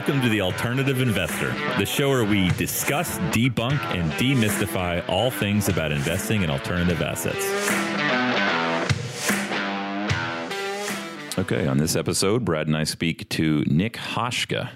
Welcome 0.00 0.22
to 0.22 0.30
The 0.30 0.40
Alternative 0.40 1.02
Investor, 1.02 1.52
the 1.78 1.84
show 1.84 2.08
where 2.08 2.24
we 2.24 2.48
discuss, 2.52 3.18
debunk, 3.34 3.78
and 3.94 4.10
demystify 4.12 5.06
all 5.10 5.30
things 5.30 5.68
about 5.68 5.92
investing 5.92 6.40
in 6.40 6.48
alternative 6.48 7.02
assets. 7.02 7.44
Okay, 11.38 11.66
on 11.66 11.76
this 11.76 11.96
episode, 11.96 12.46
Brad 12.46 12.66
and 12.66 12.78
I 12.78 12.84
speak 12.84 13.28
to 13.28 13.62
Nick 13.66 13.98
Haschka. 13.98 14.70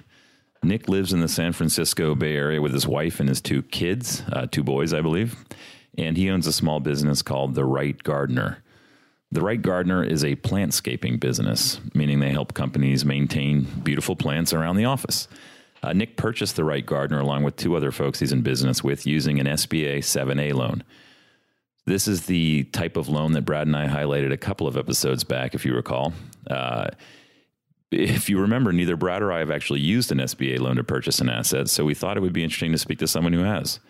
Nick 0.63 0.91
lives 0.91 1.15
in 1.15 1.21
the 1.21 1.29
San 1.29 1.55
Francisco 1.55 2.15
Bay 2.15 2.37
Area 2.37 2.61
with 2.61 2.75
his 2.75 2.87
wife 2.87 3.19
and 3.19 3.31
his 3.31 3.41
two 3.41 3.63
kids, 3.63 4.23
uh, 4.31 4.47
two 4.51 4.63
boys, 4.63 4.93
I 4.93 5.01
believe, 5.01 5.43
and 5.97 6.19
he 6.19 6.29
owns 6.29 6.47
a 6.47 6.53
small 6.53 6.81
business 6.81 7.23
called 7.23 7.55
The 7.55 7.65
Wright 7.65 8.01
Gardner. 8.03 8.63
The 9.35 9.43
Wright 9.43 9.61
Gardner 9.61 10.05
is 10.05 10.23
a 10.23 10.37
plantscaping 10.37 11.19
business, 11.19 11.81
meaning 11.93 12.21
they 12.21 12.31
help 12.31 12.55
companies 12.55 13.05
maintain 13.05 13.63
beautiful 13.83 14.15
plants 14.15 14.53
around 14.53 14.77
the 14.77 14.85
office. 14.85 15.27
Uh, 15.83 15.93
Nick 15.93 16.17
purchased 16.17 16.55
The 16.55 16.63
Wright 16.63 16.87
Gardner 16.87 17.19
along 17.19 17.43
with 17.43 17.57
two 17.57 17.75
other 17.75 17.91
folks 17.91 18.21
he's 18.21 18.31
in 18.31 18.43
business 18.43 18.85
with 18.85 19.09
using 19.09 19.41
an 19.41 19.47
SBA 19.47 19.99
7(a) 19.99 20.55
loan. 20.55 20.85
This 21.85 22.07
is 22.07 22.27
the 22.27 22.63
type 22.63 22.97
of 22.97 23.09
loan 23.09 23.33
that 23.33 23.43
Brad 23.43 23.67
and 23.67 23.77
I 23.77 23.89
highlighted 23.89 24.33
a 24.33 24.37
couple 24.37 24.69
of 24.69 24.77
episodes 24.77 25.25
back, 25.25 25.53
if 25.53 25.67
you 25.67 25.75
recall. 25.75 26.13
Uh, 26.49 26.91
if 27.91 28.31
you 28.31 28.39
remember, 28.39 28.73
neither 28.73 28.97
Brad 28.97 29.21
or 29.21 29.33
I 29.33 29.41
have 29.41 29.51
actually 29.51 29.81
used 29.81 30.13
an 30.13 30.19
SBA 30.19 30.61
loan 30.61 30.77
to 30.77 30.85
purchase 30.85 31.19
an 31.19 31.29
asset, 31.29 31.69
so 31.69 31.85
we 31.85 31.95
thought 31.95 32.17
it 32.17 32.21
would 32.21 32.33
be 32.33 32.45
interesting 32.45 32.71
to 32.71 32.79
speak 32.79 33.01
to 33.01 33.09
someone 33.09 33.33
who 33.33 33.43
has. 33.43 33.81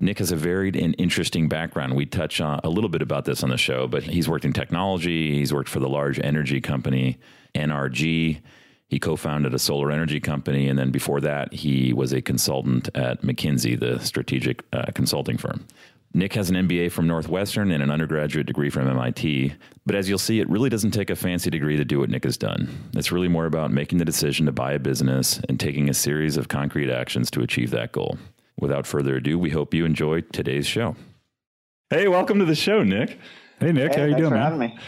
Nick 0.00 0.18
has 0.18 0.30
a 0.30 0.36
varied 0.36 0.76
and 0.76 0.94
interesting 0.96 1.48
background. 1.48 1.96
We 1.96 2.06
touch 2.06 2.40
on 2.40 2.60
a 2.62 2.68
little 2.68 2.90
bit 2.90 3.02
about 3.02 3.24
this 3.24 3.42
on 3.42 3.50
the 3.50 3.56
show, 3.56 3.88
but 3.88 4.04
he's 4.04 4.28
worked 4.28 4.44
in 4.44 4.52
technology. 4.52 5.34
He's 5.34 5.52
worked 5.52 5.68
for 5.68 5.80
the 5.80 5.88
large 5.88 6.20
energy 6.20 6.60
company 6.60 7.18
NRG. 7.54 8.40
He 8.88 8.98
co-founded 8.98 9.52
a 9.52 9.58
solar 9.58 9.90
energy 9.90 10.20
company, 10.20 10.68
and 10.68 10.78
then 10.78 10.90
before 10.90 11.20
that, 11.20 11.52
he 11.52 11.92
was 11.92 12.12
a 12.12 12.22
consultant 12.22 12.88
at 12.94 13.22
McKinsey, 13.22 13.78
the 13.78 13.98
strategic 13.98 14.64
uh, 14.72 14.86
consulting 14.94 15.36
firm. 15.36 15.66
Nick 16.14 16.32
has 16.32 16.48
an 16.48 16.56
MBA 16.56 16.90
from 16.90 17.06
Northwestern 17.06 17.70
and 17.70 17.82
an 17.82 17.90
undergraduate 17.90 18.46
degree 18.46 18.70
from 18.70 18.88
MIT. 18.88 19.52
But 19.84 19.94
as 19.94 20.08
you'll 20.08 20.18
see, 20.18 20.40
it 20.40 20.48
really 20.48 20.70
doesn't 20.70 20.92
take 20.92 21.10
a 21.10 21.16
fancy 21.16 21.50
degree 21.50 21.76
to 21.76 21.84
do 21.84 21.98
what 21.98 22.08
Nick 22.08 22.24
has 22.24 22.38
done. 22.38 22.90
It's 22.94 23.12
really 23.12 23.28
more 23.28 23.44
about 23.44 23.72
making 23.72 23.98
the 23.98 24.06
decision 24.06 24.46
to 24.46 24.52
buy 24.52 24.72
a 24.72 24.78
business 24.78 25.38
and 25.50 25.60
taking 25.60 25.90
a 25.90 25.94
series 25.94 26.38
of 26.38 26.48
concrete 26.48 26.90
actions 26.90 27.30
to 27.32 27.42
achieve 27.42 27.70
that 27.72 27.92
goal 27.92 28.16
without 28.58 28.86
further 28.86 29.16
ado, 29.16 29.38
we 29.38 29.50
hope 29.50 29.74
you 29.74 29.84
enjoy 29.84 30.20
today's 30.20 30.66
show. 30.66 30.96
Hey, 31.90 32.08
welcome 32.08 32.38
to 32.38 32.44
the 32.44 32.54
show, 32.54 32.82
Nick. 32.82 33.18
Hey, 33.60 33.72
Nick, 33.72 33.94
hey, 33.94 34.00
how 34.00 34.06
you 34.06 34.16
doing, 34.16 34.32
man? 34.32 34.42
having 34.42 34.58
me. 34.58 34.78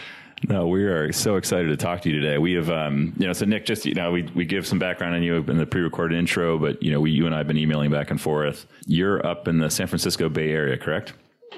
No, 0.47 0.67
we 0.67 0.85
are 0.85 1.11
so 1.11 1.35
excited 1.35 1.67
to 1.67 1.77
talk 1.77 2.01
to 2.01 2.09
you 2.09 2.19
today. 2.19 2.37
We 2.39 2.53
have, 2.53 2.69
um, 2.69 3.13
you 3.17 3.27
know, 3.27 3.33
so 3.33 3.45
Nick, 3.45 3.65
just 3.65 3.85
you 3.85 3.93
know, 3.93 4.11
we 4.11 4.23
we 4.33 4.43
give 4.45 4.65
some 4.65 4.79
background 4.79 5.15
on 5.15 5.21
you 5.21 5.35
in 5.35 5.57
the 5.57 5.67
pre-recorded 5.67 6.17
intro, 6.17 6.57
but 6.57 6.81
you 6.81 6.91
know, 6.91 6.99
we 6.99 7.11
you 7.11 7.27
and 7.27 7.35
I 7.35 7.39
have 7.39 7.47
been 7.47 7.57
emailing 7.57 7.91
back 7.91 8.09
and 8.09 8.19
forth. 8.19 8.65
You're 8.87 9.25
up 9.25 9.47
in 9.47 9.59
the 9.59 9.69
San 9.69 9.87
Francisco 9.87 10.29
Bay 10.29 10.51
Area, 10.51 10.77
correct? 10.77 11.13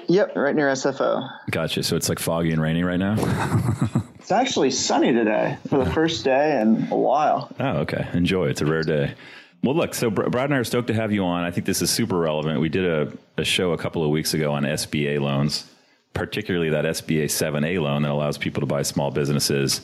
Yep, 0.08 0.36
right 0.36 0.54
near 0.54 0.68
SFO. 0.68 1.26
Gotcha. 1.50 1.82
So 1.82 1.96
it's 1.96 2.10
like 2.10 2.18
foggy 2.18 2.52
and 2.52 2.60
rainy 2.60 2.82
right 2.82 2.98
now. 2.98 3.14
it's 4.18 4.32
actually 4.32 4.70
sunny 4.70 5.12
today 5.12 5.56
for 5.68 5.82
the 5.82 5.90
first 5.90 6.24
day 6.24 6.60
in 6.60 6.88
a 6.90 6.96
while. 6.96 7.50
Oh, 7.58 7.78
okay. 7.78 8.06
Enjoy. 8.12 8.48
It's 8.48 8.60
a 8.60 8.66
rare 8.66 8.82
day. 8.82 9.14
Well, 9.64 9.74
look, 9.74 9.94
so 9.94 10.10
Brad 10.10 10.44
and 10.44 10.54
I 10.54 10.58
are 10.58 10.64
stoked 10.64 10.88
to 10.88 10.94
have 10.94 11.10
you 11.10 11.24
on. 11.24 11.42
I 11.42 11.50
think 11.50 11.64
this 11.64 11.80
is 11.80 11.90
super 11.90 12.18
relevant. 12.18 12.60
We 12.60 12.68
did 12.68 12.84
a, 12.84 13.10
a 13.38 13.44
show 13.44 13.72
a 13.72 13.78
couple 13.78 14.04
of 14.04 14.10
weeks 14.10 14.34
ago 14.34 14.52
on 14.52 14.64
SBA 14.64 15.20
loans, 15.20 15.64
particularly 16.12 16.68
that 16.68 16.84
SBA 16.84 17.24
7(a) 17.24 17.80
loan 17.80 18.02
that 18.02 18.10
allows 18.10 18.36
people 18.36 18.60
to 18.60 18.66
buy 18.66 18.82
small 18.82 19.10
businesses. 19.10 19.80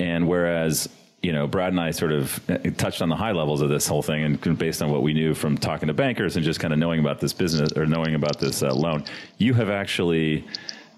And 0.00 0.26
whereas, 0.26 0.88
you 1.22 1.30
know, 1.30 1.46
Brad 1.46 1.72
and 1.72 1.80
I 1.80 1.92
sort 1.92 2.10
of 2.10 2.50
uh, 2.50 2.58
touched 2.76 3.02
on 3.02 3.08
the 3.08 3.14
high 3.14 3.30
levels 3.30 3.60
of 3.60 3.68
this 3.68 3.86
whole 3.86 4.02
thing 4.02 4.24
and 4.24 4.58
based 4.58 4.82
on 4.82 4.90
what 4.90 5.02
we 5.02 5.14
knew 5.14 5.32
from 5.32 5.58
talking 5.58 5.86
to 5.86 5.94
bankers 5.94 6.34
and 6.34 6.44
just 6.44 6.58
kind 6.58 6.72
of 6.72 6.80
knowing 6.80 6.98
about 6.98 7.20
this 7.20 7.32
business 7.32 7.70
or 7.76 7.86
knowing 7.86 8.16
about 8.16 8.40
this 8.40 8.64
uh, 8.64 8.74
loan, 8.74 9.04
you 9.38 9.54
have 9.54 9.70
actually 9.70 10.44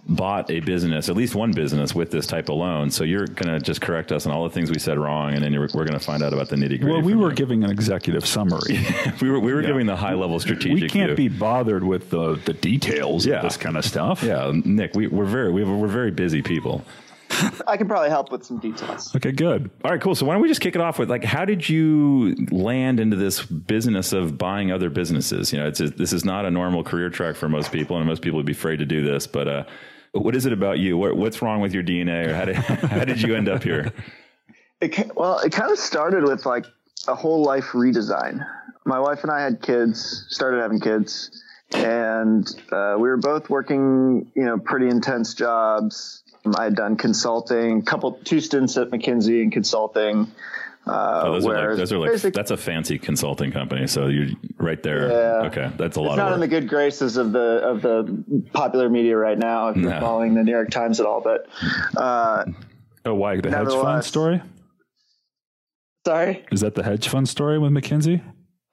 bought 0.09 0.50
a 0.50 0.61
business, 0.61 1.09
at 1.09 1.17
least 1.17 1.34
one 1.34 1.53
business, 1.53 1.94
with 1.94 2.11
this 2.11 2.27
type 2.27 2.49
of 2.49 2.56
loan. 2.56 2.91
So 2.91 3.05
you're 3.05 3.27
going 3.27 3.49
to 3.49 3.61
just 3.61 3.81
correct 3.81 4.12
us 4.12 4.27
on 4.27 4.33
all 4.33 4.44
the 4.44 4.50
things 4.50 4.71
we 4.71 4.78
said 4.78 4.99
wrong, 4.99 5.34
and 5.34 5.43
then 5.43 5.53
we're 5.59 5.69
going 5.69 5.93
to 5.93 5.99
find 5.99 6.22
out 6.22 6.33
about 6.33 6.49
the 6.49 6.56
nitty 6.56 6.81
gritty. 6.81 6.87
Well, 6.87 7.03
we 7.03 7.15
were 7.15 7.31
you. 7.31 7.37
giving 7.37 7.65
an 7.65 7.71
executive 7.71 8.27
summary. 8.27 8.78
we 9.21 9.31
were 9.31 9.41
we 9.41 9.53
were 9.53 9.62
yeah. 9.62 9.69
giving 9.69 9.87
the 9.87 9.97
high 9.97 10.15
level 10.15 10.39
strategic. 10.39 10.83
We 10.83 10.89
can't 10.89 11.17
view. 11.17 11.28
be 11.28 11.37
bothered 11.37 11.84
with 11.84 12.11
the 12.11 12.37
the 12.37 12.53
details 12.53 13.27
yeah. 13.27 13.37
of 13.37 13.43
this 13.43 13.56
kind 13.56 13.77
of 13.77 13.84
stuff. 13.84 14.22
Yeah, 14.22 14.53
Nick, 14.65 14.94
we, 14.94 15.06
we're 15.09 15.25
very 15.25 15.53
we 15.53 15.65
we're 15.65 15.89
very 15.89 16.11
busy 16.11 16.43
people. 16.43 16.84
I 17.67 17.77
can 17.77 17.88
probably 17.88 18.09
help 18.09 18.31
with 18.31 18.44
some 18.44 18.59
details. 18.59 19.15
Okay, 19.15 19.33
good. 19.33 19.71
All 19.84 19.91
right, 19.91 20.00
cool. 20.00 20.15
So 20.15 20.27
why 20.27 20.34
don't 20.34 20.43
we 20.43 20.49
just 20.49 20.61
kick 20.61 20.75
it 20.75 20.81
off 20.81 20.99
with 20.99 21.11
like, 21.11 21.25
how 21.25 21.44
did 21.44 21.69
you 21.69 22.34
land 22.50 23.00
into 23.00 23.17
this 23.17 23.44
business 23.44 24.12
of 24.12 24.38
buying 24.38 24.71
other 24.71 24.91
businesses? 24.91 25.53
You 25.53 25.59
know, 25.59 25.67
it's 25.67 25.81
a, 25.81 25.91
this 25.91 26.12
is 26.12 26.25
not 26.25 26.47
a 26.47 26.50
normal 26.50 26.84
career 26.84 27.11
track 27.11 27.37
for 27.37 27.49
most 27.49 27.73
people, 27.73 27.97
and 27.97 28.06
most 28.06 28.23
people 28.23 28.37
would 28.37 28.47
be 28.47 28.53
afraid 28.53 28.78
to 28.78 28.87
do 28.87 29.03
this. 29.03 29.27
But 29.27 29.49
uh, 29.49 29.65
what 30.19 30.37
is 30.37 30.47
it 30.47 30.53
about 30.53 30.78
you? 30.78 30.97
What, 30.97 31.16
what's 31.16 31.43
wrong 31.43 31.60
with 31.60 31.72
your 31.72 31.82
DNA, 31.82 32.28
or 32.28 32.34
how 32.34 32.44
did 32.44 32.56
how 32.97 33.04
did 33.04 33.22
you 33.22 33.34
end 33.34 33.49
up 33.49 33.62
here? 33.62 33.93
It, 34.81 35.16
well, 35.16 35.38
it 35.38 35.53
kind 35.53 35.71
of 35.71 35.78
started 35.78 36.25
with 36.25 36.44
like 36.44 36.66
a 37.09 37.15
whole 37.15 37.43
life 37.43 37.66
redesign. 37.72 38.47
My 38.84 39.00
wife 39.00 39.22
and 39.22 39.31
I 39.31 39.43
had 39.43 39.62
kids, 39.62 40.26
started 40.28 40.60
having 40.60 40.81
kids, 40.81 41.43
and 41.72 42.47
uh, 42.71 42.94
we 42.97 43.09
were 43.09 43.16
both 43.16 43.50
working, 43.50 44.31
you 44.34 44.44
know, 44.44 44.59
pretty 44.59 44.88
intense 44.88 45.34
jobs. 45.34 46.22
I 46.56 46.65
had 46.65 46.76
done 46.76 46.97
consulting, 46.97 47.82
couple 47.82 48.12
two 48.12 48.41
stints 48.41 48.76
at 48.76 48.91
McKinsey 48.91 49.43
and 49.43 49.50
consulting. 49.50 50.31
Uh, 50.87 51.23
oh, 51.25 51.33
those 51.33 51.47
are 51.47 51.69
like, 51.69 51.77
those 51.77 51.93
are 51.93 51.99
like 51.99 52.33
that's 52.33 52.53
a 52.53 52.57
fancy 52.57 52.97
consulting 52.97 53.51
company. 53.51 53.89
So 53.89 54.07
you're 54.07 54.29
right 54.59 54.81
there. 54.83 55.09
Yeah. 55.09 55.47
Okay, 55.49 55.73
that's 55.77 55.97
a 55.97 56.01
lot. 56.01 56.13
It's 56.13 56.19
not 56.19 56.33
in 56.33 56.41
the 56.41 56.47
good 56.47 56.69
graces 56.69 57.17
of 57.17 57.33
the 57.33 57.41
of 57.41 57.83
the 57.83 58.45
popular 58.53 58.89
media 58.89 59.17
right 59.17 59.39
now. 59.39 59.71
If 59.71 59.79
you're 59.79 60.01
following 60.01 60.35
the 60.35 60.45
New 60.45 60.53
York 60.53 60.71
Times 60.71 61.01
at 61.01 61.07
all, 61.07 61.21
but 61.21 61.49
uh, 61.97 62.45
oh, 63.05 63.15
why 63.15 63.41
the 63.41 63.51
hedge 63.51 63.69
fund 63.69 64.05
story? 64.05 64.41
Sorry, 66.07 66.47
is 66.53 66.61
that 66.61 66.77
the 66.77 66.85
hedge 66.85 67.09
fund 67.09 67.29
story 67.29 67.59
with 67.59 67.73
McKinsey? 67.73 68.23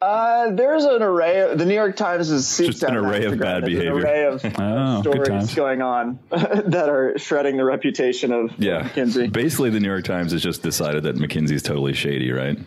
Uh, 0.03 0.51
there's 0.51 0.83
an 0.83 1.01
array. 1.01 1.39
Of, 1.39 1.57
the 1.57 1.65
New 1.65 1.73
York 1.73 1.95
Times 1.95 2.29
is 2.29 2.57
just 2.57 2.83
an 2.83 2.95
array 2.95 3.23
of 3.23 3.39
bad 3.39 3.63
behavior. 3.63 3.99
An 3.99 4.03
array 4.03 4.25
of 4.25 4.45
oh, 4.59 5.01
stories 5.01 5.55
going 5.55 5.81
on 5.81 6.19
that 6.29 6.89
are 6.89 7.17
shredding 7.17 7.55
the 7.55 7.63
reputation 7.63 8.33
of 8.33 8.51
yeah. 8.59 8.89
McKinsey. 8.89 9.31
Basically, 9.31 9.69
the 9.69 9.79
New 9.79 9.87
York 9.87 10.03
Times 10.03 10.33
has 10.33 10.43
just 10.43 10.61
decided 10.61 11.03
that 11.03 11.15
McKinsey 11.15 11.53
is 11.53 11.63
totally 11.63 11.93
shady, 11.93 12.31
right? 12.33 12.59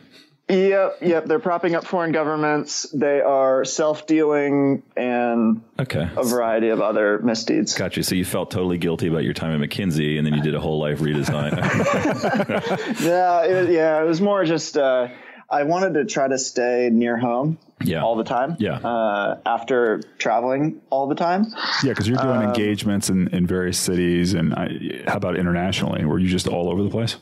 Yep, 0.48 0.98
yep. 1.02 1.24
They're 1.26 1.38
propping 1.38 1.74
up 1.74 1.84
foreign 1.84 2.12
governments. 2.12 2.86
They 2.94 3.20
are 3.20 3.66
self-dealing 3.66 4.82
and 4.96 5.60
okay. 5.78 6.08
a 6.16 6.24
variety 6.24 6.70
of 6.70 6.80
other 6.80 7.18
misdeeds. 7.18 7.74
Gotcha. 7.74 8.02
So 8.02 8.14
you 8.14 8.24
felt 8.24 8.50
totally 8.50 8.78
guilty 8.78 9.08
about 9.08 9.24
your 9.24 9.34
time 9.34 9.60
at 9.60 9.68
McKinsey, 9.68 10.16
and 10.16 10.26
then 10.26 10.32
you 10.32 10.42
did 10.42 10.54
a 10.54 10.60
whole 10.60 10.78
life 10.78 11.00
redesign. 11.00 11.52
yeah, 13.04 13.42
it, 13.42 13.70
yeah. 13.72 14.00
It 14.00 14.06
was 14.06 14.22
more 14.22 14.44
just. 14.46 14.78
Uh, 14.78 15.08
I 15.48 15.62
wanted 15.62 15.94
to 15.94 16.04
try 16.04 16.26
to 16.28 16.38
stay 16.38 16.90
near 16.92 17.16
home 17.16 17.58
yeah. 17.80 18.02
all 18.02 18.16
the 18.16 18.24
time. 18.24 18.56
Yeah. 18.58 18.78
Uh, 18.78 19.38
after 19.46 20.00
traveling 20.18 20.80
all 20.90 21.06
the 21.06 21.14
time. 21.14 21.46
Yeah, 21.82 21.92
because 21.92 22.08
you're 22.08 22.18
doing 22.18 22.36
um, 22.36 22.44
engagements 22.44 23.10
in, 23.10 23.28
in 23.28 23.46
various 23.46 23.78
cities, 23.78 24.34
and 24.34 24.54
I, 24.54 25.04
how 25.06 25.16
about 25.16 25.36
internationally? 25.36 26.04
Were 26.04 26.18
you 26.18 26.28
just 26.28 26.48
all 26.48 26.68
over 26.68 26.82
the 26.82 26.90
place? 26.90 27.16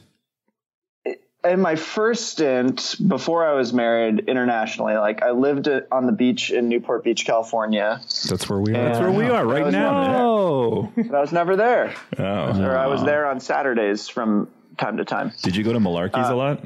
In 1.45 1.61
my 1.61 1.77
first 1.77 2.31
stint, 2.31 2.97
before 3.07 3.47
I 3.47 3.53
was 3.53 3.75
married, 3.75 4.21
internationally, 4.29 4.95
like 4.95 5.23
I 5.23 5.33
lived 5.33 5.69
on 5.93 6.07
the 6.07 6.13
beach 6.13 6.51
in 6.51 6.71
Newport 6.71 7.05
Beach, 7.05 7.27
California. 7.27 8.01
That's 8.31 8.49
where 8.49 8.59
we 8.59 8.75
are. 8.75 8.85
That's 8.85 8.99
where 8.99 9.11
we 9.11 9.27
are 9.27 9.45
right 9.45 9.71
now. 9.71 10.25
Oh, 10.25 10.93
I 10.97 11.21
was 11.21 11.33
never 11.33 11.57
there. 11.57 11.95
Oh, 12.19 12.23
or 12.23 12.79
I 12.79 12.87
was 12.87 13.05
there 13.05 13.27
on 13.27 13.41
Saturdays 13.41 14.09
from 14.09 14.49
time 14.79 14.97
to 14.97 15.05
time. 15.05 15.33
Did 15.43 15.55
you 15.55 15.63
go 15.63 15.75
to 15.75 15.79
Malarky's 15.79 16.31
uh, 16.31 16.35
a 16.35 16.35
lot? 16.35 16.65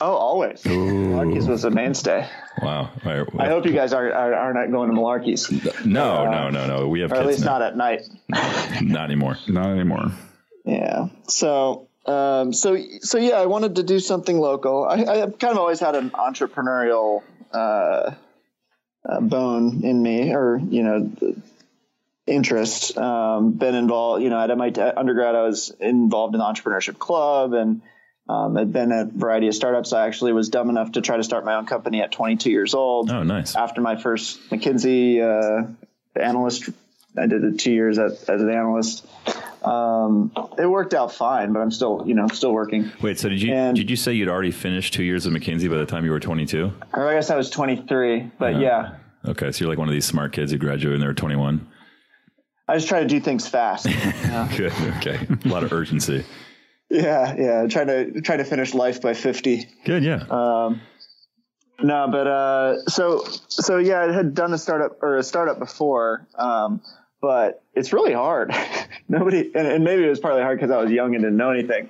Oh, 0.00 0.14
always. 0.14 0.62
Malarky's 0.62 1.48
was 1.48 1.64
a 1.64 1.70
mainstay. 1.70 2.28
Wow. 2.62 2.90
Right. 3.04 3.26
I 3.36 3.48
hope 3.48 3.66
you 3.66 3.72
guys 3.72 3.92
are, 3.92 4.12
are, 4.12 4.34
are 4.34 4.54
not 4.54 4.70
going 4.70 4.90
to 4.90 4.96
Malarky's. 4.96 5.50
No, 5.84 6.26
uh, 6.26 6.30
no, 6.30 6.50
no, 6.50 6.66
no. 6.66 6.88
We 6.88 7.00
have 7.00 7.12
or 7.12 7.16
at 7.16 7.26
least 7.26 7.40
now. 7.40 7.58
not 7.58 7.62
at 7.62 7.76
night. 7.76 8.02
not 8.80 9.04
anymore. 9.06 9.36
Not 9.48 9.70
anymore. 9.70 10.12
Yeah. 10.64 11.08
So, 11.26 11.88
um, 12.06 12.52
so, 12.52 12.78
so 13.00 13.18
yeah, 13.18 13.34
I 13.40 13.46
wanted 13.46 13.76
to 13.76 13.82
do 13.82 13.98
something 13.98 14.38
local. 14.38 14.84
I, 14.84 15.02
I 15.02 15.26
kind 15.26 15.52
of 15.52 15.58
always 15.58 15.80
had 15.80 15.96
an 15.96 16.10
entrepreneurial 16.10 17.22
uh, 17.52 18.12
uh, 19.04 19.20
bone 19.20 19.82
in 19.82 20.00
me, 20.00 20.32
or 20.32 20.58
you 20.58 20.82
know, 20.84 21.12
interest. 22.26 22.96
Um, 22.96 23.52
been 23.52 23.74
involved. 23.74 24.22
You 24.22 24.30
know, 24.30 24.38
at 24.38 24.50
MIT 24.50 24.80
undergrad, 24.80 25.34
I 25.34 25.42
was 25.42 25.70
involved 25.80 26.34
in 26.34 26.38
the 26.38 26.44
entrepreneurship 26.44 26.98
club 27.00 27.52
and 27.52 27.82
um, 28.28 28.56
I'd 28.56 28.72
been 28.72 28.92
at 28.92 29.06
a 29.06 29.10
variety 29.10 29.48
of 29.48 29.54
startups. 29.54 29.92
I 29.92 30.06
actually 30.06 30.32
was 30.32 30.48
dumb 30.48 30.70
enough 30.70 30.92
to 30.92 31.00
try 31.00 31.16
to 31.16 31.24
start 31.24 31.44
my 31.44 31.54
own 31.54 31.66
company 31.66 32.02
at 32.02 32.12
22 32.12 32.50
years 32.50 32.74
old. 32.74 33.10
Oh, 33.10 33.22
nice. 33.22 33.56
After 33.56 33.80
my 33.80 33.96
first 33.96 34.50
McKinsey 34.50 35.20
uh, 35.22 35.66
analyst 36.20 36.68
I 37.16 37.26
did 37.26 37.42
it 37.42 37.58
two 37.58 37.72
years 37.72 37.98
as, 37.98 38.22
as 38.24 38.42
an 38.42 38.50
analyst. 38.50 39.04
Um, 39.64 40.30
it 40.56 40.66
worked 40.66 40.94
out 40.94 41.12
fine, 41.12 41.52
but 41.52 41.60
I'm 41.60 41.70
still, 41.70 42.04
you 42.06 42.14
know, 42.14 42.28
still 42.28 42.52
working. 42.52 42.92
Wait, 43.02 43.18
so 43.18 43.28
did 43.28 43.42
you 43.42 43.52
And- 43.52 43.76
did 43.76 43.90
you 43.90 43.96
say 43.96 44.12
you'd 44.12 44.28
already 44.28 44.52
finished 44.52 44.94
two 44.94 45.02
years 45.02 45.26
of 45.26 45.32
McKinsey 45.32 45.68
by 45.68 45.78
the 45.78 45.86
time 45.86 46.04
you 46.04 46.10
were 46.12 46.20
22? 46.20 46.72
I 46.94 47.14
guess 47.14 47.30
I 47.30 47.36
was 47.36 47.50
23, 47.50 48.30
but 48.38 48.60
yeah, 48.60 48.94
Okay, 49.26 49.50
so 49.50 49.64
you're 49.64 49.68
like 49.68 49.78
one 49.78 49.88
of 49.88 49.92
these 49.94 50.04
smart 50.06 50.32
kids 50.32 50.52
who 50.52 50.58
graduated 50.58 50.92
when 50.92 51.00
they 51.00 51.06
were 51.06 51.14
21. 51.14 51.66
I 52.68 52.76
just 52.76 52.88
try 52.88 53.00
to 53.00 53.06
do 53.06 53.18
things 53.18 53.48
fast. 53.48 53.84
Good. 54.56 54.72
Okay. 54.98 55.26
A 55.44 55.48
lot 55.48 55.64
of 55.64 55.72
urgency. 55.72 56.24
Yeah, 56.90 57.34
yeah, 57.36 57.66
try 57.68 57.84
to 57.84 58.20
try 58.20 58.36
to 58.36 58.44
finish 58.44 58.74
life 58.74 59.00
by 59.02 59.14
50. 59.14 59.68
Good. 59.84 60.02
Yeah. 60.04 60.24
Um, 60.30 60.80
no, 61.80 62.08
but 62.10 62.26
uh, 62.26 62.84
so 62.88 63.24
so 63.48 63.78
yeah, 63.78 64.00
I 64.02 64.12
had 64.12 64.34
done 64.34 64.52
a 64.52 64.58
startup 64.58 65.02
or 65.02 65.16
a 65.16 65.22
startup 65.22 65.58
before, 65.58 66.26
um, 66.36 66.80
but 67.20 67.62
it's 67.74 67.92
really 67.92 68.12
hard. 68.12 68.52
Nobody, 69.08 69.50
and, 69.54 69.66
and 69.66 69.84
maybe 69.84 70.04
it 70.04 70.08
was 70.08 70.18
partly 70.20 70.42
hard 70.42 70.58
because 70.58 70.72
I 70.72 70.80
was 70.82 70.90
young 70.90 71.14
and 71.14 71.22
didn't 71.22 71.36
know 71.36 71.50
anything. 71.50 71.88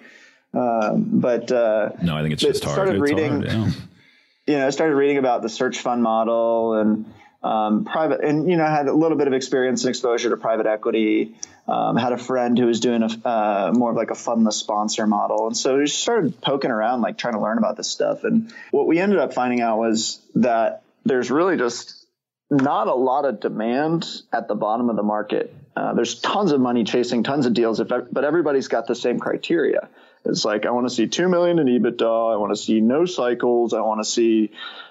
Um, 0.52 1.20
but 1.20 1.50
uh, 1.52 1.90
no, 2.02 2.16
I 2.16 2.22
think 2.22 2.34
it's 2.34 2.42
just 2.42 2.64
hard. 2.64 2.74
started 2.74 2.94
It's 2.96 3.02
reading- 3.02 3.42
hard, 3.42 3.46
yeah. 3.46 3.70
you 4.46 4.58
know, 4.58 4.66
I 4.66 4.70
started 4.70 4.94
reading 4.94 5.18
about 5.18 5.42
the 5.42 5.48
search 5.48 5.78
fund 5.78 6.02
model 6.02 6.74
and 6.74 7.06
um, 7.42 7.84
private, 7.84 8.22
and 8.24 8.50
you 8.50 8.56
know, 8.56 8.64
I 8.64 8.70
had 8.70 8.88
a 8.88 8.94
little 8.94 9.16
bit 9.16 9.26
of 9.26 9.32
experience 9.32 9.84
and 9.84 9.90
exposure 9.90 10.28
to 10.30 10.36
private 10.36 10.66
equity. 10.66 11.36
Um, 11.68 11.96
had 11.96 12.12
a 12.12 12.18
friend 12.18 12.58
who 12.58 12.64
was 12.64 12.80
doing 12.80 13.02
a 13.02 13.28
uh, 13.28 13.72
more 13.74 13.90
of 13.90 13.96
like 13.96 14.10
a 14.10 14.14
fundless 14.14 14.54
sponsor 14.54 15.06
model, 15.06 15.48
and 15.48 15.56
so 15.56 15.76
we 15.76 15.84
just 15.84 16.00
started 16.00 16.40
poking 16.40 16.70
around, 16.70 17.02
like 17.02 17.18
trying 17.18 17.34
to 17.34 17.40
learn 17.40 17.58
about 17.58 17.76
this 17.76 17.90
stuff. 17.90 18.24
And 18.24 18.50
what 18.70 18.86
we 18.86 18.98
ended 18.98 19.18
up 19.18 19.34
finding 19.34 19.60
out 19.60 19.78
was 19.78 20.18
that 20.36 20.82
there's 21.04 21.30
really 21.30 21.58
just 21.58 22.06
not 22.50 22.88
a 22.88 22.94
lot 22.94 23.26
of 23.26 23.40
demand 23.40 24.06
at 24.32 24.48
the 24.48 24.54
bottom 24.54 24.88
of 24.88 24.96
the 24.96 25.02
market. 25.02 25.54
Uh, 25.76 25.92
there's 25.92 26.18
tons 26.20 26.52
of 26.52 26.60
money 26.60 26.84
chasing 26.84 27.22
tons 27.22 27.44
of 27.44 27.52
deals, 27.52 27.80
if, 27.80 27.88
but 27.88 28.24
everybody's 28.24 28.68
got 28.68 28.86
the 28.86 28.94
same 28.94 29.18
criteria. 29.18 29.88
It's 30.24 30.44
like 30.44 30.66
I 30.66 30.70
want 30.70 30.88
to 30.88 30.94
see 30.94 31.06
two 31.06 31.28
million 31.28 31.58
in 31.58 31.66
EBITDA. 31.66 32.32
I 32.34 32.36
want 32.36 32.52
to 32.52 32.56
see 32.60 32.80
no 32.80 33.06
cycles. 33.06 33.72
I 33.72 33.80
want 33.80 34.00
to 34.00 34.04
see 34.08 34.50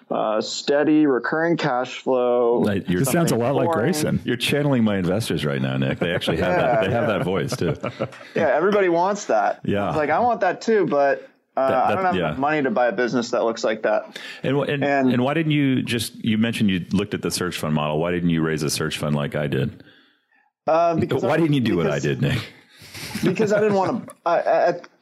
uh, 0.09 0.39
steady 0.41 1.05
recurring 1.05 1.57
cash 1.57 1.99
flow. 1.99 2.59
Like, 2.59 2.87
you're- 2.87 2.99
This 3.03 3.11
sounds 3.11 3.31
a 3.33 3.35
lot 3.35 3.55
like. 3.55 3.69
Grayson. 3.69 4.21
You're 4.23 4.37
channeling 4.37 4.83
my 4.85 4.97
investors 4.97 5.43
right 5.45 5.61
now, 5.61 5.75
Nick. 5.77 5.99
They 5.99 6.13
actually 6.15 6.37
have 6.37 6.55
that. 6.55 6.85
They 6.85 6.91
have 6.91 7.07
that 7.07 7.23
voice 7.23 7.55
too. 7.55 7.75
Yeah, 8.35 8.47
everybody 8.55 8.87
wants 8.89 9.25
that. 9.25 9.59
Yeah. 9.65 9.89
it's 9.89 9.97
like 9.97 10.09
I 10.09 10.19
want 10.21 10.41
that 10.41 10.61
too, 10.61 10.85
but 10.87 11.29
uh, 11.57 11.69
That- 11.69 11.85
I 11.87 11.95
don't 11.95 12.05
have 12.05 12.15
yeah. 12.15 12.27
enough 12.27 12.37
money 12.37 12.63
to 12.63 12.71
buy 12.71 12.87
a 12.87 12.91
business 12.93 13.31
that 13.31 13.43
looks 13.43 13.63
like 13.65 13.83
that. 13.83 14.17
And, 14.43 14.57
and 14.69 14.83
And- 14.83 15.11
and 15.11 15.21
why 15.23 15.33
didn't 15.33 15.51
you 15.51 15.83
just? 15.83 16.15
You 16.23 16.37
mentioned 16.37 16.69
you 16.69 16.85
looked 16.93 17.13
at 17.13 17.21
the 17.21 17.29
search 17.31 17.57
fund 17.57 17.73
model. 17.75 17.99
Why 17.99 18.11
didn't 18.11 18.29
you 18.29 18.41
raise 18.41 18.63
a 18.63 18.69
search 18.69 18.97
fund 18.97 19.13
like 19.15 19.35
I 19.35 19.47
did? 19.47 19.83
Uh, 20.65 20.95
because 20.95 21.21
Why 21.23 21.31
I- 21.33 21.37
didn't 21.37 21.53
you 21.53 21.61
do 21.61 21.75
what 21.77 21.89
I 21.91 21.99
did, 21.99 22.21
Nick? 22.21 22.39
Because 23.23 23.51
I 23.53 23.59
didn't 23.59 23.75
want 23.75 24.07
to. 24.07 24.15
I, 24.25 24.39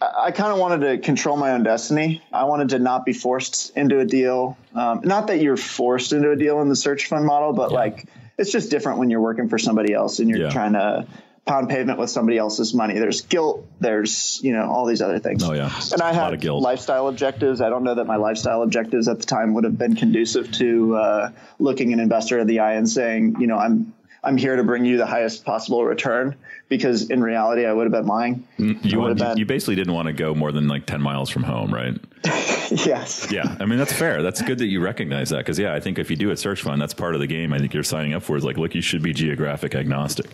I, 0.01 0.25
I 0.27 0.31
kind 0.31 0.51
of 0.51 0.59
wanted 0.59 0.85
to 0.87 0.97
control 0.99 1.37
my 1.37 1.51
own 1.51 1.63
destiny. 1.63 2.21
I 2.31 2.45
wanted 2.45 2.69
to 2.69 2.79
not 2.79 3.05
be 3.05 3.13
forced 3.13 3.75
into 3.77 3.99
a 3.99 4.05
deal. 4.05 4.57
Um, 4.73 5.01
not 5.03 5.27
that 5.27 5.39
you're 5.41 5.57
forced 5.57 6.13
into 6.13 6.31
a 6.31 6.35
deal 6.35 6.61
in 6.61 6.69
the 6.69 6.75
search 6.75 7.07
fund 7.07 7.25
model, 7.25 7.53
but 7.53 7.71
like 7.71 8.05
it's 8.37 8.51
just 8.51 8.69
different 8.71 8.99
when 8.99 9.09
you're 9.09 9.21
working 9.21 9.49
for 9.49 9.57
somebody 9.57 9.93
else 9.93 10.19
and 10.19 10.29
you're 10.29 10.39
Yeah. 10.39 10.49
trying 10.49 10.73
to 10.73 11.07
pound 11.45 11.69
pavement 11.69 11.99
with 11.99 12.09
somebody 12.09 12.37
else's 12.39 12.73
money. 12.73 12.95
There's 12.97 13.21
guilt. 13.21 13.65
There's 13.79 14.39
you 14.43 14.51
know 14.51 14.69
all 14.69 14.85
these 14.85 15.01
other 15.01 15.19
things. 15.19 15.43
Oh, 15.43 15.53
yeah. 15.53 15.71
And 15.93 16.01
I 16.01 16.11
had 16.11 16.33
of 16.33 16.39
guilt. 16.39 16.61
lifestyle 16.61 17.07
objectives. 17.07 17.61
I 17.61 17.69
don't 17.69 17.83
know 17.83 17.95
that 17.95 18.05
my 18.05 18.15
lifestyle 18.17 18.61
objectives 18.63 19.07
at 19.07 19.19
the 19.19 19.25
time 19.25 19.53
would 19.53 19.63
have 19.63 19.77
been 19.77 19.95
conducive 19.95 20.51
to 20.53 20.95
uh, 20.95 21.31
looking 21.59 21.93
an 21.93 21.99
investor 21.99 22.39
in 22.39 22.47
the 22.47 22.59
eye 22.59 22.73
and 22.73 22.89
saying, 22.89 23.37
you 23.39 23.47
know, 23.47 23.57
I'm 23.57 23.93
I'm 24.25 24.37
here 24.37 24.55
to 24.55 24.63
bring 24.63 24.83
you 24.85 24.97
the 24.97 25.05
highest 25.05 25.45
possible 25.45 25.85
return. 25.85 26.35
Because 26.67 27.11
in 27.11 27.21
reality, 27.21 27.63
I 27.67 27.71
would 27.71 27.83
have 27.83 27.91
been 27.91 28.07
lying. 28.07 28.47
Mm, 28.57 28.83
you, 28.83 28.99
would 28.99 29.07
want- 29.07 29.19
been- 29.19 29.37
you 29.37 29.45
basically 29.45 29.75
didn't 29.75 29.93
want 29.93 30.07
to 30.07 30.13
go 30.13 30.33
more 30.33 30.51
than 30.51 30.67
like 30.67 30.87
ten 30.87 30.99
miles 30.99 31.29
from 31.29 31.43
home, 31.43 31.71
right? 31.71 31.93
yes. 32.25 33.31
Yeah, 33.31 33.55
I 33.59 33.65
mean 33.65 33.77
that's 33.77 33.93
fair. 33.93 34.23
That's 34.23 34.41
good 34.41 34.57
that 34.57 34.65
you 34.65 34.81
recognize 34.81 35.29
that 35.29 35.37
because 35.37 35.59
yeah, 35.59 35.75
I 35.75 35.79
think 35.79 35.99
if 35.99 36.09
you 36.09 36.15
do 36.15 36.31
a 36.31 36.37
search 36.37 36.63
fund, 36.63 36.81
that's 36.81 36.93
part 36.95 37.13
of 37.13 37.21
the 37.21 37.27
game. 37.27 37.53
I 37.53 37.59
think 37.59 37.75
you're 37.75 37.83
signing 37.83 38.15
up 38.15 38.23
for 38.23 38.35
is 38.35 38.43
like, 38.43 38.57
look, 38.57 38.73
you 38.73 38.81
should 38.81 39.03
be 39.03 39.13
geographic 39.13 39.75
agnostic. 39.75 40.25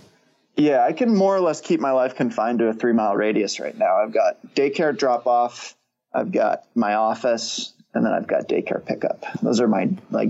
Yeah, 0.56 0.86
I 0.86 0.94
can 0.94 1.14
more 1.16 1.36
or 1.36 1.42
less 1.42 1.60
keep 1.60 1.82
my 1.82 1.92
life 1.92 2.16
confined 2.16 2.60
to 2.60 2.68
a 2.68 2.74
three 2.74 2.94
mile 2.94 3.16
radius 3.16 3.60
right 3.60 3.78
now. 3.78 3.98
I've 3.98 4.14
got 4.14 4.38
daycare 4.56 4.98
drop 4.98 5.28
off, 5.28 5.76
I've 6.14 6.32
got 6.32 6.64
my 6.76 6.94
office, 6.96 7.74
and 7.94 8.06
then 8.06 8.14
I've 8.14 8.28
got 8.28 8.48
daycare 8.48 8.86
pickup. 8.86 9.26
Those 9.42 9.60
are 9.60 9.68
my 9.68 9.90
like, 10.12 10.30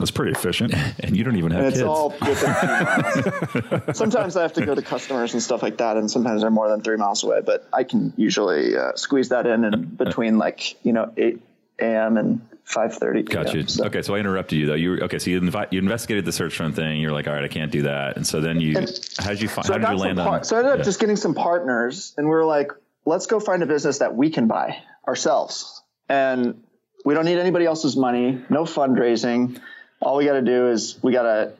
That's 0.00 0.10
pretty 0.10 0.32
efficient. 0.32 0.74
And 1.02 1.16
you 1.16 1.22
don't 1.24 1.36
even 1.36 1.52
have 1.52 1.60
and 1.60 1.68
it's 1.68 1.76
kids. 1.78 1.86
all 1.86 2.10
within 2.20 3.94
sometimes 3.94 4.36
I 4.36 4.42
have 4.42 4.52
to 4.54 4.66
go 4.66 4.74
to 4.74 4.82
customers 4.82 5.32
and 5.32 5.42
stuff 5.42 5.62
like 5.62 5.78
that, 5.78 5.96
and 5.96 6.10
sometimes 6.10 6.42
they're 6.42 6.50
more 6.50 6.68
than 6.68 6.82
three 6.82 6.96
miles 6.96 7.22
away. 7.24 7.40
But 7.44 7.68
I 7.72 7.84
can 7.84 8.12
usually 8.16 8.76
uh, 8.76 8.92
squeeze 8.96 9.28
that 9.30 9.46
in, 9.46 9.64
in 9.64 9.84
between 9.84 10.38
like 10.38 10.76
you 10.84 10.92
know 10.92 11.12
eight 11.16 11.40
a.m. 11.78 12.16
and 12.16 12.40
five 12.64 12.94
thirty. 12.94 13.22
Got 13.22 13.54
you. 13.54 13.64
Okay, 13.86 14.02
so 14.02 14.14
I 14.14 14.18
interrupted 14.18 14.58
you 14.58 14.66
though. 14.66 14.74
You 14.74 14.90
were- 14.90 15.02
okay? 15.04 15.18
So 15.18 15.30
you, 15.30 15.40
invi- 15.40 15.68
you 15.72 15.78
investigated 15.78 16.24
the 16.24 16.32
search 16.32 16.56
fund 16.56 16.74
thing. 16.76 17.00
You're 17.00 17.12
like, 17.12 17.26
all 17.28 17.34
right, 17.34 17.44
I 17.44 17.48
can't 17.48 17.72
do 17.72 17.82
that. 17.82 18.16
And 18.16 18.26
so 18.26 18.40
then 18.40 18.60
you, 18.60 18.74
how 19.18 19.30
did 19.30 19.40
you 19.42 19.48
find? 19.48 19.66
So 19.66 19.72
how 19.72 19.78
I 19.78 19.90
did 19.92 19.98
you 19.98 20.04
land 20.04 20.18
par- 20.18 20.38
on? 20.38 20.44
so 20.44 20.56
I 20.56 20.58
ended 20.60 20.72
up 20.72 20.78
Yeah. 20.78 20.84
just 20.84 21.00
getting 21.00 21.16
some 21.16 21.34
partners, 21.34 22.14
and 22.16 22.26
we 22.26 22.32
were 22.34 22.44
like, 22.44 22.72
let's 23.06 23.26
go 23.26 23.40
find 23.40 23.62
a 23.62 23.66
business 23.66 23.98
that 23.98 24.14
we 24.14 24.30
can 24.30 24.46
buy 24.46 24.82
ourselves, 25.08 25.82
and 26.08 26.62
we 27.04 27.14
don't 27.14 27.24
need 27.24 27.38
anybody 27.38 27.64
else's 27.64 27.96
money. 27.96 28.42
No 28.50 28.64
fundraising. 28.64 29.58
All 30.00 30.16
we 30.16 30.24
got 30.24 30.34
to 30.34 30.42
do 30.42 30.68
is 30.68 30.98
we 31.02 31.12
got 31.12 31.22
to 31.22 31.52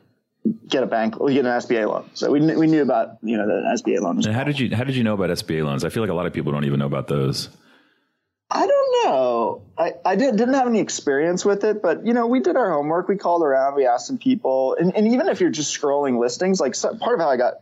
get 0.67 0.83
a 0.83 0.87
bank. 0.87 1.19
We 1.19 1.33
get 1.33 1.45
an 1.45 1.51
SBA 1.51 1.87
loan. 1.87 2.09
So 2.13 2.31
we 2.31 2.39
kn- 2.39 2.57
we 2.57 2.67
knew 2.67 2.81
about 2.81 3.17
you 3.21 3.37
know 3.37 3.47
the 3.47 3.81
SBA 3.81 4.01
loan. 4.01 4.21
how 4.33 4.43
did 4.43 4.59
you 4.59 4.75
how 4.75 4.83
did 4.83 4.95
you 4.95 5.03
know 5.03 5.13
about 5.13 5.29
SBA 5.29 5.63
loans? 5.63 5.83
I 5.83 5.89
feel 5.89 6.01
like 6.01 6.09
a 6.09 6.15
lot 6.15 6.25
of 6.25 6.33
people 6.33 6.51
don't 6.51 6.65
even 6.65 6.79
know 6.79 6.87
about 6.87 7.07
those. 7.07 7.49
I 8.49 8.67
don't 8.67 9.05
know. 9.05 9.61
I, 9.77 9.93
I 10.03 10.15
did, 10.17 10.35
didn't 10.35 10.55
have 10.55 10.67
any 10.67 10.79
experience 10.79 11.45
with 11.45 11.63
it, 11.63 11.81
but 11.81 12.05
you 12.05 12.13
know, 12.13 12.27
we 12.27 12.41
did 12.41 12.57
our 12.57 12.71
homework. 12.73 13.07
We 13.07 13.15
called 13.15 13.43
around, 13.43 13.75
we 13.75 13.85
asked 13.85 14.07
some 14.07 14.17
people, 14.17 14.75
and, 14.77 14.93
and 14.93 15.07
even 15.07 15.29
if 15.29 15.39
you're 15.39 15.51
just 15.51 15.79
scrolling 15.79 16.19
listings, 16.19 16.59
like 16.59 16.75
so, 16.75 16.93
part 16.95 17.15
of 17.15 17.21
how 17.21 17.29
I 17.29 17.37
got 17.37 17.61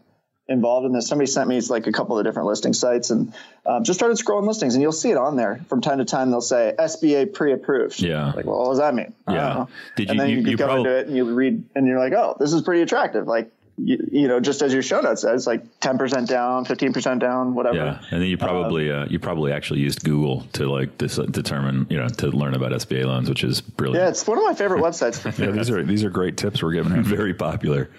involved 0.50 0.86
in 0.86 0.92
this, 0.92 1.08
somebody 1.08 1.28
sent 1.30 1.48
me 1.48 1.60
like 1.62 1.88
a 1.88 1.92
couple 1.92 2.18
of 2.18 2.26
different 2.26 2.48
listing 2.48 2.74
sites, 2.74 3.10
and 3.12 3.34
um, 3.66 3.84
just 3.84 4.00
started 4.00 4.18
scrolling 4.18 4.48
listings, 4.48 4.74
and 4.76 4.82
you'll 4.82 4.92
see 4.92 5.12
it 5.12 5.18
on 5.18 5.36
there 5.36 5.62
from 5.70 5.80
time 5.82 6.00
to 6.00 6.06
time. 6.06 6.32
They'll 6.32 6.42
say 6.42 6.74
SBA 6.78 7.34
pre-approved. 7.34 8.02
Yeah. 8.02 8.32
Like, 8.36 8.46
well, 8.46 8.60
what 8.60 8.70
does 8.70 8.80
that 8.80 8.94
mean? 8.96 9.14
Yeah. 9.30 9.66
Did 9.96 10.10
and 10.10 10.16
you- 10.18 10.22
then 10.22 10.30
you- 10.30 10.38
you, 10.42 10.50
you 10.52 10.58
go 10.58 10.66
prob- 10.66 10.78
into 10.80 10.98
it 10.98 11.08
and 11.08 11.16
you 11.16 11.26
read, 11.34 11.64
and 11.76 11.88
you're 11.88 12.00
like, 12.00 12.14
oh, 12.14 12.36
this 12.40 12.52
is 12.54 12.62
pretty 12.62 12.82
attractive. 12.82 13.28
Like. 13.28 13.52
You, 13.82 14.10
you 14.12 14.28
know, 14.28 14.42
just 14.42 14.62
as 14.62 14.74
your 14.74 14.82
show 14.84 15.00
notes 15.00 15.22
says, 15.22 15.48
like 15.48 15.80
10% 15.80 16.28
down, 16.28 16.66
15% 16.66 17.18
down, 17.20 17.56
whatever. 17.56 17.78
Yeah, 17.78 18.02
and 18.12 18.22
then 18.22 18.28
you 18.28 18.38
probably 18.38 18.92
uh, 18.92 19.06
you 19.06 19.20
probably 19.20 19.54
actually 19.54 19.80
used 19.80 20.04
Google 20.04 20.42
to 20.52 20.70
like 20.70 20.98
dis- 20.98 21.16
determine 21.16 21.88
you 21.90 21.96
know 21.98 22.10
to 22.10 22.28
learn 22.28 22.56
about 22.56 22.74
SBA 22.74 23.06
loans, 23.06 23.30
which 23.30 23.42
is 23.46 23.62
brilliant. 23.62 24.04
Yeah, 24.04 24.10
it's 24.10 24.28
one 24.28 24.38
of 24.38 24.44
my 24.44 24.54
favorite 24.54 24.82
websites 24.82 25.24
Yeah, 25.40 25.52
these 25.52 25.70
are 25.70 25.82
these 25.82 26.04
are 26.04 26.10
great 26.10 26.36
tips 26.36 26.62
we're 26.62 26.74
giving. 26.74 27.02
Very 27.04 27.34
popular. 27.34 27.90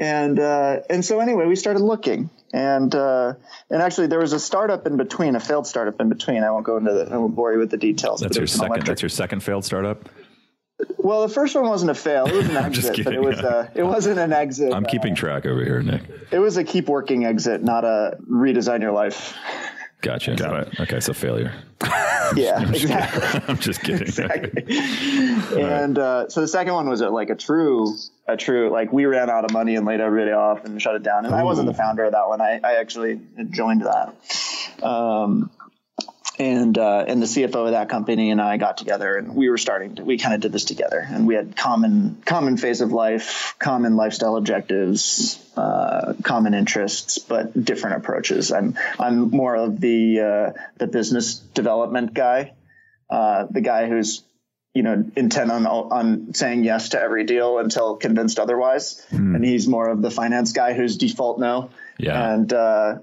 And 0.00 0.38
uh, 0.38 0.80
and 0.90 1.04
so 1.04 1.20
anyway, 1.20 1.46
we 1.46 1.56
started 1.56 1.80
looking, 1.80 2.30
and 2.52 2.94
uh, 2.94 3.34
and 3.70 3.82
actually 3.82 4.06
there 4.08 4.20
was 4.20 4.32
a 4.32 4.40
startup 4.40 4.86
in 4.86 4.96
between, 4.96 5.36
a 5.36 5.40
failed 5.40 5.66
startup 5.66 6.00
in 6.00 6.08
between. 6.08 6.42
I 6.44 6.50
won't 6.50 6.64
go 6.66 6.76
into 6.76 6.92
the, 6.92 7.08
I 7.12 7.16
won't 7.16 7.34
bore 7.34 7.52
you 7.52 7.58
with 7.58 7.70
the 7.70 7.76
details. 7.76 8.20
That's 8.20 8.36
your 8.36 8.46
second. 8.46 8.66
electric- 8.68 8.86
That's 8.86 9.02
your 9.02 9.08
second 9.08 9.42
failed 9.42 9.64
startup. 9.64 10.08
well, 10.98 11.26
the 11.26 11.32
first 11.34 11.54
one 11.56 11.68
wasn't 11.68 11.90
a 11.90 11.94
fail; 11.94 12.26
it 12.26 12.34
was 12.34 12.48
an 12.48 12.56
exit, 12.64 12.84
but 12.84 12.98
it 13.00 13.04
kidding. 13.04 13.24
was 13.24 13.38
uh, 13.40 13.68
it 13.74 13.82
wasn't 13.82 14.18
an 14.20 14.32
exit. 14.32 14.72
I'm 14.72 14.84
keeping 14.84 15.14
track 15.14 15.44
over 15.46 15.64
here, 15.64 15.82
Nick. 15.82 16.02
It 16.30 16.38
was 16.38 16.56
a 16.56 16.64
keep 16.64 16.88
working 16.88 17.24
exit, 17.24 17.62
not 17.64 17.84
a 17.84 18.16
redesign 18.30 18.80
your 18.82 18.92
life. 18.92 19.34
Gotcha. 20.00 20.36
Got 20.36 20.68
it. 20.68 20.80
Okay, 20.80 21.00
so 21.00 21.12
failure. 21.12 21.52
Yeah, 22.36 22.68
exactly. 22.68 23.40
I'm 23.48 23.58
just 23.58 23.80
kidding. 23.80 24.02
Exactly. 24.02 24.62
and 25.62 25.98
uh, 25.98 26.28
so 26.28 26.42
the 26.42 26.48
second 26.48 26.74
one 26.74 26.86
was 26.86 27.00
a, 27.00 27.08
like 27.08 27.30
a 27.30 27.34
true, 27.34 27.96
a 28.26 28.36
true 28.36 28.68
like 28.70 28.92
we 28.92 29.06
ran 29.06 29.30
out 29.30 29.46
of 29.46 29.52
money 29.52 29.76
and 29.76 29.86
laid 29.86 30.00
everybody 30.00 30.32
off 30.32 30.66
and 30.66 30.80
shut 30.80 30.94
it 30.94 31.02
down. 31.02 31.24
And 31.24 31.34
I 31.34 31.42
wasn't 31.42 31.68
the 31.68 31.74
founder 31.74 32.04
of 32.04 32.12
that 32.12 32.28
one. 32.28 32.42
I, 32.42 32.60
I 32.62 32.74
actually 32.74 33.20
joined 33.50 33.82
that. 33.82 34.14
Um, 34.82 35.50
and 36.38 36.78
uh, 36.78 37.04
and 37.06 37.20
the 37.20 37.26
CFO 37.26 37.66
of 37.66 37.70
that 37.72 37.88
company 37.88 38.30
and 38.30 38.40
I 38.40 38.56
got 38.56 38.78
together 38.78 39.16
and 39.16 39.34
we 39.34 39.48
were 39.48 39.58
starting 39.58 39.96
to 39.96 40.04
we 40.04 40.18
kind 40.18 40.34
of 40.34 40.40
did 40.40 40.52
this 40.52 40.64
together 40.64 41.04
and 41.08 41.26
we 41.26 41.34
had 41.34 41.56
common 41.56 42.22
common 42.24 42.56
phase 42.56 42.80
of 42.80 42.92
life, 42.92 43.54
common 43.58 43.96
lifestyle 43.96 44.36
objectives, 44.36 45.44
uh, 45.56 46.14
common 46.22 46.54
interests, 46.54 47.18
but 47.18 47.64
different 47.64 47.96
approaches. 47.96 48.52
I'm 48.52 48.78
I'm 48.98 49.30
more 49.30 49.56
of 49.56 49.80
the 49.80 50.20
uh, 50.20 50.60
the 50.76 50.86
business 50.86 51.36
development 51.36 52.14
guy, 52.14 52.52
uh, 53.10 53.46
the 53.50 53.60
guy 53.60 53.88
who's 53.88 54.22
you 54.74 54.84
know 54.84 55.04
intent 55.16 55.50
on 55.50 55.66
on 55.66 56.34
saying 56.34 56.62
yes 56.62 56.90
to 56.90 57.00
every 57.00 57.24
deal 57.24 57.58
until 57.58 57.96
convinced 57.96 58.38
otherwise, 58.38 59.04
and 59.10 59.44
he's 59.44 59.66
more 59.66 59.88
of 59.88 60.02
the 60.02 60.10
finance 60.10 60.52
guy 60.52 60.74
who's 60.74 60.96
default 60.96 61.40
no. 61.40 61.70
Yeah. 61.98 62.32
And 62.32 62.52
uh, 62.52 62.98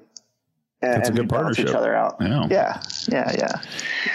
and, 0.85 0.93
That's 1.01 1.09
a 1.09 1.11
and 1.11 1.15
good 1.17 1.21
we 1.23 1.27
balance 1.27 1.57
partnership. 1.57 1.69
each 1.69 1.75
other 1.75 1.95
out. 1.95 2.15
Yeah. 2.21 2.47
yeah, 2.49 2.81
yeah, 3.09 3.31
yeah. 3.37 3.61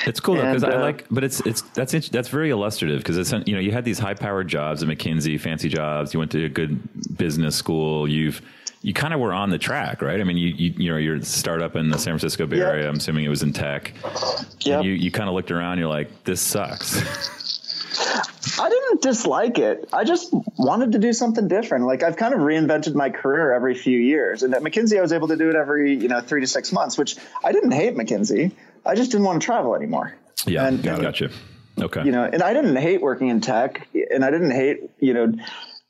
It's 0.06 0.20
cool 0.20 0.36
because 0.36 0.62
And, 0.62 0.72
I 0.72 0.76
uh, 0.76 0.80
like, 0.80 1.06
but 1.10 1.24
it's 1.24 1.40
it's 1.40 1.62
that's 1.74 1.94
int- 1.94 2.12
that's 2.12 2.28
very 2.28 2.50
illustrative 2.50 2.98
because 3.00 3.16
it's 3.18 3.32
you 3.46 3.54
know 3.54 3.60
you 3.60 3.72
had 3.72 3.84
these 3.84 3.98
high 3.98 4.14
powered 4.14 4.48
jobs 4.48 4.82
at 4.82 4.88
McKinsey, 4.88 5.38
fancy 5.40 5.68
jobs. 5.68 6.12
You 6.14 6.18
went 6.20 6.30
to 6.32 6.44
a 6.44 6.48
good 6.48 6.80
business 7.16 7.56
school. 7.56 8.08
You've 8.08 8.40
you 8.82 8.94
kind 8.94 9.12
of 9.12 9.20
were 9.20 9.34
on 9.34 9.50
the 9.50 9.58
track, 9.58 10.00
right? 10.00 10.20
I 10.20 10.24
mean, 10.24 10.38
you 10.38 10.48
you, 10.56 10.74
you 10.76 10.90
know 10.90 10.96
you're 10.96 11.16
a 11.16 11.22
startup 11.24 11.76
in 11.76 11.90
the 11.90 11.98
San 11.98 12.12
Francisco 12.12 12.46
Bay 12.46 12.58
Yep. 12.58 12.66
Area. 12.66 12.88
I'm 12.88 12.96
assuming 12.96 13.24
it 13.24 13.28
was 13.28 13.42
in 13.42 13.52
tech. 13.52 13.92
Yeah. 14.60 14.80
You 14.80 14.92
you 14.92 15.10
kind 15.10 15.28
of 15.28 15.34
looked 15.34 15.50
around. 15.50 15.78
You're 15.78 15.88
like, 15.88 16.24
this 16.24 16.40
sucks. 16.40 16.96
I 18.58 18.68
didn't 18.68 18.79
dislike 19.00 19.58
it. 19.58 19.88
I 19.92 20.04
just 20.04 20.32
wanted 20.58 20.92
to 20.92 20.98
do 20.98 21.12
something 21.12 21.48
different. 21.48 21.86
Like 21.86 22.02
I've 22.02 22.16
kind 22.16 22.34
of 22.34 22.40
reinvented 22.40 22.94
my 22.94 23.10
career 23.10 23.52
every 23.52 23.74
few 23.74 23.98
years. 23.98 24.42
And 24.42 24.54
at 24.54 24.62
McKinsey, 24.62 24.98
I 24.98 25.02
was 25.02 25.12
able 25.12 25.28
to 25.28 25.36
do 25.36 25.48
it 25.50 25.56
every, 25.56 25.94
you 25.96 26.08
know, 26.08 26.20
three 26.20 26.40
to 26.40 26.46
six 26.46 26.72
months, 26.72 26.96
which 26.98 27.16
I 27.44 27.52
didn't 27.52 27.72
hate 27.72 27.94
McKinsey. 27.96 28.52
I 28.84 28.94
just 28.94 29.10
didn't 29.10 29.26
want 29.26 29.40
to 29.42 29.46
travel 29.46 29.74
anymore. 29.74 30.14
yeah, 30.46 30.66
And- 30.66 30.82
gotcha. 30.82 31.30
Okay. 31.80 32.04
You 32.04 32.12
know, 32.12 32.24
and 32.24 32.42
I 32.42 32.52
didn't 32.52 32.76
hate 32.76 33.00
working 33.00 33.28
in 33.28 33.40
tech 33.40 33.88
and 34.10 34.24
I 34.24 34.30
didn't 34.30 34.50
hate, 34.50 34.90
you 34.98 35.14
know, 35.14 35.32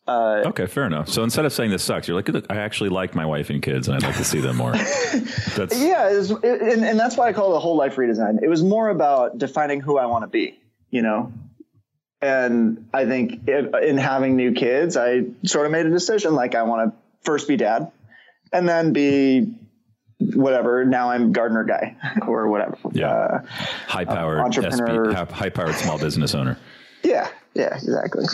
uh, 0.07 0.43
okay, 0.47 0.67
fair 0.67 0.85
enough. 0.87 1.09
So 1.09 1.23
instead 1.23 1.45
of 1.45 1.53
saying 1.53 1.71
this 1.71 1.85
sucks, 1.85 2.09
you're 2.09 2.17
like, 2.17 2.29
"Look, 2.29 2.47
I 2.51 2.57
actually 2.57 2.91
like 2.91 3.15
my 3.15 3.27
wife 3.27 3.49
and 3.51 3.63
kids, 3.63 3.87
and 3.87 3.97
I'd 3.97 4.03
like 4.03 4.17
to 4.17 4.25
see 4.25 4.41
them 4.41 4.57
more. 4.57 4.73
That's 5.57 5.79
yeah, 5.79 6.11
it 6.11 6.17
was, 6.17 6.31
and, 6.31 6.85
and 6.85 6.99
that's 6.99 7.17
why 7.17 7.29
I 7.29 7.33
call 7.33 7.53
it 7.53 7.57
a 7.57 7.61
whole 7.61 7.77
life 7.77 7.95
redesign. 7.97 8.43
It 8.43 8.49
was 8.49 8.63
more 8.63 8.89
about 8.89 9.39
defining 9.39 9.81
who 9.81 9.99
I 9.99 10.07
want 10.07 10.25
to 10.25 10.27
be, 10.29 10.59
you 10.91 11.03
know? 11.03 11.33
And 12.23 12.89
I 12.93 13.07
think 13.07 13.43
if, 13.49 13.75
in 13.83 13.97
having 13.97 14.37
new 14.37 14.53
kids, 14.53 14.97
I 14.97 15.25
sort 15.45 15.67
of 15.67 15.73
made 15.73 15.87
a 15.87 15.91
decision 15.91 16.35
like 16.35 16.55
I 16.55 16.63
want 16.65 16.91
to 16.93 16.97
first 17.23 17.49
be 17.49 17.57
dad 17.57 17.91
and 18.53 18.69
then 18.69 18.93
be 18.93 19.55
whatever. 20.19 20.85
Now 20.85 21.11
I'm 21.11 21.33
gardener 21.33 21.65
guy 21.65 21.97
or 22.27 22.49
whatever. 22.49 22.77
Yeah. 22.93 23.11
Uh, 23.11 23.43
high 23.87 24.05
powered 24.05 24.41
entrepreneur. 24.41 25.13
SP, 25.17 25.31
high 25.33 25.49
powered 25.51 25.75
small 25.77 25.99
business 25.99 26.35
owner. 26.35 26.59
yeah. 27.03 27.29
Yeah, 27.53 27.75
exactly. 27.75 28.27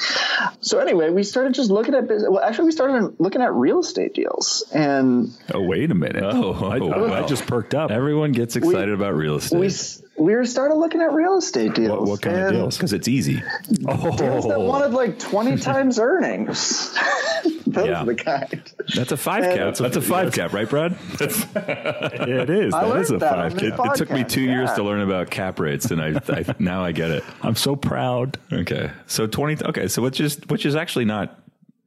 So 0.61 0.79
anyway, 0.79 1.09
we 1.09 1.23
started 1.23 1.55
just 1.55 1.71
looking 1.71 1.95
at 1.95 2.07
business. 2.07 2.29
Well, 2.31 2.45
actually, 2.45 2.67
we 2.67 2.73
started 2.73 3.15
looking 3.19 3.41
at 3.41 3.51
real 3.55 3.79
estate 3.81 4.13
deals, 4.13 4.63
and 4.75 5.31
Oh, 5.55 5.63
wait 5.63 5.91
a 5.91 5.95
minute. 5.95 6.23
Oh, 6.23 6.53
I, 6.53 6.79
wow. 6.81 7.25
I 7.25 7.27
just 7.27 7.47
perked 7.47 7.75
up. 7.75 7.91
Everyone 7.91 8.33
gets 8.33 8.57
excited 8.57 8.91
about 8.93 9.15
real 9.15 9.37
estate. 9.37 9.59
we 9.59 9.69
s- 9.69 10.03
we 10.19 10.35
were 10.35 10.45
started 10.45 10.75
looking 10.77 11.01
at 11.03 11.13
real 11.13 11.37
estate 11.39 11.75
deals. 11.75 11.91
what, 12.01 12.09
what 12.09 12.23
kind 12.23 12.37
of 12.39 12.53
deals? 12.53 12.77
because 12.77 12.93
it's 12.93 13.09
easy. 13.09 13.43
Deals 13.71 14.19
that 14.47 14.55
Oh, 14.57 14.65
wanted 14.65 14.93
like 14.93 15.19
twenty 15.19 15.57
times 15.61 15.99
earnings. 15.99 16.95
Those 17.67 17.89
Yeah. 17.89 18.01
are 18.03 18.07
the 18.07 18.15
kind. 18.15 18.73
That's 18.95 19.13
a 19.13 19.17
five 19.17 19.43
cap. 19.45 19.75
That's 19.75 19.97
a 19.97 20.01
five 20.01 20.33
cap, 20.33 20.53
right, 20.53 20.69
Brad? 20.71 20.97
That's, 21.19 21.45
yeah, 21.55 22.43
it 22.43 22.51
is. 22.51 22.73
I 22.73 22.89
That 22.89 22.97
is 22.99 23.11
a 23.11 23.19
that 23.19 23.31
five. 23.35 23.53
this 23.55 23.61
kid. 23.61 23.73
it 23.75 23.95
took 23.97 24.11
me 24.11 24.21
podcast, 24.23 24.29
two 24.29 24.43
years 24.43 24.73
to 24.75 24.83
learn 24.85 25.01
about 25.01 25.31
cap 25.31 25.59
rates, 25.61 25.91
and 25.91 26.01
I, 26.01 26.21
I 26.29 26.45
now 26.59 26.85
I 26.85 26.93
get 26.93 27.11
it. 27.11 27.25
I'm 27.43 27.57
so 27.57 27.75
proud. 27.77 28.39
Okay, 28.53 28.91
so 29.07 29.27
twenty. 29.27 29.63
Okay, 29.65 29.89
so 29.89 30.01
which 30.03 30.21
is 30.21 30.39
which 30.49 30.65
is 30.65 30.77
actually 30.77 31.05
not. 31.07 31.39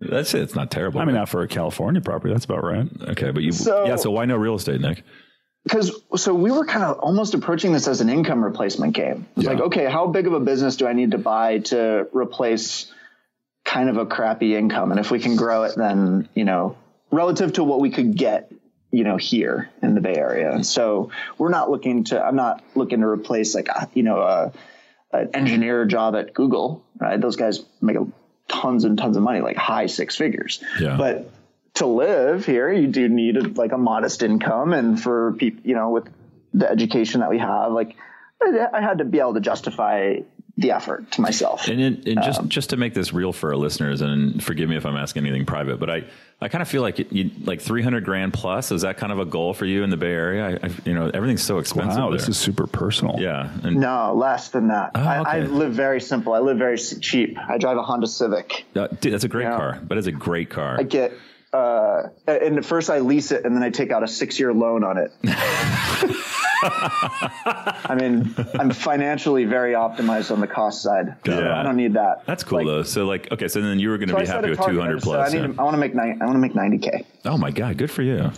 That's 0.02 0.34
it. 0.34 0.42
It's 0.42 0.56
not 0.56 0.70
terrible. 0.72 1.00
I 1.02 1.06
mean, 1.06 1.16
not 1.16 1.28
for 1.30 1.42
a 1.42 1.48
California 1.48 2.02
property. 2.02 2.34
That's 2.34 2.46
about 2.46 2.64
right. 2.64 2.88
okay, 3.10 3.32
but 3.32 3.44
you. 3.44 3.52
So- 3.52 3.86
yeah. 3.86 3.96
So 3.96 4.12
why 4.12 4.26
no 4.26 4.38
real 4.38 4.56
estate, 4.56 4.80
Nick? 4.82 5.04
Because 5.64 5.92
so 6.16 6.34
we 6.34 6.52
were 6.52 6.66
kind 6.66 6.84
of 6.84 7.00
almost 7.00 7.34
approaching 7.34 7.74
this 7.74 7.88
as 7.88 8.02
an 8.02 8.10
income 8.10 8.44
replacement 8.44 8.94
game. 8.94 9.28
It's 9.36 9.46
Yeah. 9.46 9.52
like, 9.54 9.62
okay, 9.64 9.86
how 9.86 10.08
big 10.08 10.26
of 10.28 10.34
a 10.34 10.40
business 10.40 10.78
do 10.78 10.88
I 10.88 10.94
need 10.94 11.12
to 11.12 11.18
buy 11.18 11.60
to 11.60 12.08
replace 12.14 12.92
kind 13.66 13.90
of 13.90 13.98
a 13.98 14.06
crappy 14.06 14.56
income? 14.56 14.92
And 14.92 15.00
if 15.00 15.12
we 15.12 15.20
can 15.20 15.36
grow 15.36 15.64
it, 15.64 15.74
then 15.76 16.30
you 16.34 16.46
know, 16.46 16.76
relative 17.12 17.54
to 17.54 17.64
what 17.64 17.80
we 17.80 17.90
could 17.92 18.16
get, 18.16 18.52
you 18.92 19.04
know, 19.04 19.18
here 19.18 19.70
in 19.82 19.96
the 19.96 20.02
Bay 20.02 20.16
Area. 20.16 20.64
So 20.64 21.12
we're 21.38 21.50
not 21.50 21.70
looking 21.70 22.06
to. 22.06 22.24
I'm 22.24 22.36
not 22.36 22.64
looking 22.76 23.02
to 23.02 23.08
replace 23.08 23.54
like 23.54 23.68
a, 23.68 23.90
you 23.94 24.04
know 24.04 24.22
a, 24.22 24.52
an 25.12 25.30
engineer 25.34 25.86
job 25.86 26.16
at 26.16 26.34
Google. 26.34 26.84
Right? 27.00 27.20
Those 27.20 27.36
guys 27.36 27.64
make 27.82 27.98
a, 27.98 28.08
tons 28.48 28.84
and 28.86 28.98
tons 28.98 29.16
of 29.16 29.24
money, 29.24 29.42
like 29.42 29.58
high 29.58 29.86
six 29.86 30.16
figures. 30.16 30.64
Yeah. 30.82 30.98
But 30.98 31.30
to 31.80 31.88
live 31.88 32.46
here, 32.46 32.72
you 32.72 32.88
do 32.88 33.10
need 33.10 33.36
a, 33.38 33.48
like 33.50 33.72
a 33.72 33.78
modest 33.78 34.24
income, 34.24 34.74
and 34.74 35.02
for 35.02 35.34
people, 35.34 35.62
you 35.66 35.76
know, 35.76 35.90
with 35.90 36.08
the 36.54 36.70
education 36.70 37.20
that 37.22 37.30
we 37.30 37.40
have, 37.40 37.72
like 37.72 37.96
I, 38.42 38.68
I 38.74 38.82
had 38.82 39.00
to 39.00 39.06
be 39.06 39.20
able 39.20 39.34
to 39.36 39.42
justify 39.42 40.18
the 40.58 40.72
effort 40.72 41.10
to 41.12 41.22
myself. 41.22 41.70
And, 41.70 41.80
it, 41.80 42.08
and 42.08 42.22
just 42.22 42.46
just 42.48 42.70
to 42.72 42.78
make 42.78 42.94
this 42.94 43.14
real 43.14 43.32
for 43.32 43.50
our 43.52 43.56
listeners, 43.56 44.02
and 44.02 44.44
forgive 44.44 44.68
me 44.70 44.76
if 44.76 44.86
I'm 44.86 44.98
asking 44.98 45.26
anything 45.26 45.46
private, 45.46 45.80
but 45.80 45.90
I, 45.90 46.04
I 46.42 46.50
kind 46.50 46.62
of 46.62 46.68
feel 46.68 46.82
like 46.82 47.00
it, 47.00 47.14
you, 47.14 47.32
like 47.46 47.62
300 47.62 48.04
grand 48.04 48.34
plus 48.34 48.72
is 48.72 48.82
that 48.82 48.98
kind 48.98 49.14
of 49.14 49.20
a 49.20 49.26
goal 49.26 49.54
for 49.54 49.66
you 49.66 49.84
in 49.84 49.90
the 49.90 49.96
Bay 49.96 50.12
Area? 50.12 50.60
I, 50.62 50.68
I 50.68 50.72
you 50.84 50.94
know 50.94 51.10
everything's 51.14 51.44
so 51.44 51.60
expensive. 51.60 52.00
Wow, 52.00 52.10
there. 52.10 52.18
this 52.20 52.28
is 52.28 52.38
super 52.38 52.68
personal. 52.68 53.16
yeah, 53.20 53.50
and 53.64 53.78
no, 53.78 54.14
less 54.14 54.50
than 54.50 54.68
that. 54.68 54.92
I, 54.96 55.16
I 55.16 55.40
okay. 55.40 55.48
live 55.48 55.74
very 55.74 56.02
simple. 56.02 56.34
I 56.34 56.40
live 56.40 56.58
very 56.58 56.78
cheap. 56.78 57.38
I 57.38 57.58
drive 57.58 57.78
a 57.78 57.84
Honda 57.84 58.08
Civic. 58.08 58.66
uh, 58.76 58.88
dude, 58.88 59.14
that's 59.14 59.24
a 59.24 59.30
great 59.30 59.46
Yeah. 59.46 59.56
car. 59.56 59.80
That 59.88 59.98
is 59.98 60.08
a 60.08 60.12
great 60.12 60.50
car. 60.50 60.76
I 60.78 60.84
get. 60.84 61.14
Uh, 61.52 62.10
and 62.28 62.64
first 62.66 62.90
I 62.90 63.00
lease 63.00 63.32
it 63.32 63.44
and 63.46 63.56
then 63.56 63.64
I 63.64 63.70
take 63.72 63.92
out 63.92 64.04
a 64.04 64.08
six 64.08 64.40
year 64.40 64.54
loan 64.54 64.84
on 64.84 64.98
it. 64.98 65.12
I 66.62 67.96
mean, 68.00 68.36
I'm 68.60 68.72
financially 68.72 69.46
very 69.46 69.74
optimized 69.74 70.32
on 70.32 70.42
the 70.42 70.48
cost 70.48 70.82
side. 70.84 71.16
Yeah. 71.26 71.60
I 71.60 71.64
don't 71.64 71.78
need 71.78 71.94
that. 71.94 72.26
That's 72.26 72.44
cool 72.44 72.60
Like, 72.60 72.68
though. 72.68 72.84
So 72.84 73.06
like, 73.06 73.32
okay, 73.32 73.48
so 73.48 73.62
then 73.62 73.80
you 73.80 73.90
were 73.90 73.98
going 73.98 74.10
to 74.10 74.14
So 74.14 74.20
I 74.20 74.22
be 74.22 74.28
happy 74.28 74.50
with 74.50 74.60
target. 74.60 74.76
200 74.76 75.02
So 75.02 75.06
plus. 75.06 75.30
I, 75.30 75.34
need 75.34 75.42
yeah. 75.42 75.54
to, 75.54 75.60
I 75.60 75.64
want 75.64 75.74
to 75.74 75.80
make 75.80 75.96
nine, 75.96 76.20
I 76.22 76.26
want 76.26 76.36
to 76.36 76.40
make 76.40 76.54
90k, 76.54 77.06
Oh 77.26 77.38
my 77.38 77.52
god, 77.52 77.78
good 77.78 77.90
for 77.92 78.04
you. 78.04 78.32